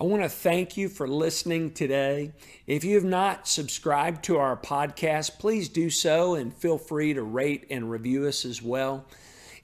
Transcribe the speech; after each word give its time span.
I 0.00 0.04
want 0.04 0.22
to 0.22 0.28
thank 0.28 0.76
you 0.76 0.88
for 0.88 1.08
listening 1.08 1.72
today. 1.72 2.30
If 2.68 2.84
you 2.84 2.94
have 2.94 3.04
not 3.04 3.48
subscribed 3.48 4.22
to 4.26 4.36
our 4.38 4.56
podcast, 4.56 5.40
please 5.40 5.68
do 5.68 5.90
so 5.90 6.36
and 6.36 6.54
feel 6.54 6.78
free 6.78 7.14
to 7.14 7.22
rate 7.24 7.66
and 7.68 7.90
review 7.90 8.28
us 8.28 8.44
as 8.44 8.62
well. 8.62 9.04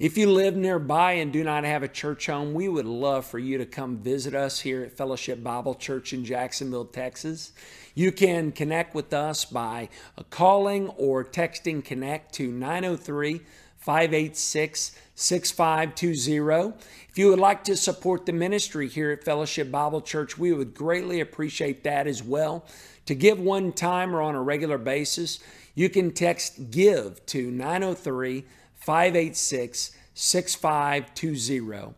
If 0.01 0.19
you 0.19 0.29
live 0.29 0.57
nearby 0.57 1.13
and 1.13 1.33
do 1.33 1.45
not 1.45 1.63
have 1.63 1.85
a 1.85 1.89
church 1.89 2.27
home, 2.27 2.53
we 2.53 2.69
would 2.69 2.85
love 2.85 3.25
for 3.25 3.39
you 3.39 3.59
to 3.59 3.65
come 3.65 3.99
visit 3.99 4.35
us 4.35 4.59
here 4.59 4.83
at 4.83 4.97
Fellowship 4.97 5.41
Bible 5.41 5.77
Church 5.77 6.13
in 6.13 6.25
Jacksonville, 6.25 6.87
Texas. 6.87 7.53
You 7.95 8.11
can 8.11 8.51
connect 8.51 8.93
with 8.93 9.15
us 9.15 9.45
by 9.45 9.89
calling 10.31 10.89
or 10.89 11.25
texting 11.25 11.85
Connect 11.85 12.35
to 12.35 12.51
903 12.51 13.41
586 13.85 14.93
6520. 15.15 16.73
If 17.11 17.19
you 17.19 17.29
would 17.29 17.39
like 17.39 17.63
to 17.65 17.77
support 17.77 18.25
the 18.25 18.33
ministry 18.33 18.89
here 18.89 19.11
at 19.11 19.23
Fellowship 19.23 19.71
Bible 19.71 20.01
Church, 20.01 20.39
we 20.39 20.55
would 20.55 20.75
greatly 20.75 21.21
appreciate 21.21 21.85
that 21.85 22.07
as 22.07 22.23
well. 22.23 22.65
To 23.05 23.15
give 23.15 23.39
one 23.39 23.73
time 23.73 24.17
or 24.17 24.23
on 24.23 24.35
a 24.35 24.43
regular 24.43 24.79
basis, 24.79 25.39
you 25.75 25.91
can 25.91 26.13
text 26.13 26.71
GIVE 26.71 27.27
to 27.27 27.51
903 27.51 28.47
586 28.77 29.91
6520. 30.15 31.95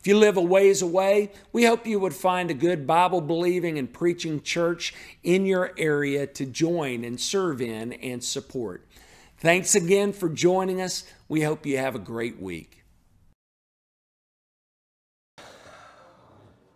If 0.00 0.06
you 0.08 0.18
live 0.18 0.36
a 0.36 0.42
ways 0.42 0.82
away, 0.82 1.30
we 1.52 1.66
hope 1.66 1.86
you 1.86 2.00
would 2.00 2.14
find 2.14 2.50
a 2.50 2.54
good 2.54 2.84
Bible 2.84 3.20
believing 3.20 3.78
and 3.78 3.92
preaching 3.92 4.42
church 4.42 4.92
in 5.22 5.46
your 5.46 5.72
area 5.78 6.26
to 6.26 6.46
join 6.46 7.04
and 7.04 7.20
serve 7.20 7.62
in 7.62 7.92
and 7.92 8.24
support. 8.24 8.87
Thanks 9.40 9.76
again 9.76 10.12
for 10.12 10.28
joining 10.28 10.80
us. 10.80 11.04
We 11.28 11.42
hope 11.42 11.64
you 11.64 11.78
have 11.78 11.94
a 11.94 12.00
great 12.00 12.42
week. 12.42 12.82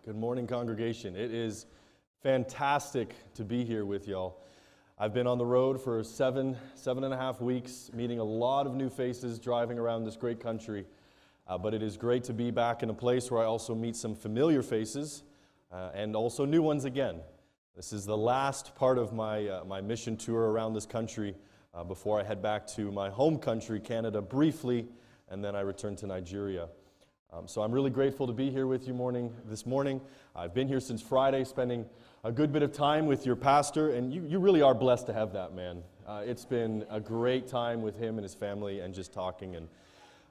Good 0.05 0.15
morning, 0.15 0.47
congregation. 0.47 1.17
It 1.17 1.33
is 1.33 1.65
fantastic 2.21 3.15
to 3.33 3.43
be 3.43 3.65
here 3.65 3.83
with 3.83 4.07
y'all. 4.07 4.37
I've 4.97 5.13
been 5.13 5.27
on 5.27 5.37
the 5.37 5.45
road 5.45 5.81
for 5.81 6.05
seven, 6.05 6.55
seven 6.73 7.03
and 7.03 7.13
a 7.13 7.17
half 7.17 7.41
weeks, 7.41 7.91
meeting 7.93 8.19
a 8.19 8.23
lot 8.23 8.65
of 8.65 8.75
new 8.75 8.89
faces, 8.89 9.39
driving 9.39 9.77
around 9.77 10.05
this 10.05 10.15
great 10.15 10.39
country. 10.39 10.85
Uh, 11.45 11.57
but 11.57 11.73
it 11.73 11.83
is 11.83 11.97
great 11.97 12.23
to 12.23 12.33
be 12.33 12.49
back 12.49 12.81
in 12.81 12.89
a 12.89 12.93
place 12.93 13.29
where 13.29 13.41
I 13.41 13.45
also 13.45 13.75
meet 13.75 13.97
some 13.97 14.15
familiar 14.15 14.63
faces 14.63 15.23
uh, 15.69 15.89
and 15.93 16.15
also 16.15 16.45
new 16.45 16.61
ones 16.61 16.85
again. 16.85 17.19
This 17.75 17.91
is 17.91 18.05
the 18.05 18.15
last 18.15 18.73
part 18.73 18.97
of 18.97 19.11
my, 19.11 19.49
uh, 19.49 19.65
my 19.65 19.81
mission 19.81 20.15
tour 20.15 20.49
around 20.49 20.75
this 20.75 20.85
country 20.85 21.35
uh, 21.73 21.83
before 21.83 22.19
I 22.19 22.23
head 22.23 22.41
back 22.41 22.67
to 22.67 22.91
my 22.91 23.09
home 23.09 23.37
country, 23.37 23.79
Canada, 23.79 24.21
briefly, 24.21 24.87
and 25.29 25.43
then 25.43 25.55
I 25.55 25.61
return 25.61 25.95
to 25.97 26.07
Nigeria. 26.07 26.67
Um, 27.31 27.47
so 27.47 27.63
I'm 27.63 27.71
really 27.71 27.89
grateful 27.89 28.27
to 28.27 28.33
be 28.33 28.51
here 28.51 28.67
with 28.67 28.87
you 28.87 28.93
morning 28.93 29.33
this 29.45 29.65
morning. 29.65 29.99
I've 30.35 30.53
been 30.53 30.67
here 30.67 30.79
since 30.79 31.01
Friday, 31.01 31.43
spending 31.43 31.85
a 32.23 32.31
good 32.31 32.53
bit 32.53 32.61
of 32.61 32.71
time 32.71 33.07
with 33.07 33.25
your 33.25 33.35
pastor, 33.35 33.89
and 33.89 34.13
you, 34.13 34.23
you 34.25 34.39
really 34.39 34.61
are 34.61 34.75
blessed 34.75 35.07
to 35.07 35.13
have 35.13 35.33
that 35.33 35.55
man. 35.55 35.81
Uh, 36.07 36.21
it's 36.25 36.45
been 36.45 36.85
a 36.91 36.99
great 36.99 37.47
time 37.47 37.81
with 37.81 37.97
him 37.97 38.17
and 38.17 38.23
his 38.23 38.35
family, 38.35 38.81
and 38.81 38.93
just 38.93 39.11
talking, 39.11 39.55
and 39.55 39.67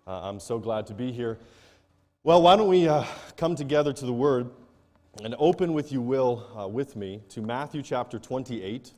uh, 0.07 0.29
I'm 0.29 0.39
so 0.39 0.59
glad 0.59 0.87
to 0.89 0.95
be 0.95 1.11
here. 1.11 1.39
Well, 2.23 2.41
why 2.41 2.55
don't 2.55 2.69
we 2.69 2.87
uh, 2.87 3.05
come 3.37 3.57
together 3.57 3.93
to 3.93 4.07
the 4.07 4.13
Word 4.13 4.51
and 5.23 5.35
open, 5.39 5.75
with 5.75 5.93
you 5.93 6.01
will, 6.01 6.47
uh, 6.59 6.69
with 6.69 6.97
me 6.97 7.21
to 7.31 7.43
Matthew 7.43 7.83
chapter 7.83 8.19
28. 8.19 8.95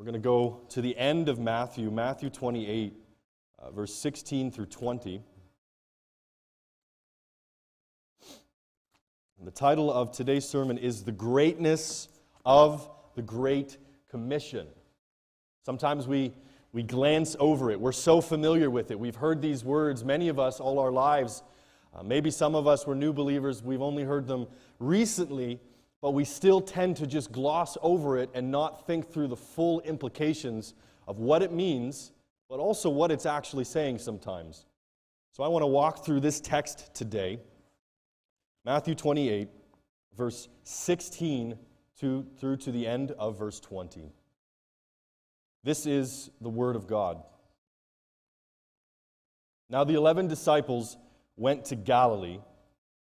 We're 0.00 0.06
going 0.06 0.14
to 0.14 0.18
go 0.20 0.62
to 0.70 0.80
the 0.80 0.96
end 0.96 1.28
of 1.28 1.38
Matthew, 1.38 1.90
Matthew 1.90 2.30
28, 2.30 2.94
uh, 3.58 3.70
verse 3.70 3.94
16 3.94 4.50
through 4.50 4.64
20. 4.64 5.20
And 9.38 9.46
the 9.46 9.50
title 9.50 9.92
of 9.92 10.10
today's 10.10 10.48
sermon 10.48 10.78
is 10.78 11.04
The 11.04 11.12
Greatness 11.12 12.08
of 12.46 12.88
the 13.14 13.20
Great 13.20 13.76
Commission. 14.10 14.68
Sometimes 15.66 16.08
we, 16.08 16.32
we 16.72 16.82
glance 16.82 17.36
over 17.38 17.70
it. 17.70 17.78
We're 17.78 17.92
so 17.92 18.22
familiar 18.22 18.70
with 18.70 18.90
it. 18.90 18.98
We've 18.98 19.16
heard 19.16 19.42
these 19.42 19.66
words, 19.66 20.02
many 20.02 20.28
of 20.28 20.38
us, 20.38 20.60
all 20.60 20.78
our 20.78 20.90
lives. 20.90 21.42
Uh, 21.94 22.02
maybe 22.02 22.30
some 22.30 22.54
of 22.54 22.66
us 22.66 22.86
were 22.86 22.94
new 22.94 23.12
believers. 23.12 23.62
We've 23.62 23.82
only 23.82 24.04
heard 24.04 24.26
them 24.26 24.46
recently, 24.78 25.60
but 26.02 26.12
we 26.12 26.24
still 26.24 26.60
tend 26.60 26.96
to 26.96 27.06
just 27.06 27.30
gloss 27.32 27.76
over 27.82 28.18
it 28.18 28.30
and 28.34 28.50
not 28.50 28.86
think 28.86 29.12
through 29.12 29.28
the 29.28 29.36
full 29.36 29.80
implications 29.82 30.74
of 31.06 31.18
what 31.18 31.42
it 31.42 31.52
means, 31.52 32.12
but 32.48 32.58
also 32.58 32.88
what 32.88 33.10
it's 33.10 33.26
actually 33.26 33.64
saying 33.64 33.98
sometimes. 33.98 34.66
So 35.32 35.42
I 35.42 35.48
want 35.48 35.62
to 35.62 35.66
walk 35.66 36.04
through 36.04 36.20
this 36.20 36.40
text 36.40 36.94
today. 36.94 37.38
Matthew 38.64 38.94
28, 38.94 39.48
verse 40.16 40.48
16 40.64 41.56
to, 42.00 42.26
through 42.38 42.56
to 42.58 42.72
the 42.72 42.86
end 42.86 43.12
of 43.12 43.38
verse 43.38 43.60
20. 43.60 44.12
This 45.62 45.86
is 45.86 46.30
the 46.40 46.48
Word 46.48 46.76
of 46.76 46.86
God. 46.86 47.22
Now 49.68 49.84
the 49.84 49.94
eleven 49.94 50.26
disciples 50.26 50.96
went 51.36 51.66
to 51.66 51.76
Galilee, 51.76 52.40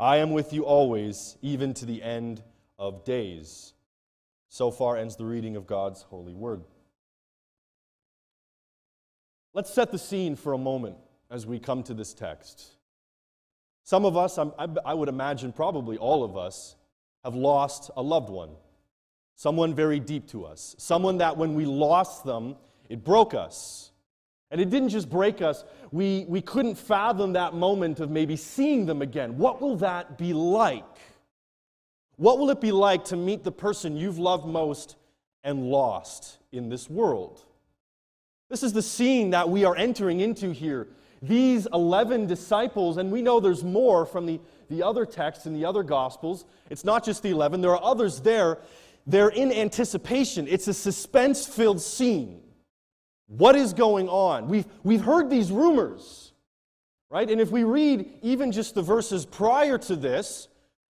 I 0.00 0.18
am 0.18 0.30
with 0.30 0.52
you 0.52 0.64
always, 0.64 1.36
even 1.42 1.74
to 1.74 1.86
the 1.86 2.02
end 2.02 2.42
of 2.78 3.04
days. 3.04 3.72
So 4.48 4.70
far 4.70 4.96
ends 4.96 5.16
the 5.16 5.24
reading 5.24 5.56
of 5.56 5.66
God's 5.66 6.02
holy 6.02 6.34
word. 6.34 6.62
Let's 9.54 9.72
set 9.72 9.90
the 9.90 9.98
scene 9.98 10.36
for 10.36 10.52
a 10.52 10.58
moment 10.58 10.96
as 11.30 11.46
we 11.46 11.58
come 11.58 11.82
to 11.84 11.94
this 11.94 12.14
text. 12.14 12.64
Some 13.82 14.04
of 14.04 14.16
us, 14.16 14.38
I 14.38 14.94
would 14.94 15.08
imagine 15.08 15.52
probably 15.52 15.98
all 15.98 16.22
of 16.22 16.36
us, 16.36 16.76
have 17.24 17.34
lost 17.34 17.90
a 17.96 18.02
loved 18.02 18.30
one, 18.30 18.50
someone 19.34 19.74
very 19.74 19.98
deep 19.98 20.28
to 20.28 20.44
us, 20.44 20.76
someone 20.78 21.18
that 21.18 21.36
when 21.36 21.54
we 21.54 21.66
lost 21.66 22.24
them, 22.24 22.56
it 22.88 23.02
broke 23.04 23.34
us. 23.34 23.90
And 24.50 24.60
it 24.60 24.70
didn't 24.70 24.88
just 24.88 25.10
break 25.10 25.42
us, 25.42 25.64
we, 25.92 26.24
we 26.26 26.40
couldn't 26.40 26.76
fathom 26.76 27.34
that 27.34 27.54
moment 27.54 28.00
of 28.00 28.10
maybe 28.10 28.36
seeing 28.36 28.86
them 28.86 29.02
again. 29.02 29.36
What 29.36 29.60
will 29.60 29.76
that 29.76 30.16
be 30.16 30.32
like? 30.32 30.84
What 32.16 32.38
will 32.38 32.50
it 32.50 32.60
be 32.60 32.72
like 32.72 33.04
to 33.06 33.16
meet 33.16 33.44
the 33.44 33.52
person 33.52 33.96
you've 33.96 34.18
loved 34.18 34.46
most 34.46 34.96
and 35.44 35.66
lost 35.70 36.38
in 36.50 36.68
this 36.68 36.88
world? 36.88 37.44
This 38.48 38.62
is 38.62 38.72
the 38.72 38.82
scene 38.82 39.30
that 39.30 39.48
we 39.48 39.64
are 39.64 39.76
entering 39.76 40.20
into 40.20 40.50
here 40.50 40.88
these 41.20 41.66
11 41.72 42.26
disciples, 42.26 42.96
and 42.96 43.10
we 43.10 43.22
know 43.22 43.40
there's 43.40 43.64
more 43.64 44.06
from 44.06 44.26
the, 44.26 44.40
the 44.70 44.82
other 44.82 45.04
texts 45.04 45.46
in 45.46 45.54
the 45.54 45.64
other 45.64 45.82
Gospels. 45.82 46.44
It's 46.70 46.84
not 46.84 47.04
just 47.04 47.22
the 47.22 47.30
11, 47.30 47.60
there 47.60 47.72
are 47.72 47.82
others 47.82 48.20
there. 48.20 48.58
They're 49.06 49.30
in 49.30 49.50
anticipation. 49.52 50.46
It's 50.48 50.68
a 50.68 50.74
suspense 50.74 51.46
filled 51.46 51.80
scene. 51.80 52.40
What 53.28 53.54
is 53.54 53.72
going 53.72 54.08
on? 54.08 54.48
We've, 54.48 54.66
we've 54.82 55.02
heard 55.02 55.30
these 55.30 55.52
rumors, 55.52 56.32
right? 57.10 57.30
And 57.30 57.40
if 57.40 57.50
we 57.50 57.62
read 57.62 58.10
even 58.22 58.50
just 58.50 58.74
the 58.74 58.82
verses 58.82 59.24
prior 59.24 59.78
to 59.78 59.96
this, 59.96 60.48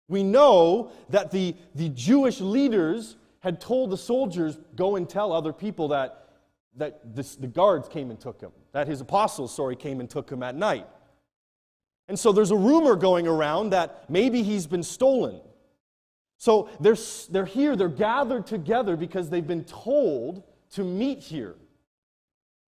we 0.08 0.22
know 0.22 0.90
that 1.08 1.30
the, 1.30 1.56
the 1.74 1.88
Jewish 1.88 2.40
leaders 2.40 3.16
had 3.40 3.60
told 3.60 3.90
the 3.90 3.96
soldiers, 3.96 4.58
go 4.76 4.96
and 4.96 5.08
tell 5.08 5.32
other 5.32 5.52
people 5.52 5.88
that 5.88 6.24
that 6.76 7.14
this, 7.14 7.36
the 7.36 7.46
guards 7.46 7.88
came 7.88 8.10
and 8.10 8.18
took 8.18 8.40
him, 8.40 8.50
that 8.72 8.88
his 8.88 9.00
apostles, 9.00 9.54
sorry, 9.54 9.76
came 9.76 10.00
and 10.00 10.10
took 10.10 10.30
him 10.30 10.42
at 10.42 10.54
night. 10.54 10.86
And 12.08 12.18
so 12.18 12.32
there's 12.32 12.50
a 12.50 12.56
rumor 12.56 12.96
going 12.96 13.26
around 13.26 13.70
that 13.70 14.10
maybe 14.10 14.42
he's 14.42 14.66
been 14.66 14.82
stolen. 14.82 15.40
So 16.36 16.68
they're, 16.80 16.96
they're 17.30 17.46
here, 17.46 17.76
they're 17.76 17.88
gathered 17.88 18.46
together 18.46 18.96
because 18.96 19.30
they've 19.30 19.46
been 19.46 19.64
told 19.64 20.42
to 20.72 20.84
meet 20.84 21.20
here. 21.20 21.54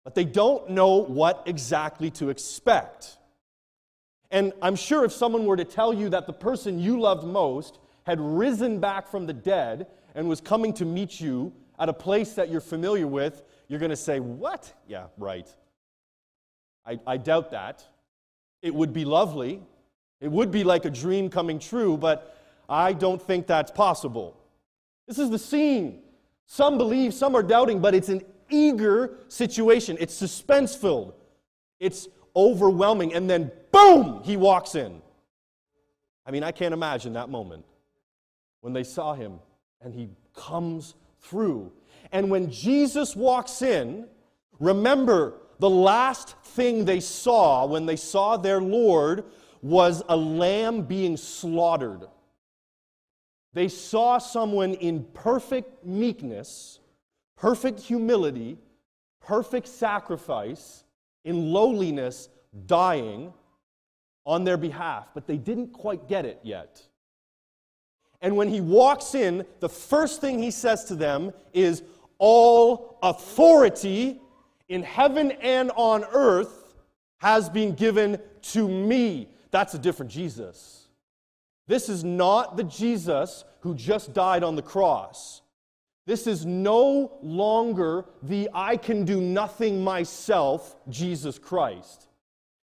But 0.06 0.14
they 0.14 0.24
don't 0.24 0.70
know 0.70 0.98
what 0.98 1.42
exactly 1.46 2.12
to 2.12 2.30
expect. 2.30 3.16
And 4.30 4.52
I'm 4.62 4.76
sure 4.76 5.04
if 5.04 5.10
someone 5.10 5.46
were 5.46 5.56
to 5.56 5.64
tell 5.64 5.92
you 5.92 6.10
that 6.10 6.28
the 6.28 6.32
person 6.32 6.78
you 6.78 7.00
loved 7.00 7.26
most 7.26 7.80
had 8.04 8.20
risen 8.20 8.78
back 8.78 9.08
from 9.08 9.26
the 9.26 9.32
dead 9.32 9.88
and 10.14 10.28
was 10.28 10.40
coming 10.40 10.72
to 10.74 10.84
meet 10.84 11.20
you 11.20 11.52
at 11.80 11.88
a 11.88 11.92
place 11.92 12.34
that 12.34 12.50
you're 12.50 12.60
familiar 12.60 13.08
with, 13.08 13.42
you're 13.66 13.80
going 13.80 13.90
to 13.90 13.96
say, 13.96 14.20
What? 14.20 14.72
Yeah, 14.86 15.06
right. 15.18 15.52
I, 16.86 17.00
I 17.04 17.16
doubt 17.16 17.50
that. 17.50 17.84
It 18.62 18.72
would 18.72 18.92
be 18.92 19.04
lovely. 19.04 19.60
It 20.20 20.30
would 20.30 20.52
be 20.52 20.62
like 20.62 20.84
a 20.84 20.90
dream 20.90 21.30
coming 21.30 21.58
true, 21.58 21.96
but 21.96 22.38
I 22.68 22.92
don't 22.92 23.20
think 23.20 23.48
that's 23.48 23.72
possible. 23.72 24.36
This 25.08 25.18
is 25.18 25.30
the 25.30 25.38
scene. 25.40 26.04
Some 26.46 26.78
believe, 26.78 27.12
some 27.12 27.34
are 27.34 27.42
doubting, 27.42 27.80
but 27.80 27.92
it's 27.92 28.08
an 28.08 28.22
eager 28.50 29.18
situation. 29.28 29.96
It's 30.00 30.14
suspense 30.14 30.74
filled, 30.74 31.14
it's 31.80 32.08
overwhelming. 32.34 33.14
And 33.14 33.28
then, 33.28 33.50
boom, 33.72 34.22
he 34.24 34.36
walks 34.36 34.74
in. 34.74 35.00
I 36.24 36.30
mean, 36.30 36.42
I 36.42 36.52
can't 36.52 36.74
imagine 36.74 37.12
that 37.14 37.28
moment 37.28 37.64
when 38.60 38.72
they 38.72 38.82
saw 38.82 39.14
him 39.14 39.38
and 39.80 39.94
he 39.94 40.08
comes 40.34 40.94
through. 41.20 41.72
And 42.12 42.30
when 42.30 42.50
Jesus 42.50 43.14
walks 43.14 43.62
in, 43.62 44.06
remember 44.58 45.34
the 45.58 45.70
last 45.70 46.36
thing 46.42 46.84
they 46.84 47.00
saw 47.00 47.66
when 47.66 47.86
they 47.86 47.96
saw 47.96 48.36
their 48.36 48.60
Lord 48.60 49.24
was 49.62 50.02
a 50.08 50.16
lamb 50.16 50.82
being 50.82 51.16
slaughtered. 51.16 52.06
They 53.54 53.68
saw 53.68 54.18
someone 54.18 54.74
in 54.74 55.04
perfect 55.14 55.84
meekness, 55.84 56.78
perfect 57.36 57.80
humility, 57.80 58.58
perfect 59.20 59.68
sacrifice, 59.68 60.84
in 61.24 61.52
lowliness, 61.52 62.28
dying 62.66 63.32
on 64.24 64.44
their 64.44 64.56
behalf, 64.56 65.08
but 65.14 65.26
they 65.26 65.36
didn't 65.36 65.72
quite 65.72 66.08
get 66.08 66.24
it 66.24 66.40
yet. 66.42 66.82
And 68.22 68.36
when 68.36 68.48
he 68.48 68.60
walks 68.60 69.14
in, 69.14 69.44
the 69.60 69.68
first 69.68 70.20
thing 70.20 70.42
he 70.42 70.50
says 70.50 70.84
to 70.84 70.94
them 70.94 71.32
is, 71.52 71.82
All 72.18 72.98
authority 73.02 74.20
in 74.68 74.82
heaven 74.82 75.32
and 75.32 75.70
on 75.76 76.04
earth 76.12 76.74
has 77.18 77.48
been 77.48 77.74
given 77.74 78.18
to 78.42 78.68
me. 78.68 79.28
That's 79.50 79.74
a 79.74 79.78
different 79.78 80.10
Jesus. 80.10 80.88
This 81.66 81.88
is 81.88 82.04
not 82.04 82.56
the 82.56 82.64
Jesus 82.64 83.44
who 83.60 83.74
just 83.74 84.12
died 84.12 84.44
on 84.44 84.56
the 84.56 84.62
cross. 84.62 85.42
This 86.06 86.28
is 86.28 86.46
no 86.46 87.18
longer 87.20 88.04
the 88.22 88.48
I 88.54 88.76
can 88.76 89.04
do 89.04 89.20
nothing 89.20 89.82
myself 89.82 90.76
Jesus 90.88 91.38
Christ. 91.38 92.06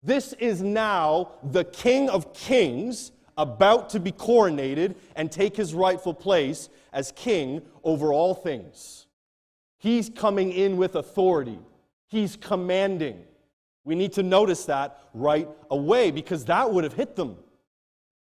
This 0.02 0.32
is 0.34 0.62
now 0.62 1.32
the 1.42 1.64
King 1.64 2.08
of 2.08 2.32
Kings 2.32 3.12
about 3.36 3.90
to 3.90 4.00
be 4.00 4.12
coronated 4.12 4.94
and 5.14 5.30
take 5.30 5.54
his 5.54 5.74
rightful 5.74 6.14
place 6.14 6.70
as 6.92 7.12
king 7.12 7.60
over 7.84 8.12
all 8.12 8.34
things. 8.34 9.06
He's 9.78 10.08
coming 10.08 10.52
in 10.52 10.78
with 10.78 10.94
authority, 10.94 11.58
he's 12.08 12.36
commanding. 12.36 13.22
We 13.84 13.94
need 13.94 14.14
to 14.14 14.24
notice 14.24 14.64
that 14.64 14.98
right 15.14 15.48
away 15.70 16.10
because 16.10 16.46
that 16.46 16.72
would 16.72 16.82
have 16.82 16.94
hit 16.94 17.14
them. 17.14 17.36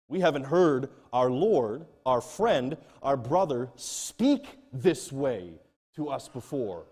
We 0.06 0.20
haven't 0.20 0.44
heard 0.44 0.88
our 1.12 1.30
Lord, 1.30 1.84
our 2.08 2.20
friend, 2.20 2.76
our 3.02 3.16
brother 3.16 3.68
speak 3.76 4.46
this 4.72 5.12
way 5.12 5.52
to 5.94 6.08
us 6.08 6.28
before 6.28 6.86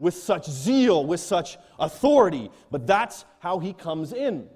with 0.00 0.14
such 0.14 0.50
zeal, 0.50 1.04
with 1.06 1.20
such 1.20 1.58
authority. 1.78 2.50
But 2.70 2.86
that's 2.86 3.24
how 3.38 3.60
he 3.60 3.72
comes 3.72 4.12
in. 4.12 4.48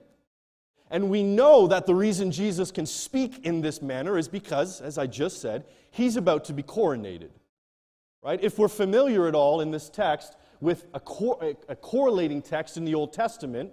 And 0.90 1.10
we 1.10 1.22
know 1.22 1.66
that 1.68 1.86
the 1.86 1.94
reason 1.94 2.30
Jesus 2.30 2.70
can 2.70 2.86
speak 2.86 3.44
in 3.44 3.60
this 3.60 3.80
manner 3.82 4.18
is 4.18 4.26
because, 4.26 4.80
as 4.80 4.98
I 4.98 5.06
just 5.06 5.40
said, 5.40 5.64
he's 5.90 6.16
about 6.16 6.46
to 6.46 6.52
be 6.52 6.62
coronated. 6.62 7.30
Right? 8.22 8.42
If 8.42 8.58
we're 8.58 8.68
familiar 8.68 9.28
at 9.28 9.34
all 9.34 9.60
in 9.60 9.70
this 9.70 9.90
text 9.90 10.34
with 10.60 10.86
a, 10.94 11.00
cor- 11.00 11.56
a 11.68 11.76
correlating 11.76 12.42
text 12.42 12.76
in 12.76 12.84
the 12.84 12.94
Old 12.94 13.12
Testament, 13.12 13.70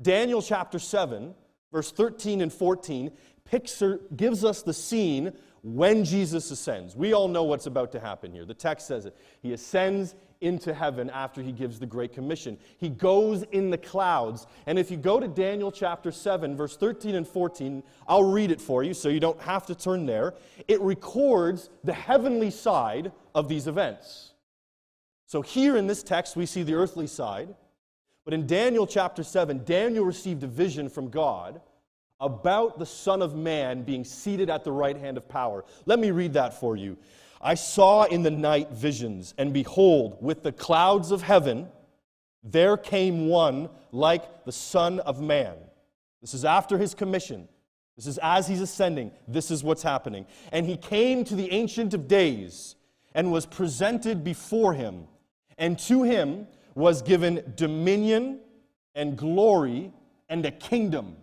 Daniel 0.00 0.40
chapter 0.40 0.78
7, 0.78 1.34
verse 1.72 1.92
13 1.92 2.40
and 2.40 2.52
14, 2.52 3.12
picture, 3.44 4.00
gives 4.16 4.44
us 4.44 4.62
the 4.62 4.72
scene 4.72 5.32
when 5.62 6.04
Jesus 6.04 6.50
ascends. 6.50 6.96
We 6.96 7.12
all 7.12 7.28
know 7.28 7.44
what's 7.44 7.66
about 7.66 7.92
to 7.92 8.00
happen 8.00 8.32
here. 8.32 8.44
The 8.44 8.54
text 8.54 8.86
says 8.86 9.06
it. 9.06 9.16
He 9.40 9.52
ascends 9.52 10.14
into 10.40 10.74
heaven 10.74 11.08
after 11.08 11.40
he 11.40 11.52
gives 11.52 11.78
the 11.78 11.86
Great 11.86 12.12
Commission. 12.12 12.58
He 12.78 12.88
goes 12.88 13.44
in 13.52 13.70
the 13.70 13.78
clouds. 13.78 14.48
And 14.66 14.76
if 14.76 14.90
you 14.90 14.96
go 14.96 15.20
to 15.20 15.28
Daniel 15.28 15.70
chapter 15.70 16.10
7, 16.10 16.56
verse 16.56 16.76
13 16.76 17.14
and 17.14 17.26
14, 17.26 17.84
I'll 18.08 18.24
read 18.24 18.50
it 18.50 18.60
for 18.60 18.82
you 18.82 18.92
so 18.92 19.08
you 19.08 19.20
don't 19.20 19.40
have 19.40 19.66
to 19.66 19.74
turn 19.76 20.04
there. 20.04 20.34
It 20.66 20.80
records 20.80 21.70
the 21.84 21.92
heavenly 21.92 22.50
side 22.50 23.12
of 23.34 23.48
these 23.48 23.68
events. 23.68 24.32
So 25.26 25.42
here 25.42 25.76
in 25.76 25.86
this 25.86 26.02
text, 26.02 26.34
we 26.34 26.44
see 26.44 26.64
the 26.64 26.74
earthly 26.74 27.06
side. 27.06 27.54
But 28.24 28.34
in 28.34 28.46
Daniel 28.46 28.86
chapter 28.86 29.22
7, 29.22 29.62
Daniel 29.64 30.04
received 30.04 30.42
a 30.42 30.48
vision 30.48 30.88
from 30.88 31.08
God 31.08 31.60
about 32.22 32.78
the 32.78 32.86
Son 32.86 33.20
of 33.20 33.34
Man 33.34 33.82
being 33.82 34.04
seated 34.04 34.48
at 34.48 34.62
the 34.62 34.72
right 34.72 34.96
hand 34.96 35.16
of 35.16 35.28
power. 35.28 35.64
Let 35.84 35.98
me 35.98 36.12
read 36.12 36.32
that 36.34 36.58
for 36.58 36.76
you. 36.76 36.96
I 37.40 37.54
saw 37.54 38.04
in 38.04 38.22
the 38.22 38.30
night 38.30 38.70
visions, 38.70 39.34
and 39.36 39.52
behold, 39.52 40.16
with 40.20 40.44
the 40.44 40.52
clouds 40.52 41.10
of 41.10 41.22
heaven, 41.22 41.68
there 42.44 42.76
came 42.76 43.26
one 43.26 43.68
like 43.90 44.44
the 44.44 44.52
Son 44.52 45.00
of 45.00 45.20
Man. 45.20 45.56
This 46.20 46.32
is 46.32 46.44
after 46.44 46.78
his 46.78 46.94
commission. 46.94 47.48
This 47.96 48.06
is 48.06 48.18
as 48.18 48.46
he's 48.46 48.60
ascending. 48.60 49.10
This 49.26 49.50
is 49.50 49.64
what's 49.64 49.82
happening. 49.82 50.26
And 50.52 50.64
he 50.64 50.76
came 50.76 51.24
to 51.24 51.34
the 51.34 51.50
Ancient 51.50 51.92
of 51.92 52.06
Days 52.06 52.76
and 53.14 53.32
was 53.32 53.44
presented 53.44 54.22
before 54.22 54.74
him. 54.74 55.08
And 55.58 55.76
to 55.80 56.04
him 56.04 56.46
was 56.76 57.02
given 57.02 57.52
dominion 57.56 58.38
and 58.94 59.18
glory 59.18 59.92
and 60.28 60.46
a 60.46 60.50
kingdom 60.52 61.16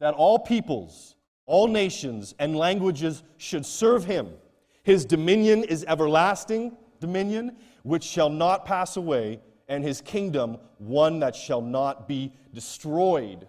that 0.00 0.14
all 0.14 0.38
peoples, 0.38 1.16
all 1.46 1.66
nations, 1.66 2.34
and 2.38 2.56
languages 2.56 3.22
should 3.36 3.66
serve 3.66 4.04
him. 4.04 4.28
His 4.82 5.04
dominion 5.04 5.64
is 5.64 5.84
everlasting 5.86 6.76
dominion, 7.00 7.56
which 7.82 8.04
shall 8.04 8.30
not 8.30 8.64
pass 8.64 8.96
away, 8.96 9.40
and 9.68 9.84
his 9.84 10.00
kingdom 10.00 10.58
one 10.78 11.18
that 11.20 11.36
shall 11.36 11.60
not 11.60 12.08
be 12.08 12.32
destroyed. 12.54 13.46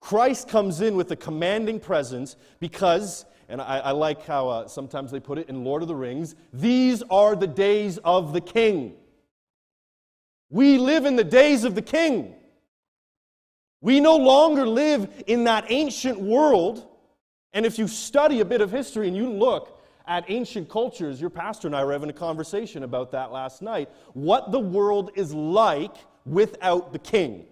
Christ 0.00 0.48
comes 0.48 0.80
in 0.80 0.96
with 0.96 1.10
a 1.10 1.16
commanding 1.16 1.80
presence 1.80 2.36
because, 2.60 3.24
and 3.48 3.60
I, 3.60 3.78
I 3.78 3.90
like 3.92 4.24
how 4.26 4.48
uh, 4.48 4.68
sometimes 4.68 5.10
they 5.10 5.20
put 5.20 5.38
it 5.38 5.48
in 5.48 5.64
Lord 5.64 5.82
of 5.82 5.88
the 5.88 5.96
Rings, 5.96 6.34
these 6.52 7.02
are 7.10 7.34
the 7.34 7.46
days 7.46 7.98
of 7.98 8.32
the 8.32 8.40
king. 8.40 8.94
We 10.50 10.78
live 10.78 11.06
in 11.06 11.16
the 11.16 11.24
days 11.24 11.64
of 11.64 11.74
the 11.74 11.82
king. 11.82 12.34
We 13.80 14.00
no 14.00 14.16
longer 14.16 14.66
live 14.66 15.24
in 15.26 15.44
that 15.44 15.66
ancient 15.68 16.18
world. 16.18 16.86
And 17.52 17.64
if 17.66 17.78
you 17.78 17.88
study 17.88 18.40
a 18.40 18.44
bit 18.44 18.60
of 18.60 18.70
history 18.70 19.08
and 19.08 19.16
you 19.16 19.30
look 19.30 19.80
at 20.06 20.24
ancient 20.28 20.68
cultures, 20.68 21.20
your 21.20 21.30
pastor 21.30 21.68
and 21.68 21.76
I 21.76 21.84
were 21.84 21.92
having 21.92 22.10
a 22.10 22.14
conversation 22.14 22.82
about 22.82 23.10
that 23.12 23.32
last 23.32 23.62
night, 23.62 23.90
what 24.14 24.52
the 24.52 24.60
world 24.60 25.10
is 25.14 25.34
like 25.34 25.94
without 26.24 26.92
the 26.92 26.98
king. 26.98 27.44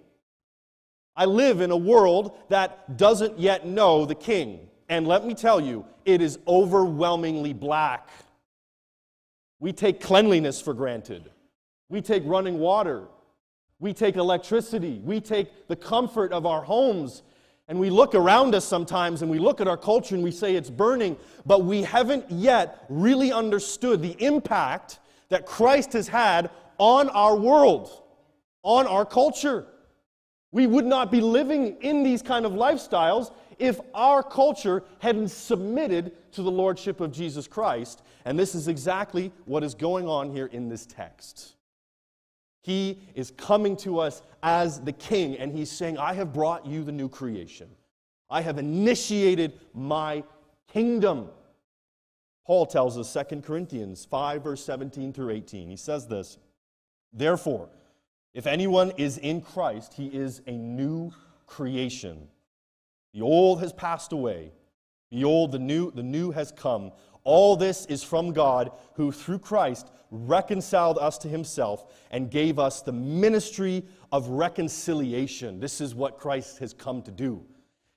I 1.16 1.26
live 1.26 1.60
in 1.60 1.70
a 1.70 1.76
world 1.76 2.36
that 2.48 2.96
doesn't 2.96 3.38
yet 3.38 3.66
know 3.66 4.04
the 4.04 4.14
king. 4.14 4.68
And 4.88 5.06
let 5.06 5.24
me 5.24 5.34
tell 5.34 5.60
you, 5.60 5.86
it 6.04 6.20
is 6.20 6.38
overwhelmingly 6.46 7.52
black. 7.52 8.08
We 9.60 9.72
take 9.72 10.00
cleanliness 10.00 10.60
for 10.60 10.74
granted. 10.74 11.30
We 11.88 12.02
take 12.02 12.22
running 12.26 12.58
water 12.58 13.04
we 13.84 13.92
take 13.92 14.16
electricity, 14.16 14.98
we 15.04 15.20
take 15.20 15.68
the 15.68 15.76
comfort 15.76 16.32
of 16.32 16.46
our 16.46 16.62
homes, 16.62 17.22
and 17.68 17.78
we 17.78 17.90
look 17.90 18.14
around 18.14 18.54
us 18.54 18.64
sometimes 18.64 19.20
and 19.20 19.30
we 19.30 19.38
look 19.38 19.60
at 19.60 19.68
our 19.68 19.76
culture 19.76 20.14
and 20.14 20.24
we 20.24 20.30
say 20.30 20.56
it's 20.56 20.70
burning, 20.70 21.18
but 21.44 21.66
we 21.66 21.82
haven't 21.82 22.24
yet 22.30 22.86
really 22.88 23.30
understood 23.30 24.00
the 24.00 24.16
impact 24.24 25.00
that 25.28 25.44
Christ 25.44 25.92
has 25.92 26.08
had 26.08 26.48
on 26.78 27.10
our 27.10 27.36
world, 27.36 27.90
on 28.62 28.86
our 28.86 29.04
culture. 29.04 29.66
We 30.50 30.66
would 30.66 30.86
not 30.86 31.12
be 31.12 31.20
living 31.20 31.76
in 31.82 32.02
these 32.02 32.22
kind 32.22 32.46
of 32.46 32.52
lifestyles 32.52 33.34
if 33.58 33.78
our 33.92 34.22
culture 34.22 34.82
hadn't 35.00 35.28
submitted 35.28 36.32
to 36.32 36.42
the 36.42 36.50
lordship 36.50 37.02
of 37.02 37.12
Jesus 37.12 37.46
Christ. 37.46 38.02
And 38.24 38.38
this 38.38 38.54
is 38.54 38.66
exactly 38.66 39.30
what 39.44 39.62
is 39.62 39.74
going 39.74 40.08
on 40.08 40.30
here 40.30 40.46
in 40.46 40.70
this 40.70 40.86
text. 40.86 41.53
He 42.64 42.98
is 43.14 43.30
coming 43.30 43.76
to 43.78 43.98
us 43.98 44.22
as 44.42 44.80
the 44.80 44.92
king, 44.92 45.36
and 45.36 45.52
he's 45.52 45.70
saying, 45.70 45.98
I 45.98 46.14
have 46.14 46.32
brought 46.32 46.64
you 46.64 46.82
the 46.82 46.92
new 46.92 47.10
creation. 47.10 47.68
I 48.30 48.40
have 48.40 48.56
initiated 48.56 49.60
my 49.74 50.24
kingdom. 50.72 51.28
Paul 52.46 52.64
tells 52.64 52.96
us, 52.96 53.12
2 53.28 53.42
Corinthians 53.42 54.06
5, 54.06 54.42
verse 54.42 54.64
17 54.64 55.12
through 55.12 55.32
18. 55.32 55.68
He 55.68 55.76
says 55.76 56.06
this 56.06 56.38
Therefore, 57.12 57.68
if 58.32 58.46
anyone 58.46 58.92
is 58.96 59.18
in 59.18 59.42
Christ, 59.42 59.92
he 59.92 60.06
is 60.06 60.40
a 60.46 60.52
new 60.52 61.12
creation. 61.46 62.28
The 63.12 63.20
old 63.20 63.60
has 63.60 63.74
passed 63.74 64.12
away. 64.12 64.52
Behold, 65.10 65.52
the 65.52 65.58
new, 65.58 65.90
the 65.90 66.02
new 66.02 66.30
has 66.30 66.50
come. 66.50 66.92
All 67.24 67.56
this 67.56 67.86
is 67.86 68.02
from 68.02 68.32
God, 68.32 68.70
who 68.94 69.10
through 69.10 69.38
Christ 69.40 69.90
reconciled 70.10 70.98
us 70.98 71.18
to 71.18 71.28
himself 71.28 71.92
and 72.10 72.30
gave 72.30 72.58
us 72.58 72.82
the 72.82 72.92
ministry 72.92 73.82
of 74.12 74.28
reconciliation. 74.28 75.58
This 75.58 75.80
is 75.80 75.94
what 75.94 76.18
Christ 76.18 76.58
has 76.58 76.72
come 76.72 77.02
to 77.02 77.10
do. 77.10 77.44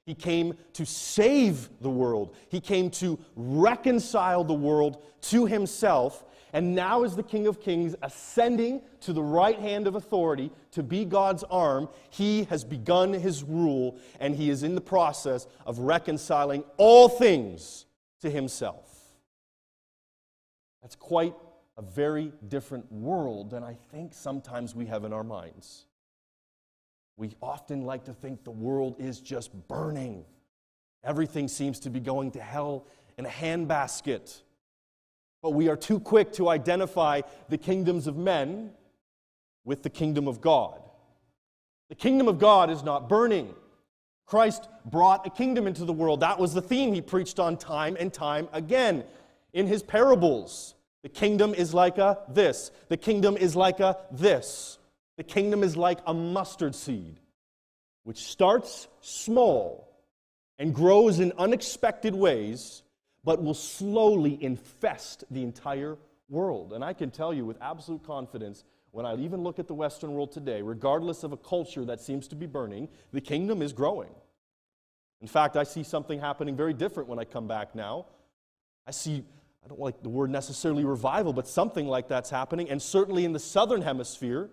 He 0.06 0.16
came 0.16 0.54
to 0.74 0.86
save 0.86 1.70
the 1.82 1.90
world. 1.90 2.36
He 2.48 2.62
came 2.62 2.90
to 2.92 3.20
reconcile 3.36 4.46
the 4.46 4.54
world 4.54 5.04
to 5.24 5.46
himself. 5.46 6.24
And 6.54 6.74
now, 6.74 7.04
as 7.04 7.18
the 7.18 7.24
King 7.24 7.46
of 7.46 7.60
Kings, 7.60 7.94
ascending 8.02 8.82
to 9.02 9.12
the 9.12 9.22
right 9.22 9.60
hand 9.60 9.86
of 9.86 9.96
authority 9.96 10.50
to 10.72 10.82
be 10.82 11.04
God's 11.04 11.44
arm, 11.44 11.90
he 12.10 12.46
has 12.46 12.64
begun 12.64 13.12
his 13.12 13.44
rule 13.44 14.00
and 14.22 14.34
he 14.34 14.50
is 14.50 14.64
in 14.64 14.76
the 14.76 14.82
process 14.82 15.46
of 15.66 15.80
reconciling 15.80 16.64
all 16.78 17.10
things 17.10 17.86
to 18.22 18.30
himself. 18.30 18.97
That's 20.88 20.96
quite 20.96 21.36
a 21.78 21.82
very 21.82 22.32
different 22.48 22.90
world 22.90 23.50
than 23.50 23.62
I 23.62 23.76
think 23.92 24.14
sometimes 24.14 24.74
we 24.74 24.86
have 24.86 25.04
in 25.04 25.12
our 25.12 25.26
minds. 25.26 25.84
We 27.18 27.36
often 27.42 27.82
like 27.82 28.06
to 28.06 28.14
think 28.14 28.46
the 28.46 28.52
world 28.52 28.96
is 28.98 29.20
just 29.20 29.52
burning. 29.68 30.24
Everything 31.04 31.50
seems 31.50 31.82
to 31.82 31.90
be 31.90 32.00
going 32.00 32.32
to 32.32 32.40
hell 32.40 32.86
in 33.18 33.26
a 33.26 33.30
handbasket. 33.30 34.44
But 35.42 35.50
we 35.50 35.68
are 35.68 35.76
too 35.76 36.00
quick 36.00 36.32
to 36.34 36.48
identify 36.48 37.20
the 37.50 37.58
kingdoms 37.58 38.08
of 38.08 38.16
men 38.16 38.72
with 39.66 39.84
the 39.84 39.90
kingdom 39.90 40.26
of 40.26 40.40
God. 40.40 40.82
The 41.90 41.96
kingdom 41.96 42.30
of 42.30 42.40
God 42.40 42.70
is 42.70 42.82
not 42.82 43.10
burning. 43.10 43.54
Christ 44.26 44.70
brought 44.86 45.28
a 45.28 45.32
kingdom 45.32 45.68
into 45.68 45.84
the 45.84 45.92
world. 45.92 46.22
That 46.22 46.40
was 46.40 46.54
the 46.54 46.62
theme 46.62 46.94
he 46.94 47.02
preached 47.02 47.40
on 47.40 47.58
time 47.58 47.98
and 48.00 48.14
time 48.14 48.48
again 48.54 49.04
in 49.52 49.68
his 49.68 49.84
parables. 49.84 50.76
The 51.08 51.14
kingdom 51.14 51.54
is 51.54 51.74
like 51.74 52.00
a 52.00 52.20
this. 52.28 52.70
The 52.90 52.98
kingdom 52.98 53.38
is 53.38 53.56
like 53.56 53.80
a 53.80 53.96
this. 54.12 54.78
The 55.16 55.24
kingdom 55.24 55.64
is 55.64 55.78
like 55.78 56.00
a 56.06 56.14
mustard 56.14 56.76
seed, 56.76 57.22
which 58.04 58.26
starts 58.26 58.90
small 59.00 59.88
and 60.60 60.76
grows 60.76 61.22
in 61.22 61.32
unexpected 61.38 62.14
ways, 62.14 62.84
but 63.24 63.42
will 63.42 63.54
slowly 63.54 64.38
infest 64.44 65.24
the 65.32 65.44
entire 65.44 65.98
world. 66.28 66.74
And 66.74 66.84
I 66.84 66.92
can 66.92 67.10
tell 67.10 67.34
you 67.34 67.46
with 67.46 67.58
absolute 67.62 68.04
confidence, 68.04 68.66
when 68.92 69.06
I 69.06 69.16
even 69.16 69.44
look 69.44 69.60
at 69.60 69.68
the 69.70 69.74
Western 69.74 70.12
world 70.12 70.34
today, 70.34 70.62
regardless 70.62 71.24
of 71.24 71.32
a 71.32 71.38
culture 71.38 71.86
that 71.86 72.02
seems 72.02 72.28
to 72.28 72.36
be 72.36 72.48
burning, 72.48 72.90
the 73.14 73.22
kingdom 73.22 73.62
is 73.62 73.72
growing. 73.72 74.14
In 75.22 75.28
fact, 75.30 75.56
I 75.56 75.64
see 75.64 75.84
something 75.84 76.20
happening 76.20 76.58
very 76.58 76.74
different 76.74 77.08
when 77.08 77.18
I 77.18 77.24
come 77.24 77.48
back 77.48 77.76
now. 77.76 78.08
I 78.86 78.92
see, 78.92 79.24
I 79.68 79.70
don't 79.70 79.82
like 79.82 80.02
the 80.02 80.08
word 80.08 80.30
necessarily 80.30 80.86
revival, 80.86 81.34
but 81.34 81.46
something 81.46 81.90
like 81.90 82.08
that's 82.08 82.30
happening. 82.30 82.70
And 82.70 82.82
certainly 82.82 83.26
in 83.26 83.34
the 83.34 83.40
southern 83.40 83.82
hemisphere, 83.82 84.50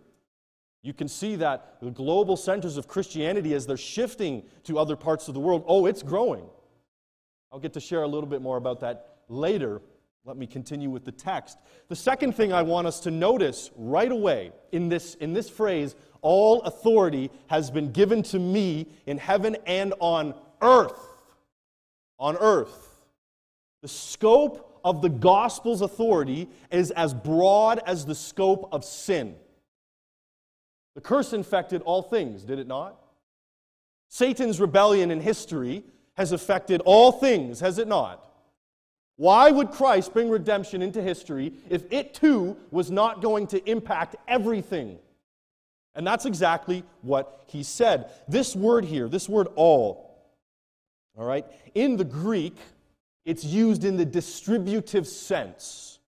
you 0.82 0.92
can 0.92 1.06
see 1.06 1.36
that 1.36 1.76
the 1.80 1.92
global 1.92 2.36
centers 2.36 2.76
of 2.76 2.88
Christianity, 2.88 3.54
as 3.54 3.64
they're 3.64 3.76
shifting 3.76 4.42
to 4.64 4.76
other 4.76 4.96
parts 4.96 5.28
of 5.28 5.34
the 5.34 5.38
world, 5.38 5.62
oh, 5.68 5.86
it's 5.86 6.02
growing. 6.02 6.46
I'll 7.52 7.60
get 7.60 7.74
to 7.74 7.80
share 7.80 8.02
a 8.02 8.08
little 8.08 8.28
bit 8.28 8.42
more 8.42 8.56
about 8.56 8.80
that 8.80 9.18
later. 9.28 9.80
Let 10.24 10.36
me 10.36 10.48
continue 10.48 10.90
with 10.90 11.04
the 11.04 11.12
text. 11.12 11.58
The 11.86 11.94
second 11.94 12.32
thing 12.32 12.52
I 12.52 12.62
want 12.62 12.88
us 12.88 12.98
to 13.00 13.12
notice 13.12 13.70
right 13.76 14.10
away 14.10 14.50
in 14.72 14.88
this, 14.88 15.14
in 15.14 15.32
this 15.32 15.48
phrase, 15.48 15.94
all 16.22 16.60
authority 16.62 17.30
has 17.46 17.70
been 17.70 17.92
given 17.92 18.24
to 18.24 18.40
me 18.40 18.88
in 19.06 19.18
heaven 19.18 19.56
and 19.64 19.94
on 20.00 20.34
earth. 20.60 20.98
On 22.18 22.36
earth. 22.36 22.90
The 23.80 23.88
scope 23.88 24.72
of 24.84 25.00
the 25.00 25.08
gospel's 25.08 25.80
authority 25.80 26.48
is 26.70 26.90
as 26.90 27.14
broad 27.14 27.80
as 27.86 28.04
the 28.04 28.14
scope 28.14 28.68
of 28.70 28.84
sin. 28.84 29.34
The 30.94 31.00
curse 31.00 31.32
infected 31.32 31.82
all 31.82 32.02
things, 32.02 32.44
did 32.44 32.58
it 32.58 32.68
not? 32.68 33.00
Satan's 34.08 34.60
rebellion 34.60 35.10
in 35.10 35.20
history 35.20 35.82
has 36.14 36.30
affected 36.30 36.80
all 36.84 37.10
things, 37.10 37.60
has 37.60 37.78
it 37.78 37.88
not? 37.88 38.20
Why 39.16 39.50
would 39.50 39.70
Christ 39.70 40.12
bring 40.12 40.28
redemption 40.28 40.82
into 40.82 41.00
history 41.00 41.54
if 41.70 41.84
it 41.90 42.14
too 42.14 42.56
was 42.70 42.90
not 42.90 43.22
going 43.22 43.46
to 43.48 43.70
impact 43.70 44.16
everything? 44.28 44.98
And 45.94 46.06
that's 46.06 46.26
exactly 46.26 46.84
what 47.02 47.44
he 47.46 47.62
said. 47.62 48.10
This 48.28 48.56
word 48.56 48.84
here, 48.84 49.08
this 49.08 49.28
word 49.28 49.48
all, 49.54 50.16
all 51.16 51.24
right, 51.24 51.46
in 51.74 51.96
the 51.96 52.04
Greek, 52.04 52.56
it's 53.24 53.44
used 53.44 53.84
in 53.84 53.96
the 53.96 54.04
distributive 54.04 55.06
sense. 55.06 55.98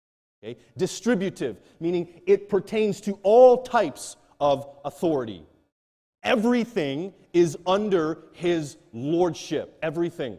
Okay? 0.42 0.58
Distributive, 0.76 1.60
meaning 1.80 2.20
it 2.26 2.48
pertains 2.48 3.00
to 3.02 3.18
all 3.22 3.62
types 3.62 4.16
of 4.40 4.68
authority. 4.84 5.44
Everything 6.22 7.14
is 7.32 7.56
under 7.66 8.18
his 8.32 8.76
lordship. 8.92 9.78
Everything. 9.82 10.38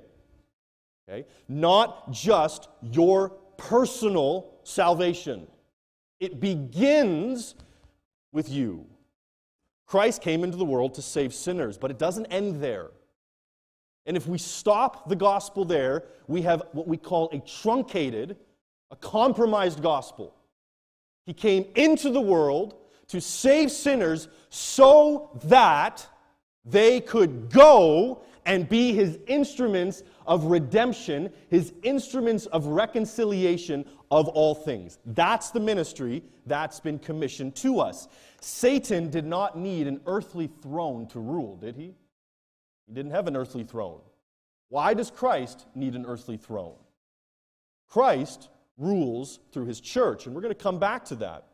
Okay? 1.10 1.26
Not 1.48 2.12
just 2.12 2.68
your 2.82 3.30
personal 3.58 4.54
salvation. 4.64 5.48
It 6.20 6.40
begins 6.40 7.56
with 8.32 8.50
you. 8.50 8.86
Christ 9.86 10.22
came 10.22 10.44
into 10.44 10.58
the 10.58 10.66
world 10.66 10.96
to 10.96 11.02
save 11.02 11.34
sinners, 11.34 11.78
but 11.78 11.90
it 11.90 11.98
doesn't 11.98 12.26
end 12.28 12.62
there. 12.62 12.90
And 14.08 14.16
if 14.16 14.26
we 14.26 14.38
stop 14.38 15.10
the 15.10 15.16
gospel 15.16 15.66
there, 15.66 16.06
we 16.28 16.42
have 16.44 16.64
what 16.72 16.88
we 16.88 16.98
call 16.98 17.30
a 17.34 17.40
truncated, 17.40 18.38
a 18.90 18.96
compromised 18.96 19.84
gospel. 19.84 20.34
He 21.26 21.34
came 21.34 21.66
into 21.76 22.10
the 22.10 22.22
world 22.22 22.76
to 23.10 23.20
save 23.20 23.70
sinners 23.70 24.30
so 24.50 25.30
that 25.44 26.08
they 26.64 27.02
could 27.02 27.52
go 27.52 28.24
and 28.46 28.68
be 28.68 28.94
his 28.94 29.20
instruments 29.28 30.04
of 30.26 30.46
redemption, 30.46 31.30
his 31.50 31.74
instruments 31.84 32.46
of 32.48 32.66
reconciliation 32.68 33.86
of 34.10 34.30
all 34.30 34.56
things. 34.56 35.00
That's 35.06 35.52
the 35.52 35.60
ministry 35.60 36.24
that's 36.46 36.80
been 36.80 36.98
commissioned 36.98 37.56
to 37.58 37.82
us. 37.82 38.08
Satan 38.40 39.10
did 39.10 39.26
not 39.26 39.58
need 39.58 39.86
an 39.86 40.00
earthly 40.06 40.50
throne 40.62 41.08
to 41.08 41.20
rule, 41.20 41.58
did 41.58 41.76
he? 41.76 41.94
He 42.88 42.94
didn't 42.94 43.12
have 43.12 43.28
an 43.28 43.36
earthly 43.36 43.64
throne. 43.64 44.00
Why 44.70 44.94
does 44.94 45.12
Christ 45.12 45.66
need 45.76 45.96
an 45.96 46.06
earthly 46.06 46.38
throne? 46.38 46.76
Christ 47.88 48.50
rules 48.78 49.40
through 49.52 49.66
his 49.66 49.80
church, 49.80 50.26
and 50.26 50.36
we're 50.36 50.42
going 50.42 50.54
to 50.54 50.64
come 50.64 50.80
back 50.80 51.06
to 51.06 51.16
that. 51.16 51.46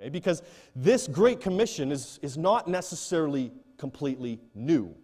Okay? 0.00 0.10
Because 0.10 0.42
this 0.74 1.06
Great 1.06 1.40
Commission 1.40 1.92
is, 1.92 2.18
is 2.22 2.36
not 2.36 2.68
necessarily 2.68 3.52
completely 3.76 4.40
new. 4.54 4.94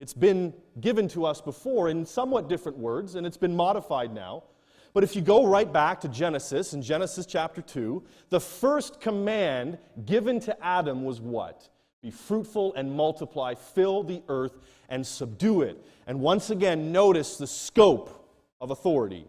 It's 0.00 0.14
been 0.14 0.54
given 0.80 1.08
to 1.08 1.26
us 1.26 1.40
before 1.40 1.88
in 1.88 2.06
somewhat 2.06 2.48
different 2.48 2.78
words, 2.78 3.14
and 3.14 3.26
it's 3.26 3.36
been 3.36 3.54
modified 3.54 4.14
now. 4.14 4.44
But 4.92 5.04
if 5.04 5.14
you 5.14 5.22
go 5.22 5.46
right 5.46 5.70
back 5.70 6.00
to 6.00 6.08
Genesis, 6.08 6.72
in 6.72 6.82
Genesis 6.82 7.26
chapter 7.26 7.62
2, 7.62 8.02
the 8.30 8.40
first 8.40 9.00
command 9.00 9.78
given 10.04 10.40
to 10.40 10.64
Adam 10.64 11.04
was 11.04 11.20
what? 11.20 11.68
Be 12.02 12.10
fruitful 12.10 12.74
and 12.74 12.92
multiply, 12.96 13.54
fill 13.54 14.02
the 14.02 14.22
earth 14.28 14.58
and 14.88 15.06
subdue 15.06 15.62
it. 15.62 15.84
And 16.06 16.20
once 16.20 16.50
again, 16.50 16.92
notice 16.92 17.36
the 17.36 17.46
scope 17.46 18.26
of 18.60 18.70
authority. 18.70 19.26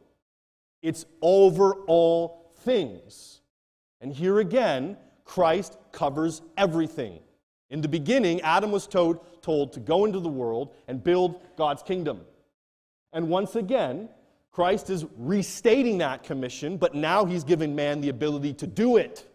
It's 0.82 1.06
over 1.22 1.74
all 1.88 2.52
things. 2.62 3.42
And 4.00 4.14
here 4.14 4.40
again, 4.40 4.98
Christ 5.26 5.78
covers 5.92 6.42
everything. 6.58 7.20
In 7.70 7.82
the 7.82 7.88
beginning, 7.88 8.42
Adam 8.42 8.72
was 8.72 8.88
told, 8.88 9.42
told 9.42 9.74
to 9.74 9.80
go 9.80 10.06
into 10.06 10.20
the 10.20 10.30
world 10.30 10.74
and 10.88 11.04
build 11.04 11.42
God's 11.58 11.84
kingdom. 11.84 12.22
And 13.14 13.30
once 13.30 13.56
again, 13.56 14.10
Christ 14.52 14.90
is 14.90 15.06
restating 15.18 16.00
that 16.00 16.24
commission, 16.24 16.78
but 16.78 16.96
now 16.96 17.26
he's 17.26 17.44
giving 17.44 17.76
man 17.76 18.02
the 18.02 18.10
ability 18.10 18.54
to 18.56 18.68
do 18.68 18.98
it. 18.98 19.26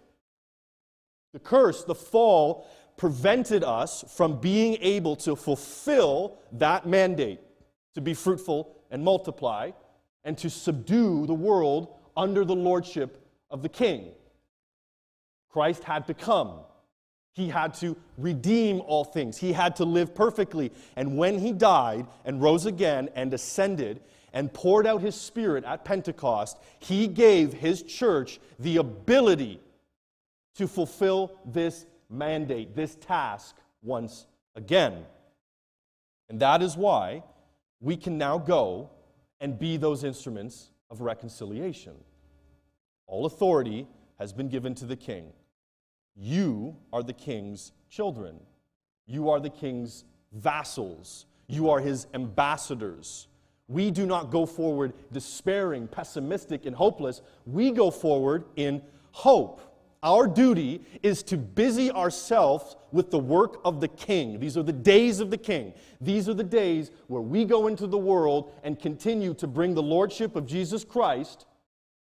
The 1.32 1.38
curse, 1.38 1.84
the 1.84 1.94
fall, 1.94 2.68
prevented 2.96 3.62
us 3.62 4.04
from 4.16 4.40
being 4.40 4.78
able 4.80 5.16
to 5.16 5.36
fulfill 5.36 6.38
that 6.52 6.86
mandate 6.86 7.40
to 7.94 8.00
be 8.00 8.14
fruitful 8.14 8.76
and 8.90 9.02
multiply 9.02 9.70
and 10.24 10.36
to 10.38 10.50
subdue 10.50 11.26
the 11.26 11.34
world 11.34 11.88
under 12.16 12.44
the 12.44 12.54
lordship 12.54 13.22
of 13.50 13.62
the 13.62 13.68
king. 13.68 14.10
Christ 15.50 15.84
had 15.84 16.06
to 16.06 16.14
come. 16.14 16.60
He 17.32 17.48
had 17.48 17.74
to 17.74 17.96
redeem 18.16 18.80
all 18.80 19.04
things. 19.04 19.36
He 19.36 19.52
had 19.52 19.76
to 19.76 19.84
live 19.84 20.14
perfectly. 20.14 20.72
And 20.96 21.18
when 21.18 21.38
he 21.38 21.52
died 21.52 22.06
and 22.24 22.42
rose 22.42 22.66
again 22.66 23.10
and 23.14 23.32
ascended 23.34 24.00
and 24.32 24.52
poured 24.52 24.86
out 24.86 25.02
his 25.02 25.14
spirit 25.14 25.64
at 25.64 25.84
Pentecost, 25.84 26.58
he 26.78 27.06
gave 27.06 27.52
his 27.52 27.82
church 27.82 28.40
the 28.58 28.78
ability 28.78 29.60
to 30.56 30.66
fulfill 30.66 31.38
this 31.44 31.86
mandate, 32.08 32.75
this 32.75 32.94
task 32.96 33.56
once 33.82 34.26
again. 34.54 35.04
And 36.28 36.40
that 36.40 36.62
is 36.62 36.76
why 36.76 37.22
we 37.80 37.96
can 37.96 38.18
now 38.18 38.38
go 38.38 38.90
and 39.40 39.58
be 39.58 39.76
those 39.76 40.04
instruments 40.04 40.70
of 40.90 41.00
reconciliation. 41.00 41.94
All 43.06 43.26
authority 43.26 43.86
has 44.18 44.32
been 44.32 44.48
given 44.48 44.75
to 44.76 44.86
the 44.86 44.96
king. 44.96 45.32
You 46.16 46.76
are 46.92 47.02
the 47.02 47.12
king's 47.12 47.72
children. 47.90 48.40
You 49.06 49.28
are 49.28 49.38
the 49.38 49.50
king's 49.50 50.04
vassals. 50.32 51.26
You 51.46 51.70
are 51.70 51.80
his 51.80 52.06
ambassadors. 52.14 53.28
We 53.68 53.90
do 53.90 54.06
not 54.06 54.30
go 54.30 54.46
forward 54.46 54.94
despairing, 55.12 55.88
pessimistic, 55.88 56.66
and 56.66 56.75
hopeless. 56.75 57.20
We 57.44 57.70
go 57.70 57.90
forward 57.90 58.44
in 58.56 58.82
hope. 59.12 59.60
Our 60.06 60.28
duty 60.28 60.82
is 61.02 61.25
to 61.25 61.36
busy 61.36 61.90
ourselves 61.90 62.76
with 62.92 63.10
the 63.10 63.18
work 63.18 63.60
of 63.64 63.80
the 63.80 63.88
King. 63.88 64.38
These 64.38 64.56
are 64.56 64.62
the 64.62 64.72
days 64.72 65.18
of 65.18 65.32
the 65.32 65.36
King. 65.36 65.75
These 66.00 66.28
are 66.28 66.34
the 66.34 66.44
days 66.44 66.92
where 67.08 67.20
we 67.20 67.44
go 67.44 67.66
into 67.66 67.88
the 67.88 67.98
world 67.98 68.52
and 68.62 68.78
continue 68.78 69.34
to 69.34 69.48
bring 69.48 69.75
the 69.75 69.82
Lordship 69.82 70.36
of 70.36 70.46
Jesus 70.46 70.84
Christ 70.84 71.46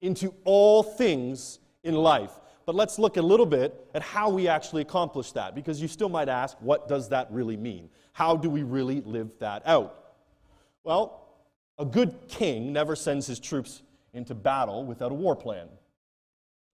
into 0.01 0.33
all 0.45 0.83
things 0.83 1.59
in 1.85 1.95
life. 1.95 2.31
But 2.65 2.77
let's 2.77 2.99
look 2.99 3.19
a 3.19 3.23
little 3.23 3.45
bit 3.45 3.75
at 3.95 4.01
how 4.01 4.31
we 4.31 4.49
actually 4.49 4.81
accomplish 4.81 5.33
that, 5.33 5.55
because 5.55 5.83
you 5.83 5.87
still 5.87 6.09
might 6.09 6.31
ask, 6.31 6.57
what 6.61 6.89
does 6.89 7.11
that 7.11 7.31
really 7.31 7.59
mean? 7.59 7.91
How 8.15 8.37
do 8.37 8.49
we 8.49 8.63
really 8.63 9.03
live 9.03 9.33
that 9.41 9.67
out? 9.67 10.15
Well, 10.83 11.29
a 11.79 11.85
good 11.85 12.27
king 12.27 12.73
never 12.73 12.97
sends 12.97 13.27
his 13.27 13.39
troops 13.39 13.83
into 14.15 14.35
battle 14.35 14.83
without 14.87 15.13
a 15.13 15.15
war 15.15 15.37
plan. 15.37 15.69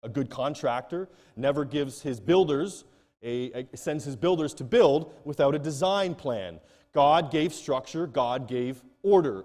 A 0.03 0.09
good 0.09 0.31
contractor 0.31 1.09
never 1.37 1.65
gives 1.65 2.03
his 2.03 2.21
builders 2.21 2.85
a, 3.23 3.67
a, 3.73 3.77
sends 3.77 4.05
his 4.05 4.17
builders 4.17 4.55
to 4.55 4.65
build 4.65 5.13
without 5.25 5.55
a 5.55 5.59
design 5.59 6.15
plan. 6.15 6.61
God 6.95 7.31
gave 7.31 7.53
structure, 7.53 8.07
God 8.07 8.49
gave 8.49 8.83
order. 9.03 9.45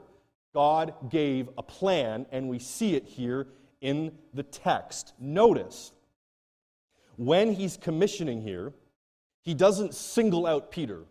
God 0.54 1.10
gave 1.10 1.50
a 1.58 1.64
plan, 1.64 2.28
and 2.32 2.48
we 2.48 2.60
see 2.60 2.96
it 2.96 3.06
here 3.06 3.48
in 3.82 4.12
the 4.34 4.44
text. 4.44 5.14
Notice, 5.20 5.92
when 7.18 7.54
he's 7.54 7.76
commissioning 7.76 8.42
here, 8.42 8.72
he 9.42 9.56
doesn't 9.56 9.96
single 9.96 10.46
out 10.46 10.72
Peter. 10.72 11.06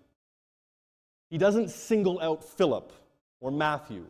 He 1.29 1.39
doesn't 1.39 1.71
single 1.71 2.21
out 2.21 2.45
Philip 2.45 2.93
or 3.41 3.51
Matthew. 3.51 4.07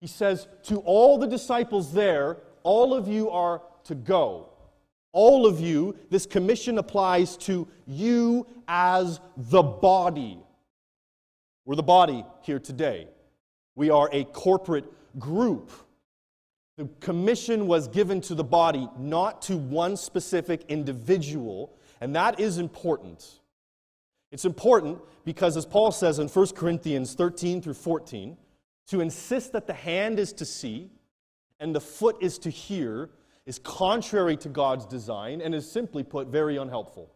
He 0.00 0.06
says, 0.06 0.46
To 0.64 0.78
all 0.78 1.16
the 1.16 1.26
disciples 1.26 1.94
there, 1.94 2.38
all 2.62 2.92
of 2.92 3.08
you 3.08 3.30
are 3.30 3.62
to 3.84 3.94
go. 3.94 4.48
All 5.12 5.46
of 5.46 5.60
you, 5.60 5.96
this 6.10 6.24
commission 6.24 6.78
applies 6.78 7.36
to 7.38 7.68
you 7.86 8.46
as 8.66 9.20
the 9.36 9.62
body. 9.62 10.38
We're 11.64 11.76
the 11.76 11.82
body 11.82 12.24
here 12.42 12.58
today. 12.58 13.08
We 13.74 13.90
are 13.90 14.08
a 14.12 14.24
corporate 14.24 14.90
group. 15.18 15.70
The 16.78 16.88
commission 17.00 17.66
was 17.66 17.88
given 17.88 18.20
to 18.22 18.34
the 18.34 18.44
body, 18.44 18.88
not 18.98 19.42
to 19.42 19.56
one 19.56 19.96
specific 19.96 20.64
individual, 20.68 21.76
and 22.00 22.16
that 22.16 22.40
is 22.40 22.58
important. 22.58 23.40
It's 24.32 24.46
important 24.46 24.98
because, 25.24 25.58
as 25.58 25.66
Paul 25.66 25.92
says 25.92 26.18
in 26.18 26.28
1 26.28 26.46
Corinthians 26.48 27.14
13 27.14 27.60
through 27.60 27.74
14, 27.74 28.36
to 28.88 29.00
insist 29.00 29.52
that 29.52 29.66
the 29.66 29.74
hand 29.74 30.18
is 30.18 30.32
to 30.34 30.44
see 30.44 30.90
and 31.60 31.74
the 31.74 31.80
foot 31.80 32.16
is 32.20 32.38
to 32.38 32.50
hear 32.50 33.10
is 33.46 33.58
contrary 33.58 34.36
to 34.38 34.48
God's 34.48 34.86
design 34.86 35.40
and 35.40 35.54
is 35.54 35.70
simply 35.70 36.02
put 36.02 36.28
very 36.28 36.56
unhelpful. 36.56 37.12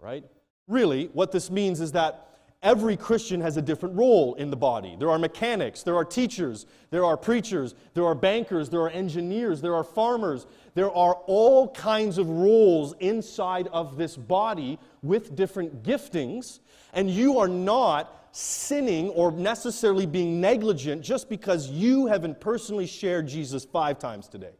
Right? 0.00 0.24
Really, 0.66 1.10
what 1.12 1.32
this 1.32 1.50
means 1.50 1.80
is 1.80 1.92
that 1.92 2.28
every 2.62 2.96
Christian 2.96 3.40
has 3.42 3.56
a 3.56 3.62
different 3.62 3.94
role 3.96 4.34
in 4.34 4.50
the 4.50 4.56
body. 4.56 4.96
There 4.98 5.10
are 5.10 5.18
mechanics, 5.18 5.82
there 5.82 5.96
are 5.96 6.04
teachers, 6.04 6.66
there 6.90 7.04
are 7.04 7.16
preachers, 7.16 7.74
there 7.92 8.06
are 8.06 8.14
bankers, 8.14 8.70
there 8.70 8.80
are 8.80 8.90
engineers, 8.90 9.60
there 9.60 9.74
are 9.74 9.84
farmers. 9.84 10.46
There 10.74 10.90
are 10.90 11.14
all 11.26 11.68
kinds 11.68 12.18
of 12.18 12.28
roles 12.28 12.94
inside 13.00 13.68
of 13.68 13.96
this 13.96 14.16
body 14.16 14.78
with 15.02 15.36
different 15.36 15.82
giftings, 15.82 16.60
and 16.92 17.08
you 17.08 17.38
are 17.38 17.48
not 17.48 18.28
sinning 18.32 19.10
or 19.10 19.30
necessarily 19.30 20.06
being 20.06 20.40
negligent 20.40 21.02
just 21.02 21.28
because 21.28 21.68
you 21.68 22.06
haven't 22.06 22.40
personally 22.40 22.86
shared 22.86 23.28
Jesus 23.28 23.64
five 23.64 23.98
times 23.98 24.26
today. 24.26 24.54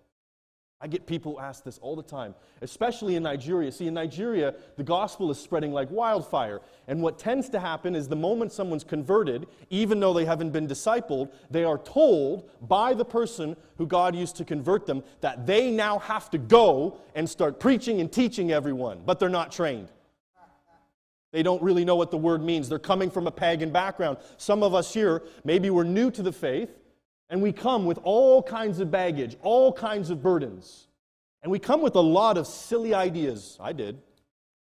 I 0.84 0.86
get 0.86 1.06
people 1.06 1.40
ask 1.40 1.64
this 1.64 1.78
all 1.78 1.96
the 1.96 2.02
time, 2.02 2.34
especially 2.60 3.16
in 3.16 3.22
Nigeria. 3.22 3.72
See, 3.72 3.86
in 3.86 3.94
Nigeria, 3.94 4.54
the 4.76 4.82
gospel 4.82 5.30
is 5.30 5.40
spreading 5.40 5.72
like 5.72 5.90
wildfire. 5.90 6.60
And 6.88 7.00
what 7.00 7.18
tends 7.18 7.48
to 7.48 7.58
happen 7.58 7.96
is 7.96 8.06
the 8.06 8.16
moment 8.16 8.52
someone's 8.52 8.84
converted, 8.84 9.46
even 9.70 9.98
though 9.98 10.12
they 10.12 10.26
haven't 10.26 10.50
been 10.50 10.68
discipled, 10.68 11.32
they 11.50 11.64
are 11.64 11.78
told 11.78 12.50
by 12.68 12.92
the 12.92 13.04
person 13.04 13.56
who 13.78 13.86
God 13.86 14.14
used 14.14 14.36
to 14.36 14.44
convert 14.44 14.84
them 14.84 15.02
that 15.22 15.46
they 15.46 15.70
now 15.70 16.00
have 16.00 16.28
to 16.32 16.36
go 16.36 16.98
and 17.14 17.26
start 17.30 17.58
preaching 17.58 18.02
and 18.02 18.12
teaching 18.12 18.52
everyone, 18.52 19.00
but 19.06 19.18
they're 19.18 19.30
not 19.30 19.50
trained. 19.50 19.88
They 21.32 21.42
don't 21.42 21.62
really 21.62 21.86
know 21.86 21.96
what 21.96 22.10
the 22.10 22.18
word 22.18 22.42
means. 22.42 22.68
They're 22.68 22.78
coming 22.78 23.10
from 23.10 23.26
a 23.26 23.32
pagan 23.32 23.70
background. 23.70 24.18
Some 24.36 24.62
of 24.62 24.74
us 24.74 24.92
here, 24.92 25.22
maybe 25.44 25.70
we're 25.70 25.84
new 25.84 26.10
to 26.10 26.22
the 26.22 26.30
faith, 26.30 26.76
and 27.30 27.40
we 27.40 27.52
come 27.52 27.86
with 27.86 27.98
all 28.02 28.42
kinds 28.42 28.80
of 28.80 28.90
baggage, 28.90 29.36
all 29.42 29.72
kinds 29.72 30.10
of 30.10 30.22
burdens. 30.22 30.88
And 31.42 31.50
we 31.50 31.58
come 31.58 31.82
with 31.82 31.94
a 31.94 32.00
lot 32.00 32.38
of 32.38 32.46
silly 32.46 32.94
ideas. 32.94 33.58
I 33.60 33.72
did 33.72 33.98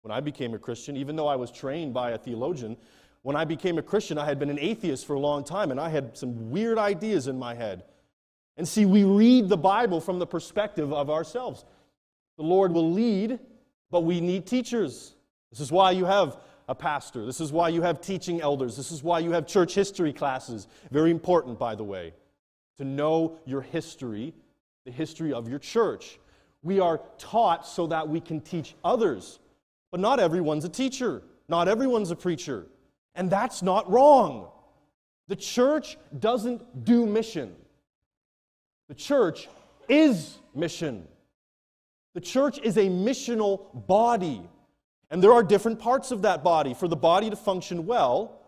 when 0.02 0.12
I 0.12 0.20
became 0.20 0.54
a 0.54 0.58
Christian, 0.58 0.96
even 0.96 1.16
though 1.16 1.26
I 1.26 1.36
was 1.36 1.50
trained 1.50 1.92
by 1.92 2.12
a 2.12 2.18
theologian. 2.18 2.76
When 3.22 3.36
I 3.36 3.44
became 3.44 3.76
a 3.78 3.82
Christian, 3.82 4.16
I 4.16 4.24
had 4.24 4.38
been 4.38 4.48
an 4.50 4.58
atheist 4.58 5.06
for 5.06 5.14
a 5.14 5.18
long 5.18 5.44
time, 5.44 5.70
and 5.70 5.78
I 5.78 5.90
had 5.90 6.16
some 6.16 6.50
weird 6.50 6.78
ideas 6.78 7.28
in 7.28 7.38
my 7.38 7.54
head. 7.54 7.84
And 8.56 8.66
see, 8.66 8.86
we 8.86 9.04
read 9.04 9.48
the 9.48 9.58
Bible 9.58 10.00
from 10.00 10.18
the 10.18 10.26
perspective 10.26 10.92
of 10.92 11.10
ourselves. 11.10 11.64
The 12.38 12.44
Lord 12.44 12.72
will 12.72 12.90
lead, 12.90 13.38
but 13.90 14.00
we 14.02 14.20
need 14.20 14.46
teachers. 14.46 15.14
This 15.50 15.60
is 15.60 15.70
why 15.70 15.90
you 15.90 16.06
have 16.06 16.38
a 16.66 16.74
pastor. 16.74 17.26
This 17.26 17.40
is 17.40 17.52
why 17.52 17.68
you 17.68 17.82
have 17.82 18.00
teaching 18.00 18.40
elders. 18.40 18.76
This 18.76 18.90
is 18.90 19.02
why 19.02 19.18
you 19.18 19.32
have 19.32 19.46
church 19.46 19.74
history 19.74 20.12
classes. 20.12 20.66
Very 20.90 21.10
important, 21.10 21.58
by 21.58 21.74
the 21.74 21.84
way 21.84 22.14
to 22.80 22.84
know 22.86 23.36
your 23.44 23.60
history, 23.60 24.32
the 24.86 24.90
history 24.90 25.34
of 25.34 25.46
your 25.46 25.58
church. 25.58 26.18
We 26.62 26.80
are 26.80 27.02
taught 27.18 27.66
so 27.66 27.86
that 27.88 28.08
we 28.08 28.20
can 28.20 28.40
teach 28.40 28.74
others. 28.82 29.38
But 29.90 30.00
not 30.00 30.18
everyone's 30.18 30.64
a 30.64 30.68
teacher, 30.70 31.22
not 31.46 31.68
everyone's 31.68 32.10
a 32.10 32.16
preacher. 32.16 32.64
And 33.14 33.28
that's 33.28 33.62
not 33.62 33.90
wrong. 33.90 34.48
The 35.28 35.36
church 35.36 35.98
doesn't 36.18 36.86
do 36.86 37.04
mission, 37.04 37.54
the 38.88 38.94
church 38.94 39.46
is 39.86 40.38
mission. 40.54 41.06
The 42.14 42.20
church 42.20 42.58
is 42.58 42.76
a 42.76 42.88
missional 42.88 43.86
body. 43.86 44.42
And 45.10 45.22
there 45.22 45.32
are 45.32 45.44
different 45.44 45.78
parts 45.78 46.10
of 46.10 46.22
that 46.22 46.42
body. 46.42 46.74
For 46.74 46.88
the 46.88 46.96
body 46.96 47.30
to 47.30 47.36
function 47.36 47.86
well, 47.86 48.40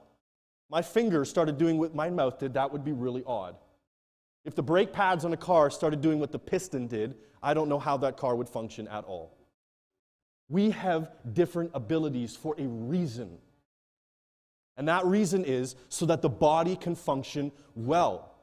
my 0.68 0.82
finger 0.82 1.24
started 1.24 1.58
doing 1.58 1.78
what 1.78 1.94
my 1.94 2.10
mouth 2.10 2.40
did, 2.40 2.54
that 2.54 2.72
would 2.72 2.84
be 2.84 2.90
really 2.90 3.22
odd. 3.24 3.54
If 4.44 4.54
the 4.54 4.62
brake 4.62 4.92
pads 4.92 5.24
on 5.24 5.32
a 5.32 5.36
car 5.36 5.70
started 5.70 6.00
doing 6.00 6.18
what 6.18 6.32
the 6.32 6.38
piston 6.38 6.86
did, 6.86 7.14
I 7.42 7.54
don't 7.54 7.68
know 7.68 7.78
how 7.78 7.96
that 7.98 8.16
car 8.16 8.34
would 8.34 8.48
function 8.48 8.88
at 8.88 9.04
all. 9.04 9.36
We 10.48 10.70
have 10.70 11.10
different 11.32 11.70
abilities 11.74 12.36
for 12.36 12.54
a 12.58 12.66
reason. 12.66 13.38
And 14.76 14.88
that 14.88 15.04
reason 15.06 15.44
is 15.44 15.76
so 15.88 16.06
that 16.06 16.22
the 16.22 16.28
body 16.28 16.76
can 16.76 16.94
function 16.94 17.52
well. 17.74 18.34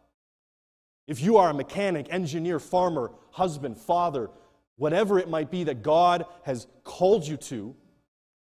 If 1.08 1.22
you 1.22 1.38
are 1.38 1.50
a 1.50 1.54
mechanic, 1.54 2.08
engineer, 2.12 2.60
farmer, 2.60 3.12
husband, 3.32 3.78
father, 3.78 4.30
whatever 4.78 5.20
it 5.20 5.30
might 5.30 5.52
be 5.52 5.64
that 5.66 5.82
God 5.82 6.26
has 6.44 6.68
called 6.84 7.28
you 7.28 7.36
to, 7.38 7.76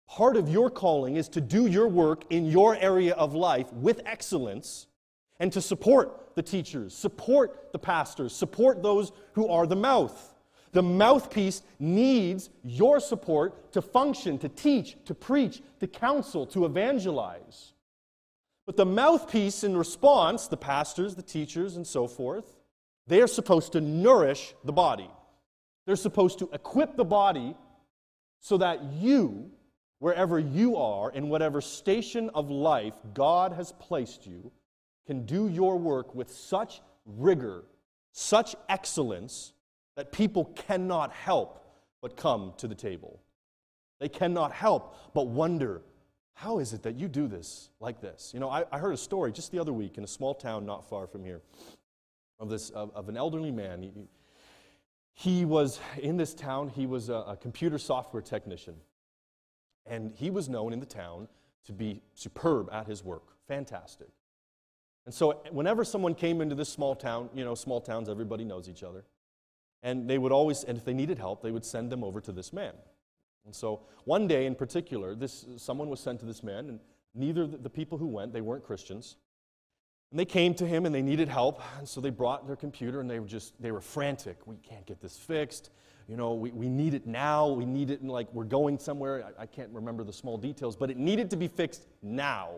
part 0.07 0.37
of 0.37 0.49
your 0.49 0.69
calling 0.69 1.15
is 1.15 1.27
to 1.29 1.41
do 1.41 1.67
your 1.67 1.87
work 1.87 2.23
in 2.29 2.45
your 2.45 2.75
area 2.75 3.13
of 3.15 3.33
life 3.33 3.71
with 3.73 4.01
excellence 4.05 4.87
and 5.39 5.51
to 5.53 5.61
support 5.61 6.35
the 6.35 6.43
teachers, 6.43 6.93
support 6.93 7.71
the 7.71 7.79
pastors, 7.79 8.33
support 8.33 8.83
those 8.83 9.11
who 9.33 9.47
are 9.47 9.65
the 9.65 9.75
mouth. 9.75 10.35
The 10.71 10.83
mouthpiece 10.83 11.63
needs 11.79 12.49
your 12.63 12.99
support 12.99 13.71
to 13.73 13.81
function, 13.81 14.37
to 14.39 14.49
teach, 14.49 14.95
to 15.05 15.15
preach, 15.15 15.61
to 15.79 15.87
counsel, 15.87 16.45
to 16.47 16.65
evangelize. 16.65 17.73
But 18.65 18.77
the 18.77 18.85
mouthpiece, 18.85 19.63
in 19.63 19.75
response, 19.75 20.47
the 20.47 20.57
pastors, 20.57 21.15
the 21.15 21.23
teachers, 21.23 21.75
and 21.75 21.87
so 21.87 22.07
forth, 22.07 22.59
they 23.07 23.21
are 23.21 23.27
supposed 23.27 23.71
to 23.71 23.81
nourish 23.81 24.53
the 24.63 24.71
body. 24.71 25.09
They're 25.87 25.95
supposed 25.95 26.37
to 26.39 26.49
equip 26.53 26.95
the 26.95 27.05
body 27.05 27.55
so 28.41 28.57
that 28.57 28.83
you, 28.93 29.49
wherever 29.97 30.37
you 30.37 30.77
are, 30.77 31.11
in 31.11 31.29
whatever 31.29 31.61
station 31.61 32.29
of 32.35 32.51
life 32.51 32.93
God 33.15 33.53
has 33.53 33.71
placed 33.71 34.27
you, 34.27 34.51
can 35.09 35.25
do 35.25 35.47
your 35.47 35.75
work 35.75 36.13
with 36.13 36.29
such 36.29 36.81
rigor, 37.03 37.63
such 38.11 38.55
excellence, 38.69 39.53
that 39.95 40.11
people 40.11 40.45
cannot 40.45 41.11
help 41.11 41.65
but 41.99 42.15
come 42.15 42.53
to 42.57 42.67
the 42.67 42.75
table. 42.75 43.19
They 43.99 44.07
cannot 44.07 44.51
help 44.51 45.13
but 45.15 45.25
wonder 45.25 45.81
how 46.35 46.59
is 46.59 46.73
it 46.73 46.83
that 46.83 46.93
you 46.93 47.07
do 47.07 47.27
this 47.27 47.71
like 47.79 48.01
this? 48.01 48.29
You 48.35 48.39
know, 48.39 48.51
I, 48.51 48.65
I 48.71 48.77
heard 48.77 48.93
a 48.93 48.97
story 48.97 49.31
just 49.31 49.51
the 49.51 49.57
other 49.57 49.73
week 49.73 49.97
in 49.97 50.03
a 50.03 50.07
small 50.07 50.35
town 50.35 50.63
not 50.63 50.87
far 50.87 51.07
from 51.07 51.23
here 51.23 51.41
of, 52.39 52.51
this, 52.51 52.69
of, 52.69 52.91
of 52.93 53.09
an 53.09 53.17
elderly 53.17 53.51
man. 53.51 53.81
He, 53.81 53.91
he, 55.15 55.43
was 55.43 55.79
in 55.99 56.17
this 56.17 56.35
town, 56.35 56.69
he 56.69 56.85
was 56.85 57.09
a, 57.09 57.15
a 57.15 57.35
computer 57.35 57.79
software 57.79 58.21
technician. 58.21 58.75
And 59.87 60.13
he 60.13 60.29
was 60.29 60.49
known 60.49 60.71
in 60.71 60.79
the 60.79 60.85
town 60.85 61.27
to 61.65 61.73
be 61.73 62.03
superb 62.13 62.69
at 62.71 62.85
his 62.85 63.03
work. 63.03 63.23
Fantastic. 63.47 64.09
And 65.05 65.13
so, 65.13 65.31
eh, 65.31 65.35
whenever 65.51 65.83
someone 65.83 66.15
came 66.15 66.41
into 66.41 66.55
this 66.55 66.69
small 66.69 66.95
town, 66.95 67.29
you 67.33 67.43
know, 67.43 67.55
small 67.55 67.81
towns, 67.81 68.09
everybody 68.09 68.43
knows 68.43 68.69
each 68.69 68.83
other. 68.83 69.05
And 69.81 70.09
they 70.09 70.17
would 70.17 70.31
always, 70.31 70.63
and 70.63 70.77
if 70.77 70.85
they 70.85 70.93
needed 70.93 71.17
help, 71.17 71.41
they 71.41 71.51
would 71.51 71.65
send 71.65 71.89
them 71.89 72.03
over 72.03 72.19
to 72.21 72.31
this 72.31 72.51
man. 72.51 72.73
And 73.45 73.55
so, 73.55 73.81
one 74.05 74.27
day 74.27 74.45
in 74.45 74.55
particular, 74.55 75.15
this, 75.15 75.45
someone 75.57 75.89
was 75.89 75.99
sent 75.99 76.19
to 76.19 76.25
this 76.25 76.43
man, 76.43 76.69
and 76.69 76.79
neither 77.15 77.47
the 77.47 77.69
people 77.69 77.97
who 77.97 78.07
went, 78.07 78.33
they 78.33 78.41
weren't 78.41 78.63
Christians. 78.63 79.15
And 80.11 80.19
they 80.19 80.25
came 80.25 80.55
to 80.55 80.65
him 80.65 80.85
and 80.85 80.95
they 80.95 81.03
needed 81.03 81.29
help. 81.29 81.61
And 81.77 81.87
so 81.87 82.01
they 82.01 82.09
brought 82.09 82.47
their 82.47 82.55
computer 82.55 82.99
and 82.99 83.09
they 83.09 83.19
were 83.19 83.27
just, 83.27 83.61
they 83.61 83.71
were 83.71 83.81
frantic. 83.81 84.37
We 84.47 84.57
can't 84.57 84.85
get 84.85 84.99
this 85.01 85.17
fixed. 85.17 85.69
You 86.07 86.17
know, 86.17 86.33
we, 86.33 86.49
we 86.49 86.67
need 86.67 86.95
it 86.95 87.05
now. 87.05 87.47
We 87.49 87.65
need 87.65 87.91
it 87.91 88.01
in 88.01 88.07
like 88.07 88.27
we're 88.33 88.43
going 88.43 88.79
somewhere. 88.79 89.31
I, 89.37 89.43
I 89.43 89.45
can't 89.45 89.69
remember 89.71 90.03
the 90.03 90.13
small 90.13 90.37
details, 90.37 90.75
but 90.75 90.89
it 90.89 90.97
needed 90.97 91.29
to 91.29 91.37
be 91.37 91.47
fixed 91.47 91.85
now. 92.01 92.55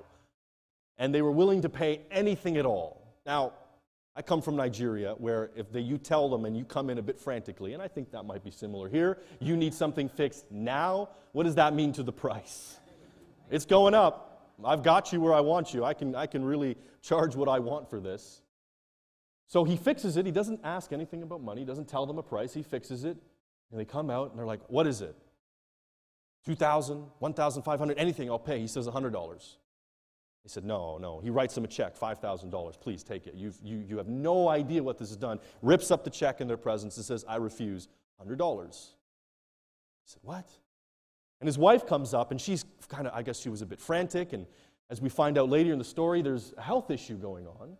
And 1.01 1.11
they 1.15 1.23
were 1.23 1.31
willing 1.31 1.63
to 1.63 1.69
pay 1.69 2.01
anything 2.11 2.57
at 2.57 2.65
all. 2.67 3.01
Now, 3.25 3.53
I 4.15 4.21
come 4.21 4.39
from 4.39 4.55
Nigeria 4.55 5.15
where 5.17 5.49
if 5.55 5.71
they, 5.71 5.79
you 5.79 5.97
tell 5.97 6.29
them 6.29 6.45
and 6.45 6.55
you 6.55 6.63
come 6.63 6.91
in 6.91 6.99
a 6.99 7.01
bit 7.01 7.19
frantically, 7.19 7.73
and 7.73 7.81
I 7.81 7.87
think 7.87 8.11
that 8.11 8.21
might 8.23 8.43
be 8.43 8.51
similar 8.51 8.87
here, 8.87 9.17
you 9.39 9.57
need 9.57 9.73
something 9.73 10.07
fixed 10.07 10.51
now, 10.51 11.09
what 11.31 11.45
does 11.45 11.55
that 11.55 11.73
mean 11.73 11.91
to 11.93 12.03
the 12.03 12.11
price? 12.25 12.77
It's 13.49 13.65
going 13.65 13.95
up. 13.95 14.53
I've 14.63 14.83
got 14.83 15.11
you 15.11 15.19
where 15.19 15.33
I 15.33 15.39
want 15.39 15.73
you. 15.73 15.83
I 15.83 15.95
can, 15.95 16.13
I 16.13 16.27
can 16.27 16.45
really 16.45 16.77
charge 17.01 17.35
what 17.35 17.49
I 17.49 17.57
want 17.57 17.89
for 17.89 17.99
this. 17.99 18.43
So 19.47 19.63
he 19.63 19.77
fixes 19.77 20.17
it. 20.17 20.27
He 20.27 20.31
doesn't 20.31 20.59
ask 20.63 20.93
anything 20.93 21.23
about 21.23 21.41
money, 21.41 21.61
he 21.61 21.65
doesn't 21.65 21.87
tell 21.87 22.05
them 22.05 22.19
a 22.19 22.23
price. 22.23 22.53
He 22.53 22.61
fixes 22.61 23.05
it. 23.05 23.17
And 23.71 23.79
they 23.79 23.85
come 23.85 24.11
out 24.11 24.29
and 24.29 24.37
they're 24.37 24.45
like, 24.45 24.61
What 24.67 24.85
is 24.85 25.01
it? 25.01 25.15
2000 26.45 27.07
1500 27.17 27.97
anything 27.97 28.29
I'll 28.29 28.37
pay. 28.37 28.59
He 28.59 28.67
says 28.67 28.87
$100. 28.87 29.55
He 30.43 30.49
said, 30.49 30.63
No, 30.65 30.97
no. 30.97 31.19
He 31.19 31.29
writes 31.29 31.55
them 31.55 31.63
a 31.63 31.67
check, 31.67 31.97
$5,000. 31.97 32.79
Please 32.79 33.03
take 33.03 33.27
it. 33.27 33.35
You've, 33.35 33.59
you, 33.63 33.83
you 33.87 33.97
have 33.97 34.07
no 34.07 34.49
idea 34.49 34.81
what 34.81 34.97
this 34.97 35.09
has 35.09 35.17
done. 35.17 35.39
Rips 35.61 35.91
up 35.91 36.03
the 36.03 36.09
check 36.09 36.41
in 36.41 36.47
their 36.47 36.57
presence 36.57 36.97
and 36.97 37.05
says, 37.05 37.23
I 37.27 37.35
refuse 37.37 37.87
$100. 38.25 38.71
He 38.71 38.77
said, 40.05 40.21
What? 40.23 40.47
And 41.39 41.47
his 41.47 41.57
wife 41.57 41.87
comes 41.87 42.13
up, 42.13 42.31
and 42.31 42.39
she's 42.39 42.65
kind 42.87 43.07
of, 43.07 43.13
I 43.13 43.23
guess 43.23 43.39
she 43.39 43.49
was 43.49 43.61
a 43.61 43.65
bit 43.65 43.79
frantic. 43.79 44.33
And 44.33 44.45
as 44.89 45.01
we 45.01 45.09
find 45.09 45.37
out 45.37 45.49
later 45.49 45.73
in 45.73 45.79
the 45.79 45.85
story, 45.85 46.21
there's 46.21 46.53
a 46.57 46.61
health 46.61 46.91
issue 46.91 47.17
going 47.17 47.47
on. 47.47 47.77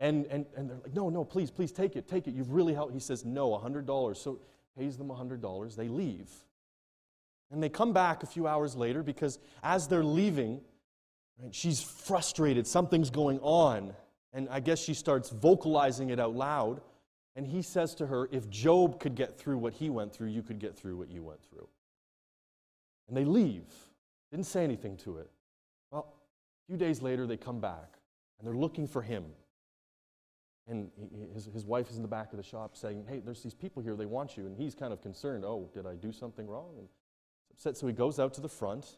And, 0.00 0.26
and, 0.26 0.46
and 0.56 0.68
they're 0.68 0.78
like, 0.82 0.94
no, 0.94 1.08
no, 1.08 1.24
please, 1.24 1.50
please 1.50 1.72
take 1.72 1.96
it, 1.96 2.08
take 2.08 2.26
it. 2.26 2.34
You've 2.34 2.52
really 2.52 2.74
helped. 2.74 2.92
He 2.92 3.00
says, 3.00 3.24
no, 3.24 3.50
$100. 3.50 4.16
So 4.16 4.38
pays 4.78 4.96
them 4.96 5.08
$100. 5.08 5.76
They 5.76 5.88
leave. 5.88 6.30
And 7.50 7.62
they 7.62 7.68
come 7.68 7.92
back 7.92 8.22
a 8.22 8.26
few 8.26 8.46
hours 8.46 8.74
later 8.74 9.02
because 9.02 9.38
as 9.62 9.86
they're 9.86 10.04
leaving, 10.04 10.60
right, 11.42 11.54
she's 11.54 11.82
frustrated. 11.82 12.66
Something's 12.66 13.10
going 13.10 13.38
on. 13.40 13.94
And 14.32 14.48
I 14.50 14.60
guess 14.60 14.78
she 14.78 14.94
starts 14.94 15.30
vocalizing 15.30 16.10
it 16.10 16.18
out 16.18 16.34
loud. 16.34 16.80
And 17.36 17.46
he 17.46 17.62
says 17.62 17.94
to 17.96 18.06
her, 18.06 18.28
if 18.30 18.48
Job 18.48 19.00
could 19.00 19.14
get 19.14 19.38
through 19.38 19.58
what 19.58 19.74
he 19.74 19.90
went 19.90 20.12
through, 20.12 20.28
you 20.28 20.42
could 20.42 20.58
get 20.58 20.76
through 20.76 20.96
what 20.96 21.10
you 21.10 21.22
went 21.22 21.42
through. 21.42 21.68
And 23.08 23.16
they 23.16 23.24
leave. 23.24 23.66
Didn't 24.30 24.46
say 24.46 24.64
anything 24.64 24.96
to 24.98 25.18
it. 25.18 25.30
Well, 25.90 26.14
a 26.64 26.66
few 26.66 26.76
days 26.76 27.02
later, 27.02 27.26
they 27.26 27.36
come 27.36 27.60
back 27.60 27.98
and 28.38 28.46
they're 28.46 28.56
looking 28.56 28.86
for 28.86 29.02
him. 29.02 29.24
And 30.66 30.90
his, 31.32 31.46
his 31.52 31.66
wife 31.66 31.90
is 31.90 31.96
in 31.96 32.02
the 32.02 32.08
back 32.08 32.32
of 32.32 32.38
the 32.38 32.42
shop 32.42 32.76
saying, 32.76 33.04
Hey, 33.08 33.20
there's 33.20 33.42
these 33.42 33.54
people 33.54 33.82
here, 33.82 33.96
they 33.96 34.06
want 34.06 34.36
you. 34.36 34.46
And 34.46 34.56
he's 34.56 34.74
kind 34.74 34.92
of 34.92 35.02
concerned, 35.02 35.44
Oh, 35.44 35.68
did 35.74 35.86
I 35.86 35.94
do 35.94 36.10
something 36.10 36.46
wrong? 36.46 36.74
And 36.78 36.88
upset. 37.52 37.76
So 37.76 37.86
he 37.86 37.92
goes 37.92 38.18
out 38.18 38.32
to 38.34 38.40
the 38.40 38.48
front 38.48 38.96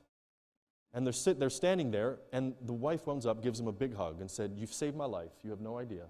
and 0.97 1.07
they're, 1.07 1.13
sit, 1.13 1.39
they're 1.39 1.51
standing 1.51 1.91
there. 1.91 2.19
And 2.33 2.55
the 2.65 2.73
wife 2.73 3.07
runs 3.07 3.27
up, 3.27 3.43
gives 3.43 3.61
him 3.61 3.69
a 3.69 3.73
big 3.73 3.95
hug, 3.95 4.21
and 4.21 4.31
said, 4.31 4.55
You've 4.57 4.73
saved 4.73 4.97
my 4.97 5.05
life. 5.05 5.31
You 5.45 5.51
have 5.51 5.61
no 5.61 5.79
idea. 5.79 6.07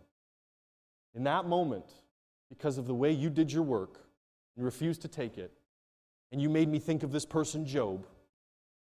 In 1.12 1.25
that 1.25 1.46
moment, 1.46 1.92
because 2.49 2.79
of 2.79 2.87
the 2.87 2.94
way 2.94 3.11
you 3.11 3.29
did 3.29 3.53
your 3.53 3.64
work, 3.64 3.99
and 4.57 4.64
refused 4.64 5.03
to 5.03 5.09
take 5.09 5.38
it, 5.38 5.53
and 6.31 6.40
you 6.40 6.49
made 6.49 6.68
me 6.68 6.79
think 6.79 7.03
of 7.03 7.11
this 7.11 7.27
person, 7.27 7.66
Job. 7.66 8.07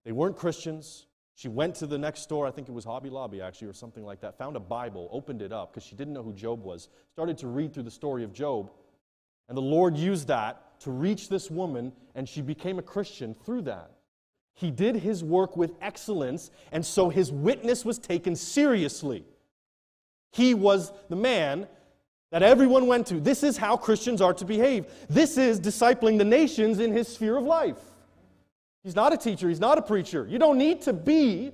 They 0.05 0.13
weren't 0.13 0.37
Christians. 0.37 1.07
She 1.35 1.49
went 1.49 1.75
to 1.77 1.87
the 1.87 1.99
next 1.99 2.23
store, 2.23 2.47
I 2.47 2.51
think 2.51 2.69
it 2.69 2.73
was 2.73 2.85
Hobby 2.85 3.11
Lobby 3.11 3.43
actually, 3.43 3.69
or 3.69 3.73
something 3.75 4.05
like 4.05 4.21
that, 4.23 4.39
found 4.39 4.57
a 4.57 4.61
Bible, 4.61 5.09
opened 5.13 5.43
it 5.43 5.53
up 5.53 5.73
because 5.73 5.87
she 5.87 5.95
didn't 5.95 6.15
know 6.15 6.23
who 6.23 6.33
Job 6.33 6.65
was, 6.65 6.89
started 7.13 7.37
to 7.39 7.47
read 7.47 7.73
through 7.75 7.85
the 7.85 7.91
story 7.91 8.25
of 8.25 8.33
Job. 8.33 8.71
And 9.49 9.57
the 9.57 9.63
Lord 9.63 9.97
used 9.97 10.29
that 10.29 10.81
to 10.81 10.91
reach 10.91 11.29
this 11.29 11.51
woman, 11.51 11.93
and 12.15 12.27
she 12.29 12.41
became 12.41 12.79
a 12.79 12.83
Christian 12.83 13.35
through 13.35 13.63
that. 13.63 13.91
He 14.55 14.71
did 14.71 14.97
his 14.97 15.25
work 15.25 15.57
with 15.57 15.73
excellence, 15.81 16.51
and 16.71 16.85
so 16.85 17.09
his 17.09 17.33
witness 17.33 17.85
was 17.85 17.99
taken 17.99 18.37
seriously. 18.37 19.25
He 20.33 20.55
was 20.55 20.93
the 21.09 21.17
man 21.17 21.67
that 22.31 22.43
everyone 22.43 22.87
went 22.87 23.07
to. 23.09 23.21
This 23.21 23.43
is 23.43 23.57
how 23.57 23.77
Christians 23.77 24.21
are 24.21 24.35
to 24.35 24.45
behave. 24.45 24.87
This 25.09 25.37
is 25.37 25.61
discipling 25.61 26.19
the 26.19 26.25
nations 26.25 26.79
in 26.79 26.93
his 26.93 27.09
sphere 27.09 27.37
of 27.37 27.45
life. 27.45 27.79
He's 28.85 28.97
not 28.97 29.13
a 29.13 29.17
teacher, 29.17 29.49
he's 29.49 29.61
not 29.61 29.79
a 29.79 29.83
preacher. 29.83 30.27
You 30.29 30.39
don't 30.39 30.59
need 30.59 30.83
to 30.83 30.93
be. 30.93 31.53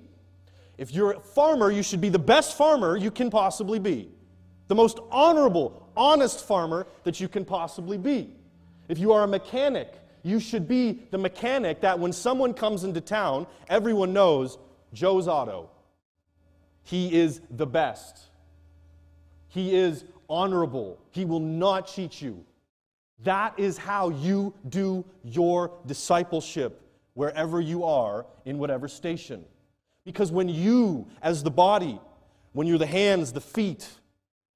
If 0.79 0.93
you're 0.93 1.13
a 1.13 1.21
farmer, 1.21 1.71
you 1.71 1.83
should 1.83 2.01
be 2.01 2.11
the 2.11 2.19
best 2.19 2.57
farmer 2.57 2.97
you 2.97 3.11
can 3.11 3.31
possibly 3.31 3.79
be. 3.79 4.11
The 4.69 4.75
most 4.75 4.99
honorable, 5.11 5.89
honest 5.97 6.47
farmer 6.47 6.87
that 7.05 7.19
you 7.19 7.29
can 7.29 7.45
possibly 7.45 7.97
be. 7.97 8.35
If 8.89 8.99
you 8.99 9.13
are 9.13 9.25
a 9.25 9.27
mechanic, 9.27 9.95
you 10.27 10.41
should 10.41 10.67
be 10.67 11.05
the 11.11 11.19
mechanic 11.19 11.81
that 11.83 11.99
when 11.99 12.13
someone 12.13 12.53
comes 12.53 12.83
into 12.83 13.01
town, 13.01 13.47
everyone 13.69 14.13
knows 14.13 14.59
Joe's 14.93 15.29
Auto. 15.29 15.71
He 16.83 17.15
is 17.15 17.41
the 17.51 17.67
best. 17.67 18.25
He 19.49 19.75
is 19.75 20.05
honorable. 20.29 20.99
He 21.13 21.25
will 21.25 21.41
not 21.41 21.87
cheat 21.87 22.21
you. 22.21 22.45
That 23.23 23.59
is 23.59 23.79
how 23.79 24.11
you 24.11 24.53
do 24.69 25.05
your 25.23 25.71
discipleship 25.87 26.83
wherever 27.15 27.61
you 27.61 27.85
are 27.85 28.27
in 28.45 28.59
whatever 28.59 28.89
station. 28.89 29.45
Because 30.05 30.31
when 30.31 30.49
you, 30.49 31.07
as 31.23 31.43
the 31.43 31.51
body, 31.51 32.01
when 32.53 32.67
you're 32.67 32.79
the 32.79 32.87
hands, 32.87 33.33
the 33.33 33.41
feet, 33.41 33.89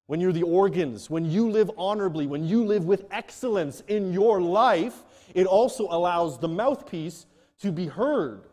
when 0.07 0.19
you're 0.19 0.33
the 0.33 0.43
organs, 0.43 1.09
when 1.09 1.23
you 1.23 1.49
live 1.49 1.71
honorably, 1.77 2.27
when 2.27 2.45
you 2.45 2.65
live 2.65 2.83
with 2.83 3.05
excellence 3.11 3.81
in 3.87 4.11
your 4.11 4.41
life, 4.41 5.03
it 5.33 5.47
also 5.47 5.87
allows 5.89 6.39
the 6.39 6.47
mouthpiece 6.47 7.25
to 7.59 7.71
be 7.71 7.87
heard. 7.87 8.43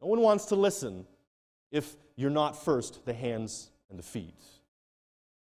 No 0.00 0.08
one 0.08 0.20
wants 0.20 0.46
to 0.46 0.56
listen 0.56 1.06
if 1.70 1.96
you're 2.16 2.30
not 2.30 2.62
first 2.64 3.04
the 3.04 3.14
hands 3.14 3.70
and 3.90 3.98
the 3.98 4.02
feet. 4.02 4.42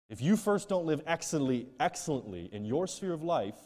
If 0.08 0.22
you 0.22 0.36
first 0.36 0.68
don't 0.68 0.86
live 0.86 1.02
excellently, 1.06 1.68
excellently 1.78 2.48
in 2.52 2.64
your 2.64 2.86
sphere 2.86 3.12
of 3.12 3.22
life, 3.22 3.56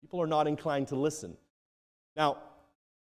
people 0.00 0.20
are 0.22 0.26
not 0.26 0.46
inclined 0.46 0.88
to 0.88 0.96
listen. 0.96 1.36
Now, 2.16 2.38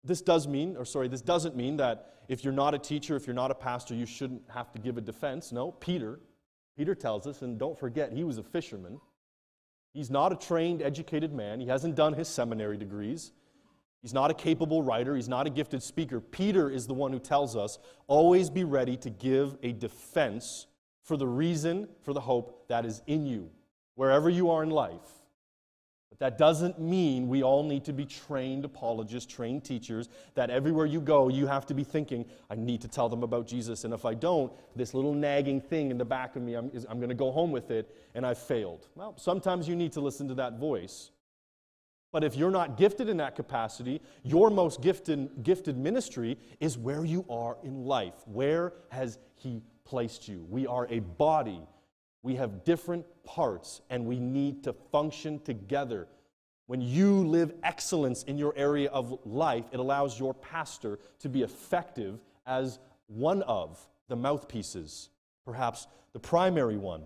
this 0.05 0.22
does 0.22 0.46
mean, 0.46 0.76
or 0.76 0.85
sorry, 0.85 1.09
this 1.09 1.20
doesn't 1.20 1.57
mean 1.57 1.76
that 1.79 2.22
if 2.29 2.44
you're 2.44 2.53
not 2.53 2.74
a 2.74 2.79
teacher, 2.79 3.16
if 3.16 3.26
you're 3.26 3.35
not 3.35 3.50
a 3.50 3.57
pastor, 3.57 3.94
you 3.94 4.07
shouldn't 4.07 4.42
have 4.48 4.70
to 4.72 4.79
give 4.79 4.96
a 4.96 5.00
defense. 5.00 5.50
No, 5.50 5.72
Peter, 5.72 6.20
Peter 6.76 6.94
tells 6.94 7.26
us, 7.26 7.42
and 7.42 7.59
don't 7.59 7.79
forget, 7.79 8.12
he 8.12 8.22
was 8.22 8.38
a 8.38 8.42
fisherman. 8.42 9.00
He's 9.92 10.11
not 10.11 10.33
a 10.33 10.37
trained, 10.37 10.83
educated 10.83 11.33
man. 11.33 11.61
He 11.61 11.66
hasn't 11.66 11.96
done 11.96 12.14
his 12.14 12.29
seminary 12.29 12.76
degrees. 12.76 13.33
He's 14.03 14.14
not 14.14 14.31
a 14.31 14.35
capable 14.35 14.83
writer. 14.83 15.14
He's 15.14 15.29
not 15.29 15.46
a 15.46 15.50
gifted 15.50 15.83
speaker. 15.83 16.20
Peter 16.20 16.70
is 16.70 16.87
the 16.87 16.94
one 16.94 17.12
who 17.12 17.18
tells 17.18 17.57
us 17.57 17.79
always 18.07 18.48
be 18.48 18.64
ready 18.64 18.96
to 18.98 19.11
give 19.11 19.57
a 19.62 19.72
defense 19.72 20.66
for 21.03 21.16
the 21.16 21.26
reason, 21.26 21.88
for 22.03 22.12
the 22.12 22.20
hope 22.20 22.68
that 22.68 22.87
is 22.87 23.03
in 23.07 23.26
you, 23.26 23.50
wherever 23.96 24.31
you 24.31 24.50
are 24.50 24.62
in 24.62 24.70
life. 24.70 25.19
That 26.20 26.37
doesn't 26.37 26.78
mean 26.78 27.28
we 27.28 27.42
all 27.42 27.64
need 27.64 27.85
to 27.87 27.94
be 27.94 28.04
trained 28.04 28.66
apologists, 28.66 29.33
trained 29.33 29.64
teachers, 29.64 30.11
that 30.35 30.50
everywhere 30.50 30.85
you 30.85 31.00
go, 31.00 31.28
you 31.28 31.46
have 31.46 31.64
to 31.66 31.74
be 31.74 31.83
thinking, 31.83 32.26
I 32.50 32.56
need 32.56 32.83
to 32.83 32.88
tell 32.88 33.09
them 33.09 33.22
about 33.22 33.46
Jesus. 33.46 33.85
And 33.85 33.94
if 33.94 34.04
I 34.04 34.12
don't, 34.12 34.52
this 34.76 34.92
little 34.92 35.14
nagging 35.14 35.62
thing 35.62 35.90
in 35.90 35.96
the 35.96 36.04
back 36.04 36.37
of 36.37 36.42
me, 36.42 36.54
I'm, 36.54 36.70
I'm 36.90 36.98
going 36.98 37.09
to 37.09 37.14
go 37.14 37.33
home 37.33 37.50
with 37.50 37.70
it, 37.70 37.96
and 38.14 38.26
I've 38.26 38.38
failed. 38.38 38.87
Well, 38.94 39.14
sometimes 39.16 39.66
you 39.66 39.74
need 39.74 39.92
to 39.92 40.02
listen 40.02 40.28
to 40.28 40.35
that 40.35 40.59
voice. 40.59 41.11
But 42.12 42.22
if 42.22 42.37
you're 42.37 42.50
not 42.50 42.76
gifted 42.76 43.09
in 43.09 43.16
that 43.16 43.35
capacity, 43.35 44.02
your 44.22 44.50
most 44.50 44.83
gifted, 44.83 45.42
gifted 45.42 45.78
ministry 45.78 46.37
is 46.59 46.76
where 46.76 47.04
you 47.04 47.24
are 47.30 47.56
in 47.62 47.87
life. 47.87 48.14
Where 48.26 48.74
has 48.90 49.18
He 49.37 49.62
placed 49.85 50.28
you. 50.28 50.46
We 50.50 50.66
are 50.66 50.87
a 50.90 51.00
body. 51.00 51.62
We 52.22 52.35
have 52.37 52.64
different 52.64 53.06
parts, 53.24 53.80
and 53.90 54.06
we 54.06 54.18
need 54.18 54.64
to 54.64 54.72
function 54.72 55.40
together. 55.40 56.06
When 56.66 56.80
you 56.80 57.26
live 57.26 57.52
excellence 57.62 58.22
in 58.24 58.38
your 58.38 58.52
area 58.56 58.90
of 58.90 59.18
life, 59.24 59.64
it 59.72 59.80
allows 59.80 60.18
your 60.18 60.35
pastor 60.35 60.98
to 61.20 61.28
be 61.28 61.42
effective 61.42 62.20
as 62.46 62.78
one 63.06 63.42
of 63.42 63.80
the 64.09 64.16
mouthpieces, 64.16 65.09
perhaps 65.44 65.87
the 66.12 66.20
primary 66.20 66.76
one. 66.76 67.04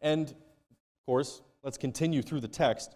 And, 0.00 0.28
of 0.28 1.06
course, 1.06 1.42
let's 1.62 1.78
continue 1.78 2.22
through 2.22 2.40
the 2.40 2.48
text. 2.48 2.94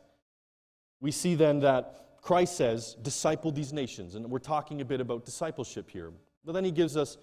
We 1.01 1.11
see 1.11 1.35
then 1.35 1.61
that 1.61 2.21
Christ 2.23 2.57
says, 2.57 2.95
disciple 3.03 3.51
these 3.51 3.73
nations. 3.73 4.15
And 4.15 4.31
we're 4.31 4.39
talking 4.39 4.81
a 4.81 4.85
bit 4.85 5.01
about 5.01 5.25
discipleship 5.25 5.91
here. 5.91 6.13
But 6.45 6.53
then 6.53 6.65
he 6.65 6.71
gives 6.71 6.97
us 6.97 7.17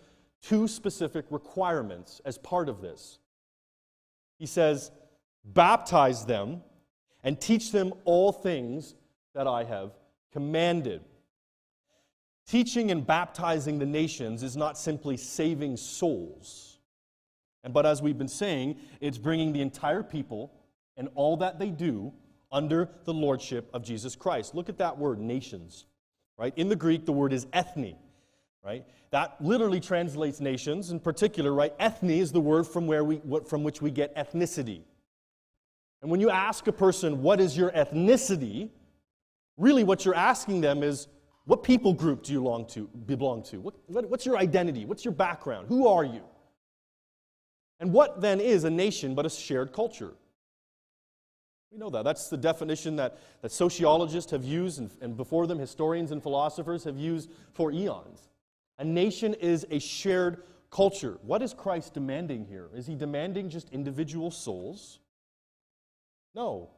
two 0.48 0.68
specific 0.68 1.26
requirements 1.30 2.22
as 2.26 2.38
part 2.38 2.70
of 2.70 2.82
this. 2.82 3.20
He 4.38 4.46
says, 4.46 4.92
baptize 5.44 6.26
them 6.26 6.62
and 7.24 7.40
teach 7.40 7.72
them 7.72 7.94
all 8.04 8.32
things 8.32 8.96
that 9.34 9.48
I 9.48 9.64
have 9.64 9.92
commanded. 10.32 11.02
Teaching 12.48 12.92
and 12.92 13.06
baptizing 13.06 13.80
the 13.80 13.86
nations 13.86 14.44
is 14.44 14.56
not 14.56 14.78
simply 14.78 15.18
saving 15.18 15.78
souls. 15.78 16.78
And 17.64 17.74
but 17.74 17.88
as 17.88 18.02
we've 18.02 18.18
been 18.18 18.28
saying, 18.28 18.76
it's 19.02 19.18
bringing 19.18 19.52
the 19.52 19.62
entire 19.62 20.04
people 20.04 20.54
and 20.96 21.10
all 21.16 21.38
that 21.38 21.58
they 21.58 21.70
do 21.70 22.14
under 22.52 22.90
the 23.06 23.14
lordship 23.14 23.70
of 23.74 23.84
Jesus 23.84 24.16
Christ. 24.16 24.54
Look 24.54 24.70
at 24.70 24.78
that 24.78 24.98
word 24.98 25.20
nations. 25.20 25.86
Right? 26.38 26.54
In 26.56 26.70
the 26.70 26.76
Greek 26.76 27.06
the 27.06 27.14
word 27.14 27.34
is 27.34 27.48
ethne. 27.52 27.96
Right? 28.66 28.84
That 29.12 29.36
literally 29.40 29.80
translates 29.80 30.40
nations 30.40 30.90
in 30.90 31.00
particular, 31.00 31.54
right? 31.54 31.74
Ethne 31.80 32.10
is 32.10 32.32
the 32.32 32.42
word 32.42 32.66
from 32.66 32.88
where 32.88 33.04
we 33.04 33.22
from 33.48 33.64
which 33.64 33.80
we 33.80 33.92
get 33.92 34.16
ethnicity. 34.16 34.82
And 36.02 36.10
when 36.10 36.20
you 36.20 36.32
ask 36.32 36.68
a 36.68 36.72
person 36.72 37.22
what 37.22 37.40
is 37.40 37.56
your 37.56 37.72
ethnicity, 37.72 38.70
really 39.58 39.84
what 39.84 40.04
you're 40.04 40.16
asking 40.16 40.62
them 40.62 40.82
is 40.82 41.08
what 41.46 41.64
people 41.64 41.94
group 41.94 42.24
do 42.24 42.34
you 42.34 42.42
belong 42.42 42.66
to? 42.68 42.88
Belong 43.06 43.44
to? 43.44 43.60
What, 43.60 43.76
what, 43.86 44.10
what's 44.10 44.26
your 44.26 44.38
identity? 44.38 44.86
What's 44.86 45.06
your 45.06 45.14
background? 45.14 45.68
Who 45.68 45.88
are 45.88 46.04
you? 46.04 46.24
And 47.80 47.94
what 47.94 48.20
then 48.20 48.40
is 48.40 48.64
a 48.64 48.70
nation 48.70 49.14
but 49.14 49.26
a 49.26 49.30
shared 49.30 49.74
culture? 49.74 50.14
We 51.72 51.78
know 51.78 51.90
that. 51.92 52.04
That's 52.04 52.30
the 52.30 52.38
definition 52.38 52.96
that, 52.96 53.20
that 53.42 53.52
sociologists 53.52 54.32
have 54.32 54.44
used, 54.44 54.80
and, 54.80 54.90
and 55.02 55.16
before 55.16 55.46
them, 55.46 55.60
historians 55.60 56.12
and 56.12 56.24
philosophers 56.24 56.84
have 56.86 56.98
used 56.98 57.30
for 57.54 57.72
eons. 57.72 58.30
A 58.78 58.84
nation 58.84 59.34
is 59.36 59.66
a 59.72 59.80
shared 59.80 60.44
culture. 60.70 61.18
What 61.22 61.42
is 61.42 61.54
Christ 61.54 61.94
demanding 61.94 62.46
here? 62.46 62.70
Is 62.76 62.86
he 62.86 62.96
demanding 62.96 63.50
just 63.50 63.70
individual 63.70 64.32
souls? 64.32 65.00
No. 66.34 66.70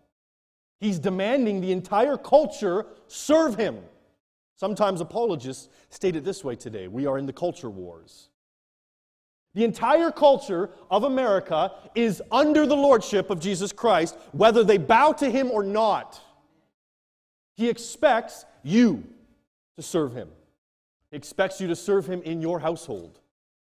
He's 0.79 0.99
demanding 0.99 1.62
the 1.62 1.71
entire 1.71 2.17
culture 2.17 2.86
serve 3.07 3.55
him. 3.55 3.79
Sometimes 4.55 5.01
apologists 5.01 5.69
state 5.89 6.15
it 6.15 6.23
this 6.23 6.43
way 6.43 6.55
today 6.55 6.88
we 6.88 7.05
are 7.05 7.17
in 7.17 7.25
the 7.25 7.33
culture 7.33 7.69
wars. 7.69 8.29
The 9.55 9.63
entire 9.63 10.12
culture 10.12 10.69
of 10.91 11.03
America 11.03 11.71
is 11.95 12.21
under 12.31 12.67
the 12.67 12.75
lordship 12.75 13.31
of 13.31 13.39
Jesus 13.39 13.71
Christ, 13.71 14.15
whether 14.31 14.63
they 14.63 14.77
bow 14.77 15.13
to 15.13 15.31
him 15.31 15.49
or 15.49 15.63
not. 15.63 16.21
He 17.55 17.67
expects 17.67 18.45
you 18.62 19.03
to 19.75 19.81
serve 19.81 20.13
him. 20.13 20.29
He 21.12 21.17
expects 21.17 21.62
you 21.62 21.67
to 21.67 21.76
serve 21.76 22.08
him 22.08 22.22
in 22.24 22.41
your 22.41 22.60
household. 22.60 23.20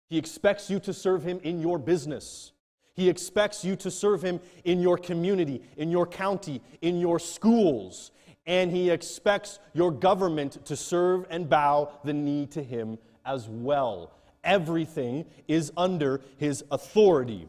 He 0.09 0.19
expects 0.19 0.71
you 0.71 0.81
to 0.81 0.93
serve 0.93 1.23
him 1.23 1.41
in 1.43 1.61
your 1.61 1.79
business. 1.79 2.53
He 2.95 3.09
expects 3.09 3.65
you 3.65 3.77
to 3.77 3.91
serve 3.91 4.23
him 4.23 4.41
in 4.65 4.81
your 4.81 4.97
community, 4.97 5.63
in 5.77 5.91
your 5.91 6.07
county, 6.07 6.63
in 6.81 6.99
your 6.99 7.19
schools, 7.19 8.11
and 8.47 8.73
he 8.73 8.91
expects 8.91 9.59
your 9.75 9.91
government 9.91 10.65
to 10.65 10.75
serve 10.75 11.27
and 11.29 11.49
bow 11.49 11.93
the 12.03 12.15
knee 12.15 12.47
to 12.47 12.63
him 12.63 12.99
as 13.25 13.47
well. 13.47 14.13
Everything 14.43 15.27
is 15.47 15.71
under 15.77 16.23
his 16.39 16.65
authority. 16.71 17.47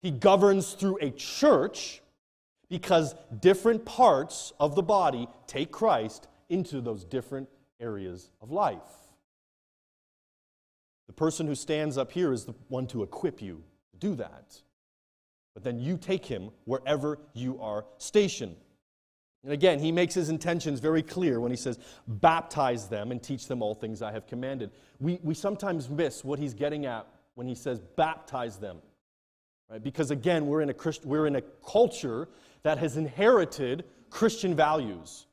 He 0.00 0.10
governs 0.10 0.72
through 0.72 0.98
a 1.02 1.10
church 1.10 2.00
because 2.68 3.14
different 3.40 3.84
parts 3.84 4.52
of 4.58 4.74
the 4.74 4.82
body 4.82 5.28
take 5.46 5.70
Christ 5.70 6.26
into 6.48 6.80
those 6.80 7.04
different 7.04 7.48
areas 7.80 8.30
of 8.40 8.50
life. 8.50 8.78
The 11.06 11.12
person 11.12 11.46
who 11.46 11.54
stands 11.54 11.96
up 11.96 12.12
here 12.12 12.32
is 12.32 12.44
the 12.44 12.54
one 12.68 12.86
to 12.88 13.02
equip 13.02 13.40
you 13.40 13.62
to 13.92 13.98
do 13.98 14.14
that. 14.16 14.60
But 15.54 15.64
then 15.64 15.78
you 15.78 15.96
take 15.96 16.26
him 16.26 16.50
wherever 16.64 17.18
you 17.32 17.60
are 17.60 17.86
stationed. 17.98 18.56
And 19.42 19.52
again, 19.52 19.78
he 19.78 19.92
makes 19.92 20.12
his 20.12 20.28
intentions 20.28 20.80
very 20.80 21.02
clear 21.02 21.38
when 21.38 21.52
he 21.52 21.56
says, 21.56 21.78
baptize 22.08 22.88
them 22.88 23.12
and 23.12 23.22
teach 23.22 23.46
them 23.46 23.62
all 23.62 23.74
things 23.74 24.02
I 24.02 24.10
have 24.10 24.26
commanded. 24.26 24.72
We, 24.98 25.20
we 25.22 25.34
sometimes 25.34 25.88
miss 25.88 26.24
what 26.24 26.40
he's 26.40 26.52
getting 26.52 26.84
at 26.84 27.06
when 27.36 27.46
he 27.46 27.54
says, 27.54 27.78
baptize 27.78 28.58
them. 28.58 28.78
Right? 29.70 29.82
Because 29.82 30.10
again, 30.10 30.46
we're 30.46 30.62
in, 30.62 30.70
a 30.70 30.74
Christ, 30.74 31.06
we're 31.06 31.26
in 31.26 31.36
a 31.36 31.42
culture 31.64 32.28
that 32.64 32.78
has 32.78 32.96
inherited 32.96 33.84
Christian 34.10 34.56
values, 34.56 35.26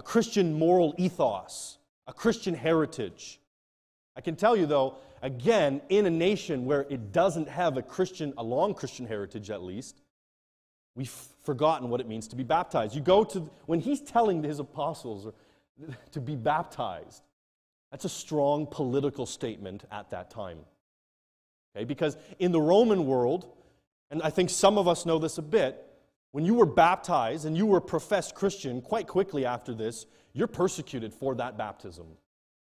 a 0.00 0.02
Christian 0.02 0.58
moral 0.58 0.96
ethos, 0.98 1.78
a 2.08 2.12
Christian 2.12 2.54
heritage. 2.54 3.38
I 4.16 4.20
can 4.20 4.34
tell 4.34 4.56
you, 4.56 4.66
though, 4.66 4.96
again, 5.22 5.80
in 5.90 6.06
a 6.06 6.10
nation 6.10 6.64
where 6.64 6.86
it 6.90 7.12
doesn't 7.12 7.48
have 7.48 7.76
a 7.76 7.82
Christian, 7.82 8.34
a 8.36 8.42
long 8.42 8.74
Christian 8.74 9.06
heritage 9.06 9.50
at 9.50 9.62
least, 9.62 10.00
We've 10.94 11.08
forgotten 11.44 11.88
what 11.88 12.00
it 12.00 12.08
means 12.08 12.28
to 12.28 12.36
be 12.36 12.42
baptized. 12.42 12.94
You 12.94 13.00
go 13.00 13.24
to, 13.24 13.48
when 13.66 13.80
he's 13.80 14.00
telling 14.00 14.42
his 14.42 14.58
apostles 14.58 15.32
to 16.12 16.20
be 16.20 16.36
baptized, 16.36 17.22
that's 17.90 18.04
a 18.04 18.10
strong 18.10 18.66
political 18.66 19.26
statement 19.26 19.84
at 19.90 20.10
that 20.10 20.30
time. 20.30 20.58
Okay? 21.74 21.84
Because 21.84 22.16
in 22.38 22.52
the 22.52 22.60
Roman 22.60 23.06
world, 23.06 23.46
and 24.10 24.22
I 24.22 24.30
think 24.30 24.50
some 24.50 24.78
of 24.78 24.88
us 24.88 25.06
know 25.06 25.18
this 25.18 25.38
a 25.38 25.42
bit, 25.42 25.86
when 26.32 26.44
you 26.44 26.54
were 26.54 26.66
baptized 26.66 27.44
and 27.44 27.56
you 27.56 27.66
were 27.66 27.78
a 27.78 27.82
professed 27.82 28.34
Christian, 28.34 28.80
quite 28.80 29.06
quickly 29.06 29.44
after 29.44 29.74
this, 29.74 30.06
you're 30.32 30.46
persecuted 30.46 31.12
for 31.12 31.34
that 31.36 31.58
baptism. 31.58 32.06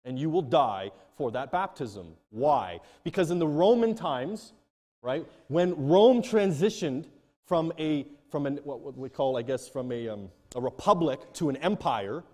And 0.04 0.18
you 0.18 0.30
will 0.30 0.42
die 0.42 0.90
for 1.16 1.30
that 1.30 1.52
baptism. 1.52 2.14
Why? 2.30 2.80
Because 3.04 3.30
in 3.30 3.38
the 3.38 3.46
Roman 3.46 3.94
times, 3.94 4.52
right, 5.00 5.24
when 5.48 5.74
Rome 5.86 6.22
transitioned 6.22 7.06
from 7.46 7.72
a 7.78 8.06
from 8.32 8.46
an, 8.46 8.58
what 8.64 8.96
we 8.96 9.10
call, 9.10 9.36
I 9.36 9.42
guess, 9.42 9.68
from 9.68 9.92
a, 9.92 10.08
um, 10.08 10.30
a 10.56 10.60
republic 10.60 11.20
to 11.34 11.50
an 11.50 11.56
empire, 11.58 12.24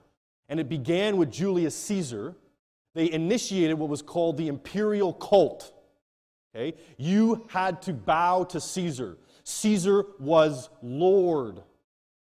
and 0.49 0.61
it 0.61 0.69
began 0.69 1.17
with 1.17 1.31
Julius 1.31 1.75
Caesar. 1.75 2.37
They 2.95 3.11
initiated 3.11 3.77
what 3.77 3.89
was 3.89 4.01
called 4.01 4.37
the 4.37 4.47
imperial 4.47 5.13
cult. 5.13 5.73
Okay? 6.55 6.79
You 6.97 7.47
had 7.49 7.83
to 7.83 7.93
bow 7.93 8.45
to 8.45 8.61
Caesar. 8.61 9.19
Caesar 9.49 10.05
was 10.19 10.69
Lord. 10.83 11.63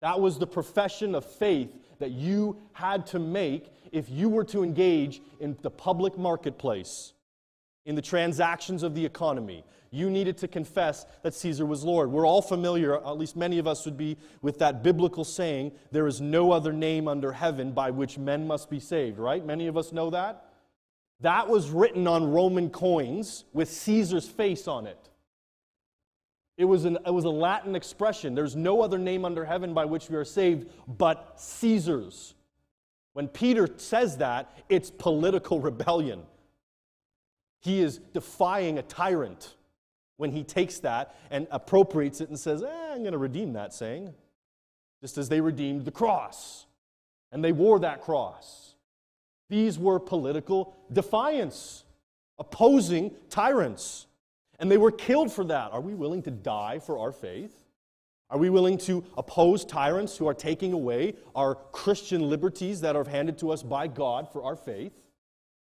That 0.01 0.19
was 0.19 0.39
the 0.39 0.47
profession 0.47 1.13
of 1.13 1.25
faith 1.25 1.69
that 1.99 2.11
you 2.11 2.57
had 2.73 3.05
to 3.07 3.19
make 3.19 3.71
if 3.91 4.09
you 4.09 4.29
were 4.29 4.45
to 4.45 4.63
engage 4.63 5.21
in 5.39 5.57
the 5.61 5.69
public 5.69 6.17
marketplace, 6.17 7.13
in 7.85 7.95
the 7.95 8.01
transactions 8.01 8.83
of 8.83 8.95
the 8.95 9.05
economy 9.05 9.63
you 9.91 10.09
needed 10.09 10.37
to 10.37 10.47
confess 10.47 11.05
that 11.21 11.33
Caesar 11.33 11.65
was 11.65 11.83
Lord. 11.83 12.09
We're 12.09 12.25
all 12.25 12.41
familiar, 12.41 12.95
at 12.95 13.17
least 13.17 13.35
many 13.35 13.59
of 13.59 13.67
us 13.67 13.83
would 13.85 13.97
be, 13.97 14.17
with 14.41 14.57
that 14.59 14.83
biblical 14.83 15.25
saying, 15.25 15.73
there 15.91 16.07
is 16.07 16.21
no 16.21 16.51
other 16.53 16.71
name 16.71 17.09
under 17.09 17.33
heaven 17.33 17.73
by 17.73 17.91
which 17.91 18.17
men 18.17 18.47
must 18.47 18.69
be 18.69 18.79
saved, 18.79 19.19
right? 19.19 19.45
Many 19.45 19.67
of 19.67 19.75
us 19.75 19.91
know 19.91 20.09
that. 20.09 20.45
That 21.19 21.49
was 21.49 21.69
written 21.69 22.07
on 22.07 22.31
Roman 22.31 22.69
coins 22.69 23.43
with 23.53 23.69
Caesar's 23.69 24.27
face 24.27 24.67
on 24.67 24.87
it. 24.87 25.09
It 26.61 26.65
was, 26.65 26.85
an, 26.85 26.99
it 27.07 27.11
was 27.11 27.25
a 27.25 27.29
Latin 27.29 27.75
expression. 27.75 28.35
There's 28.35 28.55
no 28.55 28.83
other 28.83 28.99
name 28.99 29.25
under 29.25 29.43
heaven 29.43 29.73
by 29.73 29.85
which 29.85 30.11
we 30.11 30.15
are 30.15 30.23
saved 30.23 30.69
but 30.87 31.39
Caesar's. 31.39 32.35
When 33.13 33.27
Peter 33.27 33.67
says 33.77 34.17
that, 34.17 34.55
it's 34.69 34.91
political 34.91 35.59
rebellion. 35.59 36.21
He 37.61 37.81
is 37.81 37.97
defying 38.13 38.77
a 38.77 38.83
tyrant 38.83 39.55
when 40.17 40.31
he 40.31 40.43
takes 40.43 40.77
that 40.81 41.15
and 41.31 41.47
appropriates 41.49 42.21
it 42.21 42.29
and 42.29 42.39
says, 42.39 42.61
eh, 42.61 42.91
I'm 42.91 42.99
going 42.99 43.13
to 43.13 43.17
redeem 43.17 43.53
that 43.53 43.73
saying, 43.73 44.13
just 45.01 45.17
as 45.17 45.29
they 45.29 45.41
redeemed 45.41 45.83
the 45.83 45.91
cross. 45.91 46.67
And 47.31 47.43
they 47.43 47.53
wore 47.53 47.79
that 47.79 48.01
cross. 48.01 48.75
These 49.49 49.79
were 49.79 49.99
political 49.99 50.75
defiance, 50.93 51.85
opposing 52.37 53.15
tyrants. 53.31 54.05
And 54.61 54.71
they 54.71 54.77
were 54.77 54.91
killed 54.91 55.33
for 55.33 55.43
that. 55.45 55.73
Are 55.73 55.81
we 55.81 55.95
willing 55.95 56.21
to 56.21 56.31
die 56.31 56.77
for 56.77 56.99
our 56.99 57.11
faith? 57.11 57.51
Are 58.29 58.37
we 58.37 58.49
willing 58.49 58.77
to 58.79 59.03
oppose 59.17 59.65
tyrants 59.65 60.15
who 60.15 60.27
are 60.27 60.35
taking 60.35 60.71
away 60.71 61.15
our 61.35 61.55
Christian 61.55 62.29
liberties 62.29 62.79
that 62.81 62.95
are 62.95 63.03
handed 63.03 63.39
to 63.39 63.51
us 63.51 63.63
by 63.63 63.87
God 63.87 64.31
for 64.31 64.43
our 64.43 64.55
faith? 64.55 64.93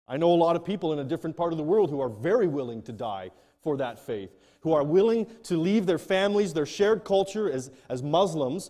I 0.07 0.17
know 0.17 0.31
a 0.33 0.35
lot 0.35 0.57
of 0.57 0.65
people 0.65 0.91
in 0.91 0.99
a 0.99 1.03
different 1.05 1.37
part 1.37 1.53
of 1.53 1.57
the 1.57 1.63
world 1.63 1.89
who 1.89 2.01
are 2.01 2.09
very 2.09 2.47
willing 2.47 2.81
to 2.83 2.91
die 2.91 3.31
for 3.63 3.77
that 3.77 3.97
faith, 3.97 4.37
who 4.59 4.73
are 4.73 4.83
willing 4.83 5.27
to 5.43 5.57
leave 5.57 5.85
their 5.85 5.97
families, 5.97 6.53
their 6.53 6.65
shared 6.65 7.05
culture 7.05 7.49
as, 7.49 7.71
as 7.87 8.03
Muslims, 8.03 8.69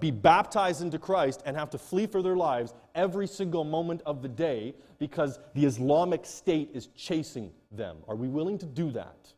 be 0.00 0.10
baptized 0.10 0.82
into 0.82 0.98
Christ, 0.98 1.42
and 1.46 1.56
have 1.56 1.70
to 1.70 1.78
flee 1.78 2.08
for 2.08 2.20
their 2.20 2.36
lives 2.36 2.74
every 2.96 3.28
single 3.28 3.62
moment 3.62 4.02
of 4.04 4.22
the 4.22 4.28
day 4.28 4.74
because 4.98 5.38
the 5.54 5.64
Islamic 5.64 6.26
State 6.26 6.70
is 6.74 6.88
chasing 6.96 7.52
them. 7.70 7.98
Are 8.08 8.16
we 8.16 8.26
willing 8.26 8.58
to 8.58 8.66
do 8.66 8.90
that? 8.90 9.34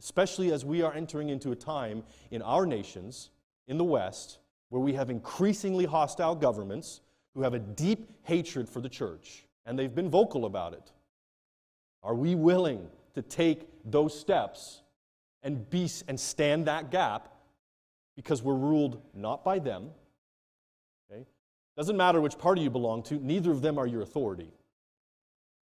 Especially 0.00 0.50
as 0.50 0.64
we 0.64 0.82
are 0.82 0.94
entering 0.94 1.28
into 1.28 1.52
a 1.52 1.56
time 1.56 2.02
in 2.30 2.42
our 2.42 2.66
nations, 2.66 3.30
in 3.68 3.78
the 3.78 3.84
West, 3.84 4.38
where 4.70 4.80
we 4.80 4.94
have 4.94 5.10
increasingly 5.10 5.84
hostile 5.84 6.34
governments 6.34 7.02
who 7.34 7.42
have 7.42 7.54
a 7.54 7.58
deep 7.58 8.10
hatred 8.22 8.68
for 8.68 8.80
the 8.80 8.88
church, 8.88 9.44
and 9.66 9.78
they've 9.78 9.94
been 9.94 10.10
vocal 10.10 10.46
about 10.46 10.72
it. 10.72 10.90
Are 12.02 12.14
we 12.14 12.34
willing 12.34 12.88
to 13.14 13.22
take 13.22 13.68
those 13.84 14.18
steps 14.18 14.80
and, 15.42 15.68
be, 15.68 15.88
and 16.08 16.18
stand 16.18 16.66
that 16.66 16.90
gap 16.90 17.34
because 18.16 18.42
we're 18.42 18.54
ruled 18.54 19.02
not 19.14 19.44
by 19.44 19.58
them? 19.58 19.90
Okay? 21.12 21.26
Doesn't 21.76 21.96
matter 21.96 22.20
which 22.20 22.38
party 22.38 22.62
you 22.62 22.70
belong 22.70 23.02
to, 23.04 23.14
neither 23.16 23.50
of 23.50 23.60
them 23.60 23.78
are 23.78 23.86
your 23.86 24.02
authority. 24.02 24.50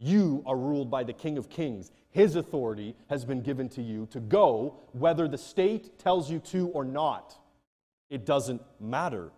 You 0.05 0.43
are 0.45 0.55
ruled 0.55 0.91
by 0.91 1.03
the 1.03 1.15
King 1.15 1.39
of 1.39 1.49
Kings. 1.49 1.91
His 2.11 2.37
authority 2.37 2.95
has 3.09 3.25
been 3.25 3.41
given 3.41 3.71
to 3.71 3.81
you 3.81 4.07
to 4.11 4.21
go 4.21 4.81
whether 4.93 5.27
the 5.27 5.39
state 5.39 5.99
tells 5.99 6.31
you 6.31 6.41
to 6.41 6.69
or 6.69 6.85
not. 6.85 7.39
It 8.11 8.27
doesn't 8.27 8.61
matter. 8.79 9.31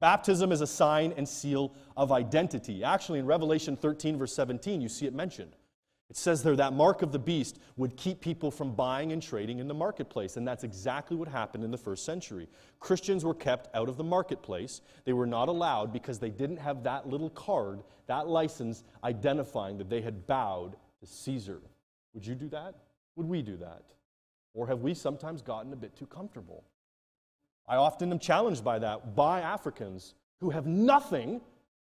Baptism 0.00 0.52
is 0.52 0.60
a 0.60 0.68
sign 0.68 1.12
and 1.16 1.28
seal 1.28 1.74
of 1.96 2.12
identity. 2.12 2.84
Actually, 2.84 3.18
in 3.18 3.26
Revelation 3.26 3.76
13, 3.76 4.16
verse 4.16 4.32
17, 4.32 4.80
you 4.80 4.88
see 4.88 5.06
it 5.06 5.14
mentioned. 5.14 5.56
It 6.10 6.16
says 6.16 6.42
there 6.42 6.56
that 6.56 6.72
mark 6.72 7.02
of 7.02 7.12
the 7.12 7.18
beast 7.18 7.58
would 7.76 7.96
keep 7.96 8.20
people 8.20 8.50
from 8.50 8.74
buying 8.74 9.12
and 9.12 9.22
trading 9.22 9.58
in 9.58 9.68
the 9.68 9.74
marketplace. 9.74 10.38
And 10.38 10.48
that's 10.48 10.64
exactly 10.64 11.16
what 11.16 11.28
happened 11.28 11.64
in 11.64 11.70
the 11.70 11.76
first 11.76 12.04
century. 12.04 12.48
Christians 12.80 13.24
were 13.24 13.34
kept 13.34 13.74
out 13.76 13.90
of 13.90 13.98
the 13.98 14.04
marketplace. 14.04 14.80
They 15.04 15.12
were 15.12 15.26
not 15.26 15.48
allowed 15.48 15.92
because 15.92 16.18
they 16.18 16.30
didn't 16.30 16.56
have 16.58 16.82
that 16.84 17.06
little 17.06 17.28
card, 17.30 17.82
that 18.06 18.26
license 18.26 18.84
identifying 19.04 19.76
that 19.78 19.90
they 19.90 20.00
had 20.00 20.26
bowed 20.26 20.76
to 21.00 21.06
Caesar. 21.06 21.60
Would 22.14 22.26
you 22.26 22.34
do 22.34 22.48
that? 22.48 22.74
Would 23.16 23.28
we 23.28 23.42
do 23.42 23.56
that? 23.58 23.82
Or 24.54 24.66
have 24.66 24.80
we 24.80 24.94
sometimes 24.94 25.42
gotten 25.42 25.74
a 25.74 25.76
bit 25.76 25.94
too 25.94 26.06
comfortable? 26.06 26.64
I 27.68 27.76
often 27.76 28.10
am 28.10 28.18
challenged 28.18 28.64
by 28.64 28.78
that 28.78 29.14
by 29.14 29.40
Africans 29.42 30.14
who 30.40 30.50
have 30.50 30.66
nothing, 30.66 31.42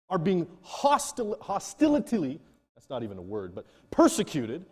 are 0.09 0.17
being 0.17 0.45
hostil- 0.65 1.39
hostility 1.41 2.41
that's 2.81 2.89
not 2.89 3.03
even 3.03 3.19
a 3.19 3.21
word, 3.21 3.53
but 3.53 3.67
persecuted, 3.91 4.65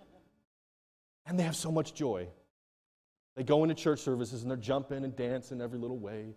and 1.27 1.37
they 1.37 1.43
have 1.43 1.55
so 1.55 1.71
much 1.71 1.93
joy. 1.93 2.27
They 3.35 3.43
go 3.43 3.61
into 3.61 3.75
church 3.75 3.99
services 3.99 4.41
and 4.41 4.49
they're 4.49 4.57
jumping 4.57 5.03
and 5.03 5.15
dancing 5.15 5.61
every 5.61 5.77
little 5.77 5.99
way. 5.99 6.33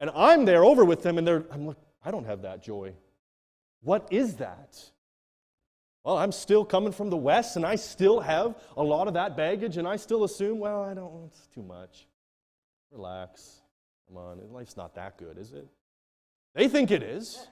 And 0.00 0.10
I'm 0.14 0.44
there 0.44 0.66
over 0.66 0.84
with 0.84 1.02
them, 1.02 1.16
and 1.16 1.26
they're, 1.26 1.44
I'm 1.50 1.66
like, 1.66 1.78
I 2.04 2.10
don't 2.10 2.26
have 2.26 2.42
that 2.42 2.62
joy. 2.62 2.92
What 3.80 4.06
is 4.10 4.34
that? 4.36 4.78
Well, 6.04 6.18
I'm 6.18 6.30
still 6.30 6.62
coming 6.62 6.92
from 6.92 7.08
the 7.08 7.16
West, 7.16 7.56
and 7.56 7.64
I 7.64 7.76
still 7.76 8.20
have 8.20 8.54
a 8.76 8.82
lot 8.82 9.08
of 9.08 9.14
that 9.14 9.34
baggage, 9.34 9.78
and 9.78 9.88
I 9.88 9.96
still 9.96 10.24
assume, 10.24 10.58
well, 10.58 10.82
I 10.82 10.92
don't, 10.92 11.24
it's 11.24 11.46
too 11.54 11.62
much. 11.62 12.06
Relax. 12.90 13.62
Come 14.08 14.18
on, 14.18 14.42
life's 14.52 14.76
not 14.76 14.94
that 14.96 15.16
good, 15.16 15.38
is 15.38 15.54
it? 15.54 15.66
They 16.54 16.68
think 16.68 16.90
it 16.90 17.02
is, 17.02 17.48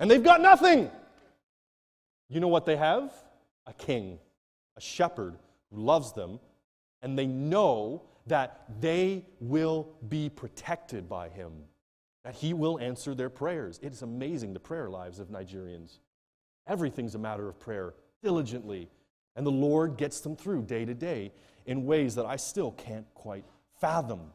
and 0.00 0.10
they've 0.10 0.22
got 0.22 0.40
nothing. 0.40 0.90
You 2.28 2.40
know 2.40 2.48
what 2.48 2.66
they 2.66 2.76
have? 2.76 3.12
A 3.66 3.72
king, 3.72 4.18
a 4.76 4.80
shepherd 4.80 5.36
who 5.70 5.80
loves 5.80 6.12
them, 6.12 6.40
and 7.02 7.18
they 7.18 7.26
know 7.26 8.02
that 8.26 8.64
they 8.80 9.24
will 9.40 9.88
be 10.08 10.28
protected 10.28 11.08
by 11.08 11.28
him, 11.28 11.52
that 12.24 12.34
he 12.34 12.52
will 12.52 12.78
answer 12.80 13.14
their 13.14 13.30
prayers. 13.30 13.78
It 13.82 13.92
is 13.92 14.02
amazing 14.02 14.52
the 14.52 14.60
prayer 14.60 14.90
lives 14.90 15.18
of 15.20 15.28
Nigerians. 15.28 15.98
Everything's 16.66 17.14
a 17.14 17.18
matter 17.18 17.48
of 17.48 17.60
prayer, 17.60 17.94
diligently, 18.22 18.88
and 19.36 19.46
the 19.46 19.52
Lord 19.52 19.96
gets 19.96 20.20
them 20.20 20.34
through 20.34 20.62
day 20.62 20.84
to 20.84 20.94
day 20.94 21.32
in 21.66 21.86
ways 21.86 22.14
that 22.16 22.26
I 22.26 22.36
still 22.36 22.72
can't 22.72 23.06
quite 23.14 23.44
fathom. 23.80 24.32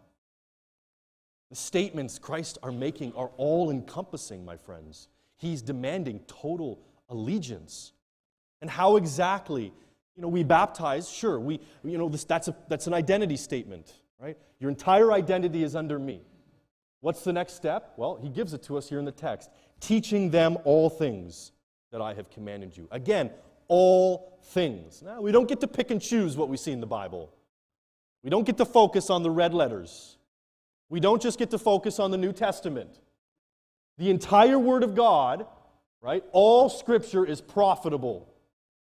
The 1.49 1.55
statements 1.55 2.17
Christ 2.17 2.57
are 2.63 2.71
making 2.71 3.13
are 3.13 3.31
all 3.35 3.69
encompassing, 3.69 4.45
my 4.45 4.55
friends. 4.55 5.09
He's 5.37 5.61
demanding 5.61 6.21
total 6.27 6.79
allegiance. 7.11 7.93
And 8.61 8.69
how 8.69 8.95
exactly, 8.95 9.73
you 10.15 10.21
know, 10.21 10.27
we 10.27 10.43
baptize, 10.43 11.09
sure, 11.09 11.39
we, 11.39 11.59
you 11.83 11.97
know, 11.97 12.09
this, 12.09 12.23
that's, 12.23 12.47
a, 12.47 12.55
that's 12.67 12.87
an 12.87 12.93
identity 12.93 13.37
statement, 13.37 13.93
right? 14.19 14.37
Your 14.59 14.69
entire 14.69 15.11
identity 15.11 15.63
is 15.63 15.75
under 15.75 15.99
me. 15.99 16.21
What's 17.01 17.23
the 17.23 17.33
next 17.33 17.53
step? 17.53 17.93
Well, 17.97 18.17
he 18.21 18.29
gives 18.29 18.53
it 18.53 18.63
to 18.63 18.77
us 18.77 18.87
here 18.89 18.99
in 18.99 19.05
the 19.05 19.11
text 19.11 19.49
teaching 19.79 20.29
them 20.29 20.57
all 20.63 20.89
things 20.89 21.51
that 21.91 22.01
I 22.01 22.13
have 22.13 22.29
commanded 22.29 22.77
you. 22.77 22.87
Again, 22.91 23.31
all 23.67 24.37
things. 24.43 25.01
Now, 25.01 25.21
we 25.21 25.31
don't 25.31 25.47
get 25.47 25.59
to 25.61 25.67
pick 25.67 25.91
and 25.91 26.01
choose 26.01 26.37
what 26.37 26.49
we 26.49 26.57
see 26.57 26.71
in 26.71 26.79
the 26.79 26.87
Bible. 26.87 27.33
We 28.23 28.29
don't 28.29 28.45
get 28.45 28.57
to 28.57 28.65
focus 28.65 29.09
on 29.09 29.23
the 29.23 29.31
red 29.31 29.53
letters. 29.53 30.17
We 30.89 30.99
don't 30.99 31.21
just 31.21 31.39
get 31.39 31.49
to 31.51 31.57
focus 31.57 31.99
on 31.99 32.11
the 32.11 32.17
New 32.17 32.31
Testament. 32.31 32.99
The 33.97 34.09
entire 34.09 34.59
Word 34.59 34.83
of 34.83 34.93
God 34.93 35.47
right? 36.01 36.23
All 36.31 36.69
scripture 36.69 37.25
is 37.25 37.41
profitable 37.41 38.27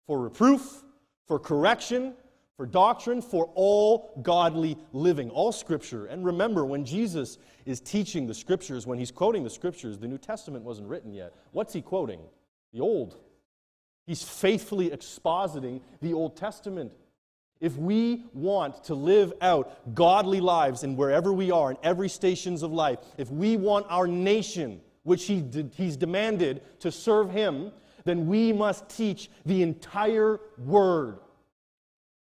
for 0.06 0.20
reproof, 0.20 0.82
for 1.26 1.38
correction, 1.38 2.14
for 2.56 2.66
doctrine, 2.66 3.22
for 3.22 3.50
all 3.54 4.20
godly 4.22 4.76
living. 4.92 5.30
All 5.30 5.52
scripture. 5.52 6.06
And 6.06 6.24
remember, 6.24 6.64
when 6.64 6.84
Jesus 6.84 7.38
is 7.66 7.80
teaching 7.80 8.26
the 8.26 8.34
scriptures, 8.34 8.86
when 8.86 8.98
he's 8.98 9.10
quoting 9.10 9.44
the 9.44 9.50
scriptures, 9.50 9.98
the 9.98 10.08
New 10.08 10.18
Testament 10.18 10.64
wasn't 10.64 10.88
written 10.88 11.12
yet. 11.12 11.32
What's 11.52 11.72
he 11.72 11.82
quoting? 11.82 12.20
The 12.72 12.80
Old. 12.80 13.16
He's 14.06 14.22
faithfully 14.22 14.90
expositing 14.90 15.82
the 16.00 16.14
Old 16.14 16.36
Testament. 16.36 16.92
If 17.60 17.76
we 17.76 18.24
want 18.32 18.84
to 18.84 18.94
live 18.94 19.32
out 19.40 19.94
godly 19.94 20.40
lives 20.40 20.82
in 20.84 20.96
wherever 20.96 21.32
we 21.32 21.50
are, 21.50 21.72
in 21.72 21.76
every 21.82 22.08
stations 22.08 22.62
of 22.62 22.72
life, 22.72 22.98
if 23.18 23.30
we 23.30 23.56
want 23.56 23.86
our 23.88 24.06
nation 24.06 24.80
which 25.02 25.24
he 25.24 25.44
he's 25.76 25.96
demanded 25.96 26.62
to 26.80 26.90
serve 26.90 27.30
him, 27.30 27.72
then 28.04 28.26
we 28.26 28.52
must 28.52 28.88
teach 28.88 29.30
the 29.44 29.62
entire 29.62 30.40
word, 30.58 31.18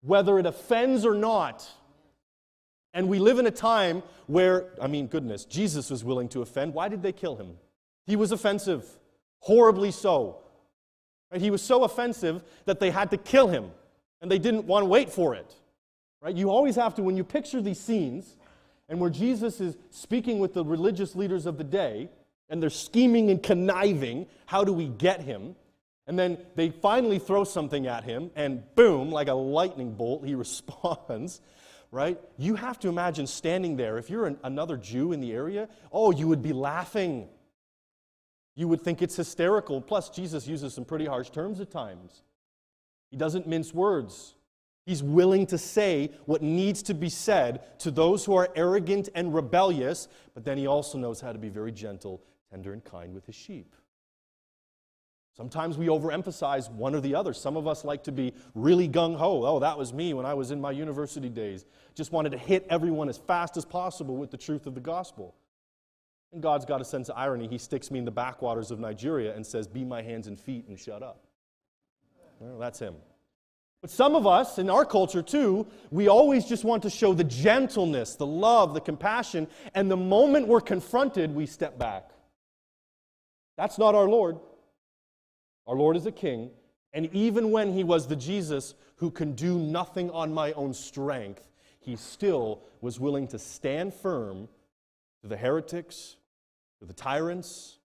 whether 0.02 0.38
it 0.38 0.46
offends 0.46 1.04
or 1.04 1.14
not. 1.14 1.68
And 2.94 3.08
we 3.08 3.18
live 3.18 3.38
in 3.38 3.46
a 3.46 3.50
time 3.50 4.02
where, 4.26 4.70
I 4.80 4.86
mean, 4.86 5.06
goodness, 5.06 5.44
Jesus 5.44 5.90
was 5.90 6.02
willing 6.02 6.28
to 6.30 6.42
offend. 6.42 6.74
Why 6.74 6.88
did 6.88 7.02
they 7.02 7.12
kill 7.12 7.36
him? 7.36 7.58
He 8.06 8.16
was 8.16 8.32
offensive, 8.32 8.86
horribly 9.40 9.90
so. 9.90 10.38
Right? 11.30 11.40
He 11.40 11.50
was 11.50 11.62
so 11.62 11.84
offensive 11.84 12.42
that 12.64 12.80
they 12.80 12.90
had 12.90 13.10
to 13.10 13.16
kill 13.16 13.48
him, 13.48 13.70
and 14.20 14.30
they 14.30 14.38
didn't 14.38 14.64
want 14.64 14.82
to 14.82 14.88
wait 14.88 15.10
for 15.10 15.34
it. 15.34 15.54
Right? 16.22 16.34
You 16.34 16.50
always 16.50 16.74
have 16.76 16.94
to, 16.96 17.02
when 17.02 17.16
you 17.16 17.24
picture 17.24 17.60
these 17.60 17.78
scenes, 17.78 18.36
and 18.88 18.98
where 18.98 19.10
Jesus 19.10 19.60
is 19.60 19.76
speaking 19.90 20.38
with 20.38 20.54
the 20.54 20.64
religious 20.64 21.14
leaders 21.14 21.44
of 21.44 21.58
the 21.58 21.64
day, 21.64 22.08
and 22.48 22.62
they're 22.62 22.70
scheming 22.70 23.30
and 23.30 23.42
conniving. 23.42 24.26
How 24.46 24.64
do 24.64 24.72
we 24.72 24.86
get 24.86 25.20
him? 25.20 25.54
And 26.06 26.18
then 26.18 26.38
they 26.54 26.70
finally 26.70 27.18
throw 27.18 27.44
something 27.44 27.86
at 27.86 28.04
him, 28.04 28.30
and 28.34 28.62
boom, 28.74 29.10
like 29.10 29.28
a 29.28 29.34
lightning 29.34 29.92
bolt, 29.92 30.24
he 30.24 30.34
responds, 30.34 31.42
right? 31.90 32.18
You 32.38 32.54
have 32.54 32.78
to 32.80 32.88
imagine 32.88 33.26
standing 33.26 33.76
there. 33.76 33.98
If 33.98 34.08
you're 34.08 34.26
an, 34.26 34.38
another 34.42 34.78
Jew 34.78 35.12
in 35.12 35.20
the 35.20 35.32
area, 35.32 35.68
oh, 35.92 36.10
you 36.10 36.26
would 36.26 36.42
be 36.42 36.54
laughing. 36.54 37.28
You 38.56 38.68
would 38.68 38.82
think 38.82 39.02
it's 39.02 39.16
hysterical. 39.16 39.82
Plus, 39.82 40.08
Jesus 40.08 40.46
uses 40.46 40.72
some 40.72 40.86
pretty 40.86 41.04
harsh 41.04 41.28
terms 41.28 41.60
at 41.60 41.70
times. 41.70 42.22
He 43.10 43.18
doesn't 43.18 43.46
mince 43.46 43.74
words. 43.74 44.34
He's 44.86 45.02
willing 45.02 45.46
to 45.48 45.58
say 45.58 46.12
what 46.24 46.40
needs 46.40 46.82
to 46.84 46.94
be 46.94 47.10
said 47.10 47.78
to 47.80 47.90
those 47.90 48.24
who 48.24 48.34
are 48.34 48.48
arrogant 48.56 49.10
and 49.14 49.34
rebellious, 49.34 50.08
but 50.32 50.46
then 50.46 50.56
he 50.56 50.66
also 50.66 50.96
knows 50.96 51.20
how 51.20 51.32
to 51.32 51.38
be 51.38 51.50
very 51.50 51.72
gentle 51.72 52.22
tender 52.50 52.72
and 52.72 52.84
kind 52.84 53.14
with 53.14 53.26
his 53.26 53.34
sheep. 53.34 53.74
Sometimes 55.38 55.78
we 55.78 55.86
overemphasize 55.86 56.68
one 56.72 56.96
or 56.96 57.00
the 57.00 57.14
other. 57.14 57.32
Some 57.32 57.56
of 57.56 57.68
us 57.68 57.84
like 57.84 58.02
to 58.04 58.12
be 58.12 58.34
really 58.56 58.88
gung 58.88 59.16
ho. 59.16 59.46
Oh, 59.46 59.60
that 59.60 59.78
was 59.78 59.92
me 59.92 60.12
when 60.12 60.26
I 60.26 60.34
was 60.34 60.50
in 60.50 60.60
my 60.60 60.72
university 60.72 61.28
days. 61.28 61.64
Just 61.94 62.10
wanted 62.10 62.32
to 62.32 62.38
hit 62.38 62.66
everyone 62.68 63.08
as 63.08 63.18
fast 63.18 63.56
as 63.56 63.64
possible 63.64 64.16
with 64.16 64.32
the 64.32 64.36
truth 64.36 64.66
of 64.66 64.74
the 64.74 64.80
gospel. 64.80 65.36
And 66.32 66.42
God's 66.42 66.64
got 66.64 66.80
a 66.80 66.84
sense 66.84 67.08
of 67.08 67.16
irony. 67.16 67.46
He 67.46 67.56
sticks 67.56 67.88
me 67.90 68.00
in 68.00 68.04
the 68.04 68.10
backwaters 68.10 68.72
of 68.72 68.80
Nigeria 68.80 69.32
and 69.34 69.46
says, 69.46 69.68
Be 69.68 69.84
my 69.84 70.02
hands 70.02 70.26
and 70.26 70.38
feet 70.38 70.66
and 70.66 70.76
shut 70.76 71.04
up. 71.04 71.24
Well, 72.40 72.58
that's 72.58 72.80
him. 72.80 72.96
But 73.80 73.90
some 73.90 74.16
of 74.16 74.26
us, 74.26 74.58
in 74.58 74.68
our 74.68 74.84
culture 74.84 75.22
too, 75.22 75.68
we 75.92 76.08
always 76.08 76.46
just 76.46 76.64
want 76.64 76.82
to 76.82 76.90
show 76.90 77.14
the 77.14 77.22
gentleness, 77.22 78.16
the 78.16 78.26
love, 78.26 78.74
the 78.74 78.80
compassion, 78.80 79.46
and 79.72 79.88
the 79.88 79.96
moment 79.96 80.48
we're 80.48 80.60
confronted, 80.60 81.32
we 81.32 81.46
step 81.46 81.78
back. 81.78 82.10
That's 83.58 83.76
not 83.76 83.96
our 83.96 84.08
Lord. 84.08 84.38
Our 85.66 85.76
Lord 85.76 85.96
is 85.96 86.06
a 86.06 86.12
king. 86.12 86.50
And 86.94 87.12
even 87.12 87.50
when 87.50 87.72
he 87.74 87.84
was 87.84 88.06
the 88.06 88.16
Jesus 88.16 88.74
who 88.96 89.10
can 89.10 89.32
do 89.32 89.58
nothing 89.58 90.10
on 90.12 90.32
my 90.32 90.52
own 90.52 90.72
strength, 90.72 91.50
he 91.80 91.96
still 91.96 92.62
was 92.80 93.00
willing 93.00 93.26
to 93.28 93.38
stand 93.38 93.92
firm 93.92 94.48
to 95.20 95.28
the 95.28 95.36
heretics, 95.36 96.16
to 96.78 96.86
the 96.86 96.92
tyrants, 96.92 97.78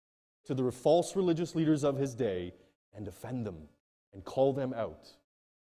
to 0.46 0.54
the 0.54 0.72
false 0.72 1.16
religious 1.16 1.56
leaders 1.56 1.84
of 1.84 1.98
his 1.98 2.14
day, 2.14 2.54
and 2.94 3.04
defend 3.04 3.46
them 3.46 3.58
and 4.14 4.24
call 4.24 4.54
them 4.54 4.74
out, 4.76 5.08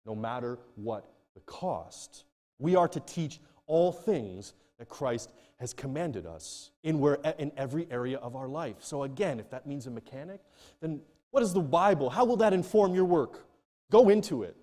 no 0.06 0.14
matter 0.14 0.60
what 0.76 1.14
the 1.34 1.42
cost. 1.42 2.26
We 2.60 2.76
are 2.76 2.90
to 2.90 3.00
teach 3.00 3.40
all 3.68 3.94
things 3.94 4.54
that 4.80 4.90
Christ 4.90 5.32
has 5.64 5.74
commanded 5.74 6.26
us 6.26 6.72
in, 6.84 7.00
where, 7.00 7.20
in 7.40 7.50
every 7.56 7.88
area 7.90 8.18
of 8.18 8.36
our 8.36 8.50
life. 8.50 8.76
So, 8.80 9.04
again, 9.04 9.40
if 9.40 9.50
that 9.52 9.66
means 9.66 9.88
a 9.88 9.92
mechanic, 9.92 10.42
then 10.82 11.00
what 11.32 11.42
is 11.42 11.54
the 11.54 11.62
Bible? 11.62 12.10
How 12.10 12.26
will 12.26 12.36
that 12.36 12.52
inform 12.52 12.94
your 12.94 13.06
work? 13.06 13.46
Go 13.90 14.10
into 14.10 14.44
it. 14.44 14.58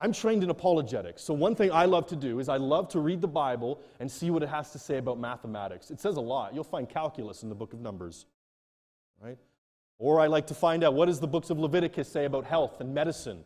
I'm 0.00 0.14
trained 0.14 0.42
in 0.42 0.48
apologetics. 0.48 1.22
So, 1.22 1.34
one 1.34 1.54
thing 1.54 1.70
I 1.70 1.84
love 1.84 2.06
to 2.06 2.16
do 2.16 2.38
is 2.38 2.48
I 2.48 2.56
love 2.56 2.88
to 2.92 3.00
read 3.00 3.20
the 3.20 3.28
Bible 3.28 3.82
and 4.00 4.10
see 4.10 4.30
what 4.30 4.42
it 4.42 4.48
has 4.48 4.72
to 4.72 4.78
say 4.78 4.96
about 4.96 5.18
mathematics. 5.20 5.90
It 5.90 6.00
says 6.00 6.16
a 6.16 6.22
lot. 6.22 6.54
You'll 6.54 6.64
find 6.64 6.88
calculus 6.88 7.42
in 7.42 7.50
the 7.50 7.54
book 7.54 7.74
of 7.74 7.80
Numbers, 7.80 8.24
right? 9.20 9.36
Or 9.98 10.18
I 10.18 10.28
like 10.28 10.46
to 10.46 10.54
find 10.54 10.82
out 10.82 10.94
what 10.94 11.06
does 11.06 11.20
the 11.20 11.28
books 11.28 11.50
of 11.50 11.58
Leviticus 11.58 12.08
say 12.08 12.24
about 12.24 12.46
health 12.46 12.80
and 12.80 12.94
medicine? 12.94 13.44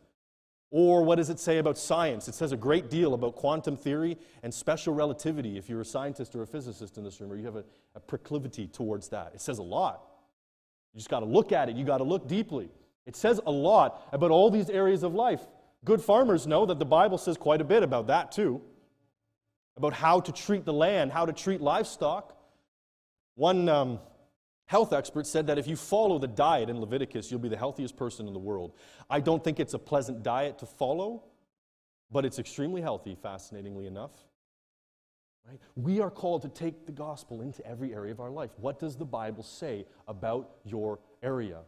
Or 0.70 1.02
what 1.02 1.16
does 1.16 1.30
it 1.30 1.40
say 1.40 1.58
about 1.58 1.76
science? 1.76 2.28
It 2.28 2.34
says 2.34 2.52
a 2.52 2.56
great 2.56 2.88
deal 2.88 3.14
about 3.14 3.34
quantum 3.34 3.76
theory 3.76 4.16
and 4.42 4.54
special 4.54 4.94
relativity 4.94 5.58
if 5.58 5.68
you're 5.68 5.80
a 5.80 5.84
scientist 5.84 6.34
or 6.36 6.42
a 6.42 6.46
physicist 6.46 6.96
in 6.96 7.02
this 7.02 7.20
room, 7.20 7.32
or 7.32 7.36
you 7.36 7.44
have 7.44 7.56
a, 7.56 7.64
a 7.96 8.00
proclivity 8.00 8.68
towards 8.68 9.08
that. 9.08 9.32
It 9.34 9.40
says 9.40 9.58
a 9.58 9.64
lot. 9.64 10.04
You 10.94 10.98
just 10.98 11.10
got 11.10 11.20
to 11.20 11.26
look 11.26 11.50
at 11.50 11.68
it, 11.68 11.76
you 11.76 11.84
got 11.84 11.98
to 11.98 12.04
look 12.04 12.28
deeply. 12.28 12.70
It 13.04 13.16
says 13.16 13.40
a 13.44 13.50
lot 13.50 14.08
about 14.12 14.30
all 14.30 14.50
these 14.50 14.70
areas 14.70 15.02
of 15.02 15.14
life. 15.14 15.40
Good 15.84 16.00
farmers 16.00 16.46
know 16.46 16.66
that 16.66 16.78
the 16.78 16.84
Bible 16.84 17.18
says 17.18 17.36
quite 17.36 17.60
a 17.60 17.64
bit 17.64 17.82
about 17.82 18.06
that 18.08 18.30
too, 18.30 18.60
about 19.76 19.92
how 19.92 20.20
to 20.20 20.30
treat 20.30 20.64
the 20.64 20.72
land, 20.72 21.10
how 21.10 21.26
to 21.26 21.32
treat 21.32 21.60
livestock. 21.60 22.36
One 23.34 23.68
um, 23.68 23.98
health 24.70 24.92
experts 24.92 25.28
said 25.28 25.48
that 25.48 25.58
if 25.58 25.66
you 25.66 25.74
follow 25.74 26.16
the 26.16 26.28
diet 26.28 26.70
in 26.70 26.80
Leviticus, 26.80 27.28
you'll 27.28 27.40
be 27.40 27.48
the 27.48 27.56
healthiest 27.56 27.96
person 27.96 28.28
in 28.28 28.32
the 28.32 28.38
world. 28.38 28.72
I 29.10 29.18
don't 29.18 29.42
think 29.42 29.58
it's 29.58 29.74
a 29.74 29.80
pleasant 29.80 30.22
diet 30.22 30.60
to 30.60 30.66
follow, 30.66 31.24
but 32.12 32.24
it's 32.24 32.38
extremely 32.38 32.80
healthy, 32.80 33.16
fascinatingly 33.20 33.88
enough. 33.88 34.12
Right? 35.44 35.58
We 35.74 35.98
are 35.98 36.08
called 36.08 36.42
to 36.42 36.48
take 36.48 36.86
the 36.86 36.92
gospel 36.92 37.40
into 37.40 37.66
every 37.66 37.92
area 37.92 38.12
of 38.12 38.20
our 38.20 38.30
life. 38.30 38.50
What 38.58 38.78
does 38.78 38.96
the 38.96 39.04
Bible 39.04 39.42
say 39.42 39.86
about 40.06 40.52
your 40.64 41.00
area? 41.20 41.62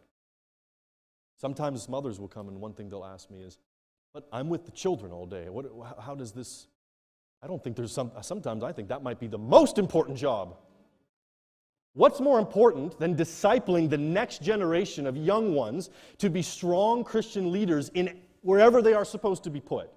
Sometimes 1.40 1.88
mothers 1.88 2.20
will 2.20 2.28
come 2.28 2.46
and 2.46 2.60
one 2.60 2.72
thing 2.72 2.88
they'll 2.88 3.04
ask 3.04 3.28
me 3.32 3.40
is, 3.40 3.58
but 4.14 4.28
I'm 4.32 4.48
with 4.48 4.64
the 4.64 4.70
children 4.70 5.10
all 5.10 5.26
day. 5.26 5.48
What, 5.48 5.66
how 6.00 6.14
does 6.14 6.30
this? 6.30 6.68
I 7.42 7.48
don't 7.48 7.64
think 7.64 7.74
there's 7.74 7.90
some, 7.90 8.12
sometimes 8.20 8.62
I 8.62 8.70
think 8.70 8.90
that 8.90 9.02
might 9.02 9.18
be 9.18 9.26
the 9.26 9.38
most 9.38 9.78
important 9.78 10.18
job. 10.18 10.56
What's 11.94 12.20
more 12.20 12.38
important 12.38 12.98
than 12.98 13.16
discipling 13.16 13.90
the 13.90 13.98
next 13.98 14.42
generation 14.42 15.06
of 15.06 15.16
young 15.16 15.54
ones 15.54 15.90
to 16.18 16.30
be 16.30 16.40
strong 16.40 17.04
Christian 17.04 17.52
leaders 17.52 17.90
in 17.90 18.20
wherever 18.40 18.80
they 18.80 18.94
are 18.94 19.04
supposed 19.04 19.44
to 19.44 19.50
be 19.50 19.60
put? 19.60 19.90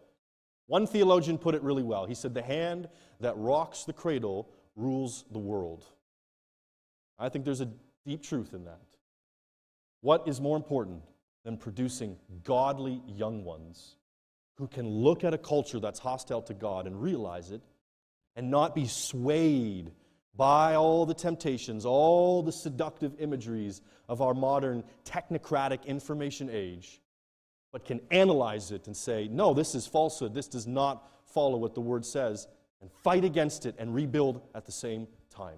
One 0.68 0.88
theologian 0.88 1.38
put 1.38 1.56
it 1.56 1.62
really 1.62 1.84
well. 1.84 2.06
He 2.06 2.16
said, 2.16 2.34
The 2.34 2.42
hand 2.42 2.90
that 3.22 3.38
rocks 3.38 3.84
the 3.84 3.94
cradle 3.94 4.50
rules 4.76 5.24
the 5.32 5.40
world. 5.40 5.86
I 7.18 7.30
think 7.30 7.46
there's 7.46 7.62
a 7.62 7.70
deep 8.06 8.24
truth 8.24 8.54
in 8.54 8.66
that. 8.66 8.82
What 10.02 10.28
is 10.28 10.42
more 10.42 10.58
important 10.58 11.02
than 11.46 11.58
producing 11.58 12.18
godly 12.44 13.02
young 13.08 13.46
ones 13.46 13.96
who 14.56 14.68
can 14.68 14.88
look 14.88 15.24
at 15.24 15.34
a 15.34 15.38
culture 15.38 15.80
that's 15.80 16.00
hostile 16.00 16.42
to 16.44 16.54
God 16.54 16.88
and 16.88 17.02
realize 17.02 17.52
it 17.52 17.62
and 18.36 18.52
not 18.52 18.76
be 18.76 18.86
swayed 18.88 19.92
by 20.38 20.76
all 20.76 21.06
the 21.06 21.14
temptations, 21.14 21.86
all 21.86 22.44
the 22.44 22.52
seductive 22.52 23.14
imageries 23.20 23.82
of 24.10 24.22
our 24.22 24.34
modern 24.34 24.84
technocratic 25.06 25.86
information 25.86 26.50
age, 26.52 27.02
but 27.72 27.86
can 27.86 28.02
analyze 28.12 28.72
it 28.72 28.88
and 28.88 28.96
say, 28.96 29.28
no, 29.30 29.54
this 29.54 29.76
is 29.76 29.88
falsehood. 29.88 30.34
This 30.34 30.48
does 30.48 30.68
not 30.68 31.10
follow 31.26 31.58
what 31.58 31.74
the 31.74 31.82
word 31.82 32.06
says, 32.06 32.48
and 32.82 32.92
fight 32.92 33.24
against 33.24 33.66
it 33.66 33.76
and 33.78 33.94
rebuild 33.94 34.42
at 34.54 34.66
the 34.66 34.72
same 34.72 35.08
time. 35.30 35.58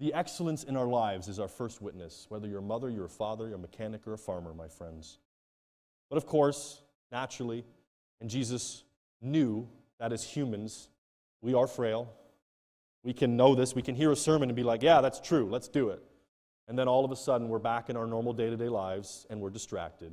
The 0.00 0.14
excellence 0.14 0.64
in 0.64 0.76
our 0.76 0.86
lives 0.86 1.28
is 1.28 1.38
our 1.38 1.48
first 1.48 1.80
witness, 1.80 2.26
whether 2.28 2.48
you're 2.48 2.58
a 2.58 2.62
mother, 2.62 2.90
you're 2.90 3.04
a 3.04 3.08
father, 3.10 3.46
you're 3.46 3.56
a 3.56 3.60
mechanic, 3.60 4.06
or 4.06 4.14
a 4.14 4.18
farmer, 4.18 4.52
my 4.52 4.68
friends. 4.68 5.18
But 6.10 6.16
of 6.16 6.26
course, 6.26 6.82
naturally, 7.12 7.64
and 8.20 8.28
Jesus 8.28 8.82
knew 9.20 9.68
that 10.00 10.12
as 10.12 10.24
humans, 10.24 10.88
we 11.40 11.54
are 11.54 11.66
frail. 11.66 12.12
We 13.02 13.12
can 13.12 13.36
know 13.36 13.54
this. 13.54 13.74
We 13.74 13.82
can 13.82 13.94
hear 13.94 14.12
a 14.12 14.16
sermon 14.16 14.48
and 14.48 14.56
be 14.56 14.62
like, 14.62 14.82
yeah, 14.82 15.00
that's 15.00 15.20
true, 15.20 15.48
let's 15.50 15.68
do 15.68 15.88
it. 15.90 16.02
And 16.68 16.78
then 16.78 16.88
all 16.88 17.04
of 17.04 17.10
a 17.10 17.16
sudden, 17.16 17.48
we're 17.48 17.58
back 17.58 17.90
in 17.90 17.96
our 17.96 18.06
normal 18.06 18.32
day 18.32 18.48
to 18.48 18.56
day 18.56 18.68
lives 18.68 19.26
and 19.28 19.40
we're 19.40 19.50
distracted. 19.50 20.12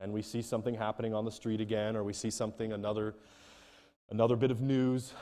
And 0.00 0.12
we 0.12 0.22
see 0.22 0.42
something 0.42 0.74
happening 0.74 1.14
on 1.14 1.24
the 1.24 1.32
street 1.32 1.60
again, 1.60 1.96
or 1.96 2.04
we 2.04 2.12
see 2.12 2.30
something, 2.30 2.72
another, 2.72 3.14
another 4.10 4.36
bit 4.36 4.50
of 4.50 4.60
news 4.60 5.12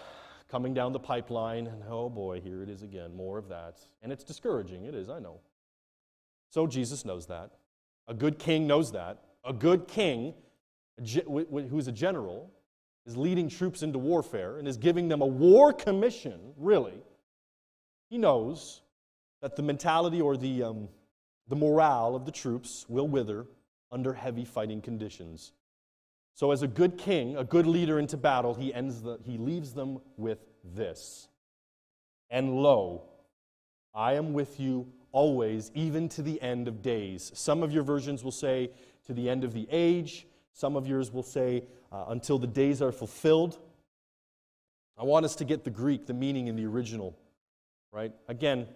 coming 0.51 0.75
down 0.75 0.93
the 0.93 0.99
pipeline, 0.99 1.67
and 1.67 1.83
oh 1.89 2.09
boy, 2.09 2.41
here 2.41 2.63
it 2.63 2.69
is 2.69 2.83
again, 2.83 3.15
more 3.15 3.37
of 3.39 3.49
that. 3.49 3.79
And 4.03 4.13
it's 4.13 4.23
discouraging, 4.23 4.85
it 4.85 4.95
is, 4.95 5.09
I 5.09 5.19
know. 5.19 5.41
So 6.51 6.67
Jesus 6.67 7.05
knows 7.05 7.27
that. 7.27 7.53
A 8.07 8.15
good 8.15 8.39
king 8.39 8.67
knows 8.67 8.93
that 8.93 9.23
a 9.47 9.53
good 9.53 9.87
king 9.87 10.35
who's 10.99 11.89
a 11.89 11.93
general 11.93 12.51
is 13.07 13.17
leading 13.17 13.49
troops 13.49 13.83
into 13.83 13.99
warfare 13.99 14.59
and 14.59 14.67
is 14.67 14.77
giving 14.77 15.09
them 15.09 15.23
a 15.23 15.27
war 15.27 15.73
commission, 15.73 16.53
really, 16.57 17.03
he 18.11 18.19
knows 18.19 18.83
that 19.41 19.57
the 19.57 19.63
mentality 19.63 20.21
or 20.21 20.37
the, 20.37 20.63
um, 20.63 20.89
the 21.49 21.57
morale 21.57 22.15
of 22.17 22.25
the 22.25 22.33
troops 22.33 22.85
will 22.89 23.07
wither 23.07 23.47
under 23.93 24.13
heavy 24.13 24.45
fighting 24.45 24.81
conditions. 24.81 25.53
So, 26.35 26.51
as 26.51 26.63
a 26.63 26.69
good 26.69 26.99
king, 26.99 27.37
a 27.37 27.45
good 27.45 27.67
leader 27.67 27.99
into 27.99 28.17
battle, 28.17 28.55
he, 28.55 28.75
ends 28.75 29.01
the, 29.01 29.19
he 29.25 29.39
leaves 29.39 29.73
them 29.73 30.01
with 30.17 30.39
this 30.63 31.29
And 32.29 32.57
lo, 32.57 33.05
I 33.95 34.15
am 34.15 34.33
with 34.33 34.61
you 34.61 34.93
always, 35.13 35.71
even 35.75 36.09
to 36.11 36.23
the 36.23 36.41
end 36.43 36.69
of 36.69 36.83
days. 36.83 37.33
Some 37.35 37.63
of 37.63 37.73
your 37.73 37.83
versions 37.83 38.23
will 38.23 38.33
say, 38.33 38.71
to 39.07 39.15
the 39.15 39.31
end 39.31 39.45
of 39.45 39.55
the 39.55 39.67
age. 39.71 40.27
Some 40.53 40.77
of 40.77 40.87
yours 40.87 41.13
will 41.13 41.23
say, 41.23 41.65
uh, 41.97 42.05
until 42.09 42.39
the 42.39 42.47
days 42.47 42.83
are 42.83 42.93
fulfilled. 42.93 43.59
I 44.99 45.05
want 45.05 45.25
us 45.25 45.35
to 45.37 45.45
get 45.45 45.65
the 45.65 45.71
Greek, 45.71 46.07
the 46.07 46.15
meaning 46.15 46.49
in 46.49 46.57
the 46.57 46.67
original, 46.67 47.17
right? 47.93 48.13
Again, 48.29 48.67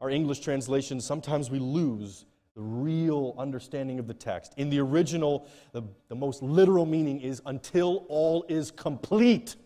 our 0.00 0.08
English 0.08 0.40
translations, 0.40 1.04
sometimes 1.04 1.50
we 1.50 1.58
lose 1.58 2.24
the 2.54 2.62
real 2.62 3.34
understanding 3.38 3.98
of 3.98 4.06
the 4.06 4.14
text. 4.14 4.54
In 4.56 4.70
the 4.70 4.78
original, 4.80 5.46
the, 5.72 5.82
the 6.08 6.14
most 6.14 6.42
literal 6.42 6.86
meaning 6.86 7.20
is 7.20 7.42
until 7.46 8.06
all 8.08 8.44
is 8.48 8.70
complete. 8.70 9.56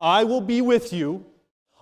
I 0.00 0.24
will 0.24 0.40
be 0.40 0.60
with 0.60 0.92
you 0.92 1.24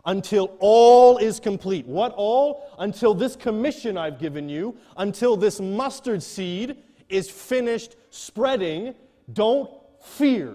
until 0.06 0.56
all 0.60 1.18
is 1.18 1.40
complete. 1.40 1.86
What 1.86 2.12
all? 2.16 2.70
Until 2.78 3.14
this 3.14 3.36
commission 3.36 3.98
I've 3.98 4.18
given 4.18 4.48
you, 4.48 4.76
until 4.96 5.36
this 5.36 5.60
mustard 5.60 6.22
seed 6.22 6.76
is 7.08 7.30
finished 7.30 7.96
spreading, 8.10 8.94
don't 9.32 9.70
fear. 10.00 10.54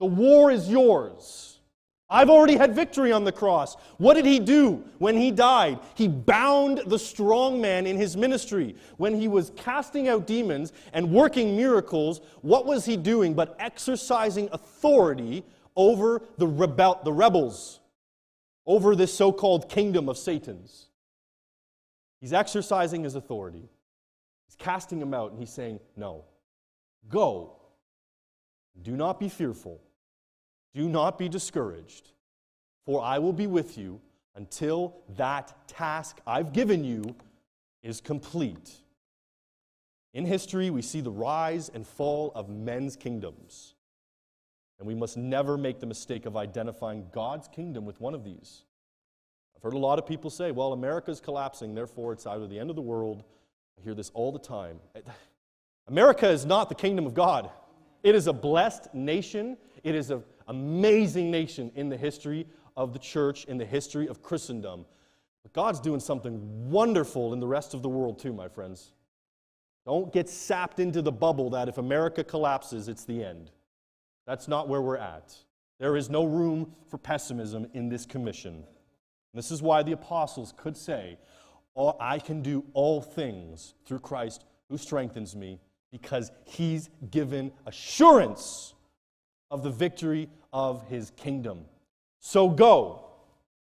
The 0.00 0.06
war 0.06 0.50
is 0.50 0.68
yours. 0.68 1.58
I've 2.10 2.30
already 2.30 2.56
had 2.56 2.74
victory 2.74 3.12
on 3.12 3.24
the 3.24 3.32
cross. 3.32 3.76
What 3.98 4.14
did 4.14 4.24
he 4.24 4.38
do 4.38 4.82
when 4.98 5.16
he 5.16 5.30
died? 5.30 5.78
He 5.94 6.08
bound 6.08 6.82
the 6.86 6.98
strong 6.98 7.60
man 7.60 7.86
in 7.86 7.98
his 7.98 8.16
ministry. 8.16 8.76
When 8.96 9.14
he 9.14 9.28
was 9.28 9.52
casting 9.56 10.08
out 10.08 10.26
demons 10.26 10.72
and 10.94 11.10
working 11.10 11.54
miracles, 11.54 12.22
what 12.40 12.64
was 12.64 12.86
he 12.86 12.96
doing 12.96 13.34
but 13.34 13.56
exercising 13.58 14.48
authority 14.52 15.44
over 15.76 16.22
the, 16.38 16.46
rebel- 16.46 17.00
the 17.04 17.12
rebels, 17.12 17.80
over 18.66 18.96
this 18.96 19.12
so 19.12 19.30
called 19.30 19.68
kingdom 19.68 20.08
of 20.08 20.16
Satan's? 20.16 20.86
He's 22.20 22.32
exercising 22.32 23.04
his 23.04 23.16
authority 23.16 23.68
He's 24.48 24.56
casting 24.56 25.00
him 25.00 25.12
out 25.12 25.30
and 25.30 25.38
he's 25.38 25.52
saying, 25.52 25.78
No, 25.94 26.24
go. 27.08 27.57
Do 28.82 28.96
not 28.96 29.18
be 29.18 29.28
fearful. 29.28 29.80
Do 30.74 30.88
not 30.88 31.18
be 31.18 31.28
discouraged, 31.28 32.10
for 32.84 33.02
I 33.02 33.18
will 33.18 33.32
be 33.32 33.46
with 33.46 33.76
you 33.78 34.00
until 34.34 34.96
that 35.16 35.54
task 35.66 36.20
I've 36.26 36.52
given 36.52 36.84
you 36.84 37.16
is 37.82 38.00
complete. 38.00 38.70
In 40.14 40.24
history, 40.24 40.70
we 40.70 40.82
see 40.82 41.00
the 41.00 41.10
rise 41.10 41.70
and 41.72 41.86
fall 41.86 42.32
of 42.34 42.48
men's 42.48 42.96
kingdoms. 42.96 43.74
And 44.78 44.86
we 44.86 44.94
must 44.94 45.16
never 45.16 45.58
make 45.58 45.80
the 45.80 45.86
mistake 45.86 46.24
of 46.24 46.36
identifying 46.36 47.06
God's 47.12 47.48
kingdom 47.48 47.84
with 47.84 48.00
one 48.00 48.14
of 48.14 48.24
these. 48.24 48.64
I've 49.56 49.62
heard 49.62 49.74
a 49.74 49.78
lot 49.78 49.98
of 49.98 50.06
people 50.06 50.30
say, 50.30 50.52
well, 50.52 50.72
America's 50.72 51.20
collapsing, 51.20 51.74
therefore 51.74 52.12
it's 52.12 52.26
either 52.26 52.46
the 52.46 52.60
end 52.60 52.70
of 52.70 52.76
the 52.76 52.82
world 52.82 53.24
I 53.78 53.82
hear 53.82 53.94
this 53.94 54.10
all 54.14 54.30
the 54.30 54.38
time. 54.38 54.78
America 55.88 56.28
is 56.28 56.46
not 56.46 56.68
the 56.68 56.74
kingdom 56.74 57.06
of 57.06 57.14
God. 57.14 57.50
It 58.02 58.14
is 58.14 58.26
a 58.26 58.32
blessed 58.32 58.94
nation. 58.94 59.56
It 59.82 59.94
is 59.94 60.10
an 60.10 60.22
amazing 60.46 61.30
nation 61.30 61.70
in 61.74 61.88
the 61.88 61.96
history 61.96 62.46
of 62.76 62.92
the 62.92 62.98
church, 62.98 63.44
in 63.46 63.58
the 63.58 63.64
history 63.64 64.08
of 64.08 64.22
Christendom. 64.22 64.86
But 65.42 65.52
God's 65.52 65.80
doing 65.80 66.00
something 66.00 66.70
wonderful 66.70 67.32
in 67.32 67.40
the 67.40 67.46
rest 67.46 67.74
of 67.74 67.82
the 67.82 67.88
world, 67.88 68.18
too, 68.18 68.32
my 68.32 68.48
friends. 68.48 68.92
Don't 69.86 70.12
get 70.12 70.28
sapped 70.28 70.80
into 70.80 71.00
the 71.00 71.12
bubble 71.12 71.50
that 71.50 71.68
if 71.68 71.78
America 71.78 72.22
collapses, 72.22 72.88
it's 72.88 73.04
the 73.04 73.24
end. 73.24 73.50
That's 74.26 74.46
not 74.46 74.68
where 74.68 74.82
we're 74.82 74.98
at. 74.98 75.34
There 75.78 75.96
is 75.96 76.10
no 76.10 76.24
room 76.24 76.74
for 76.90 76.98
pessimism 76.98 77.66
in 77.72 77.88
this 77.88 78.04
commission. 78.04 78.64
This 79.32 79.50
is 79.50 79.62
why 79.62 79.82
the 79.82 79.92
apostles 79.92 80.52
could 80.56 80.76
say, 80.76 81.18
oh, 81.76 81.96
I 82.00 82.18
can 82.18 82.42
do 82.42 82.64
all 82.74 83.00
things 83.00 83.74
through 83.86 84.00
Christ 84.00 84.44
who 84.68 84.76
strengthens 84.76 85.34
me, 85.34 85.60
because 85.90 86.30
he's 86.44 86.90
given 87.10 87.52
assurance 87.66 88.74
of 89.50 89.62
the 89.62 89.70
victory 89.70 90.28
of 90.52 90.86
his 90.88 91.10
kingdom. 91.16 91.64
So 92.20 92.48
go 92.48 93.04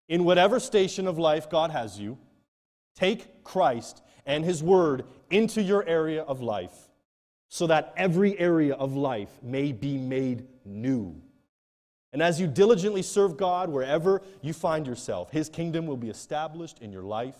in 0.08 0.24
whatever 0.24 0.58
station 0.58 1.06
of 1.06 1.18
life 1.18 1.50
God 1.50 1.70
has 1.70 1.98
you, 1.98 2.18
take 2.96 3.44
Christ 3.44 4.02
and 4.26 4.44
his 4.44 4.62
word 4.62 5.04
into 5.30 5.62
your 5.62 5.86
area 5.86 6.22
of 6.22 6.40
life 6.40 6.88
so 7.48 7.66
that 7.66 7.94
every 7.96 8.38
area 8.38 8.74
of 8.74 8.94
life 8.94 9.30
may 9.42 9.72
be 9.72 9.96
made 9.96 10.46
new. 10.64 11.20
And 12.12 12.22
as 12.22 12.40
you 12.40 12.46
diligently 12.46 13.02
serve 13.02 13.36
God 13.36 13.68
wherever 13.68 14.22
you 14.40 14.52
find 14.52 14.86
yourself, 14.86 15.30
his 15.30 15.48
kingdom 15.48 15.86
will 15.86 15.96
be 15.96 16.10
established 16.10 16.78
in 16.80 16.90
your 16.90 17.02
life, 17.02 17.36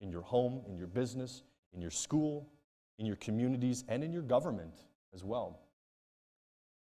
in 0.00 0.10
your 0.10 0.22
home, 0.22 0.62
in 0.68 0.76
your 0.76 0.88
business, 0.88 1.42
in 1.72 1.80
your 1.80 1.90
school, 1.90 2.48
in 3.00 3.06
your 3.06 3.16
communities, 3.16 3.82
and 3.88 4.04
in 4.04 4.12
your 4.12 4.22
government 4.22 4.74
as 5.12 5.24
well. 5.24 5.58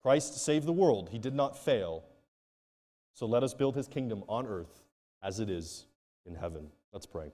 Christ 0.03 0.37
saved 0.37 0.67
the 0.67 0.73
world, 0.73 1.09
he 1.11 1.19
did 1.19 1.35
not 1.35 1.59
fail. 1.59 2.05
So 3.15 3.27
let 3.27 3.43
us 3.43 3.55
build 3.55 3.75
his 3.75 3.89
kingdom 3.89 4.23
on 4.29 4.47
earth 4.47 4.83
as 5.23 5.41
it 5.41 5.51
is 5.51 5.87
in 6.27 6.35
heaven. 6.35 6.69
Let's 6.93 7.07
pray. 7.07 7.33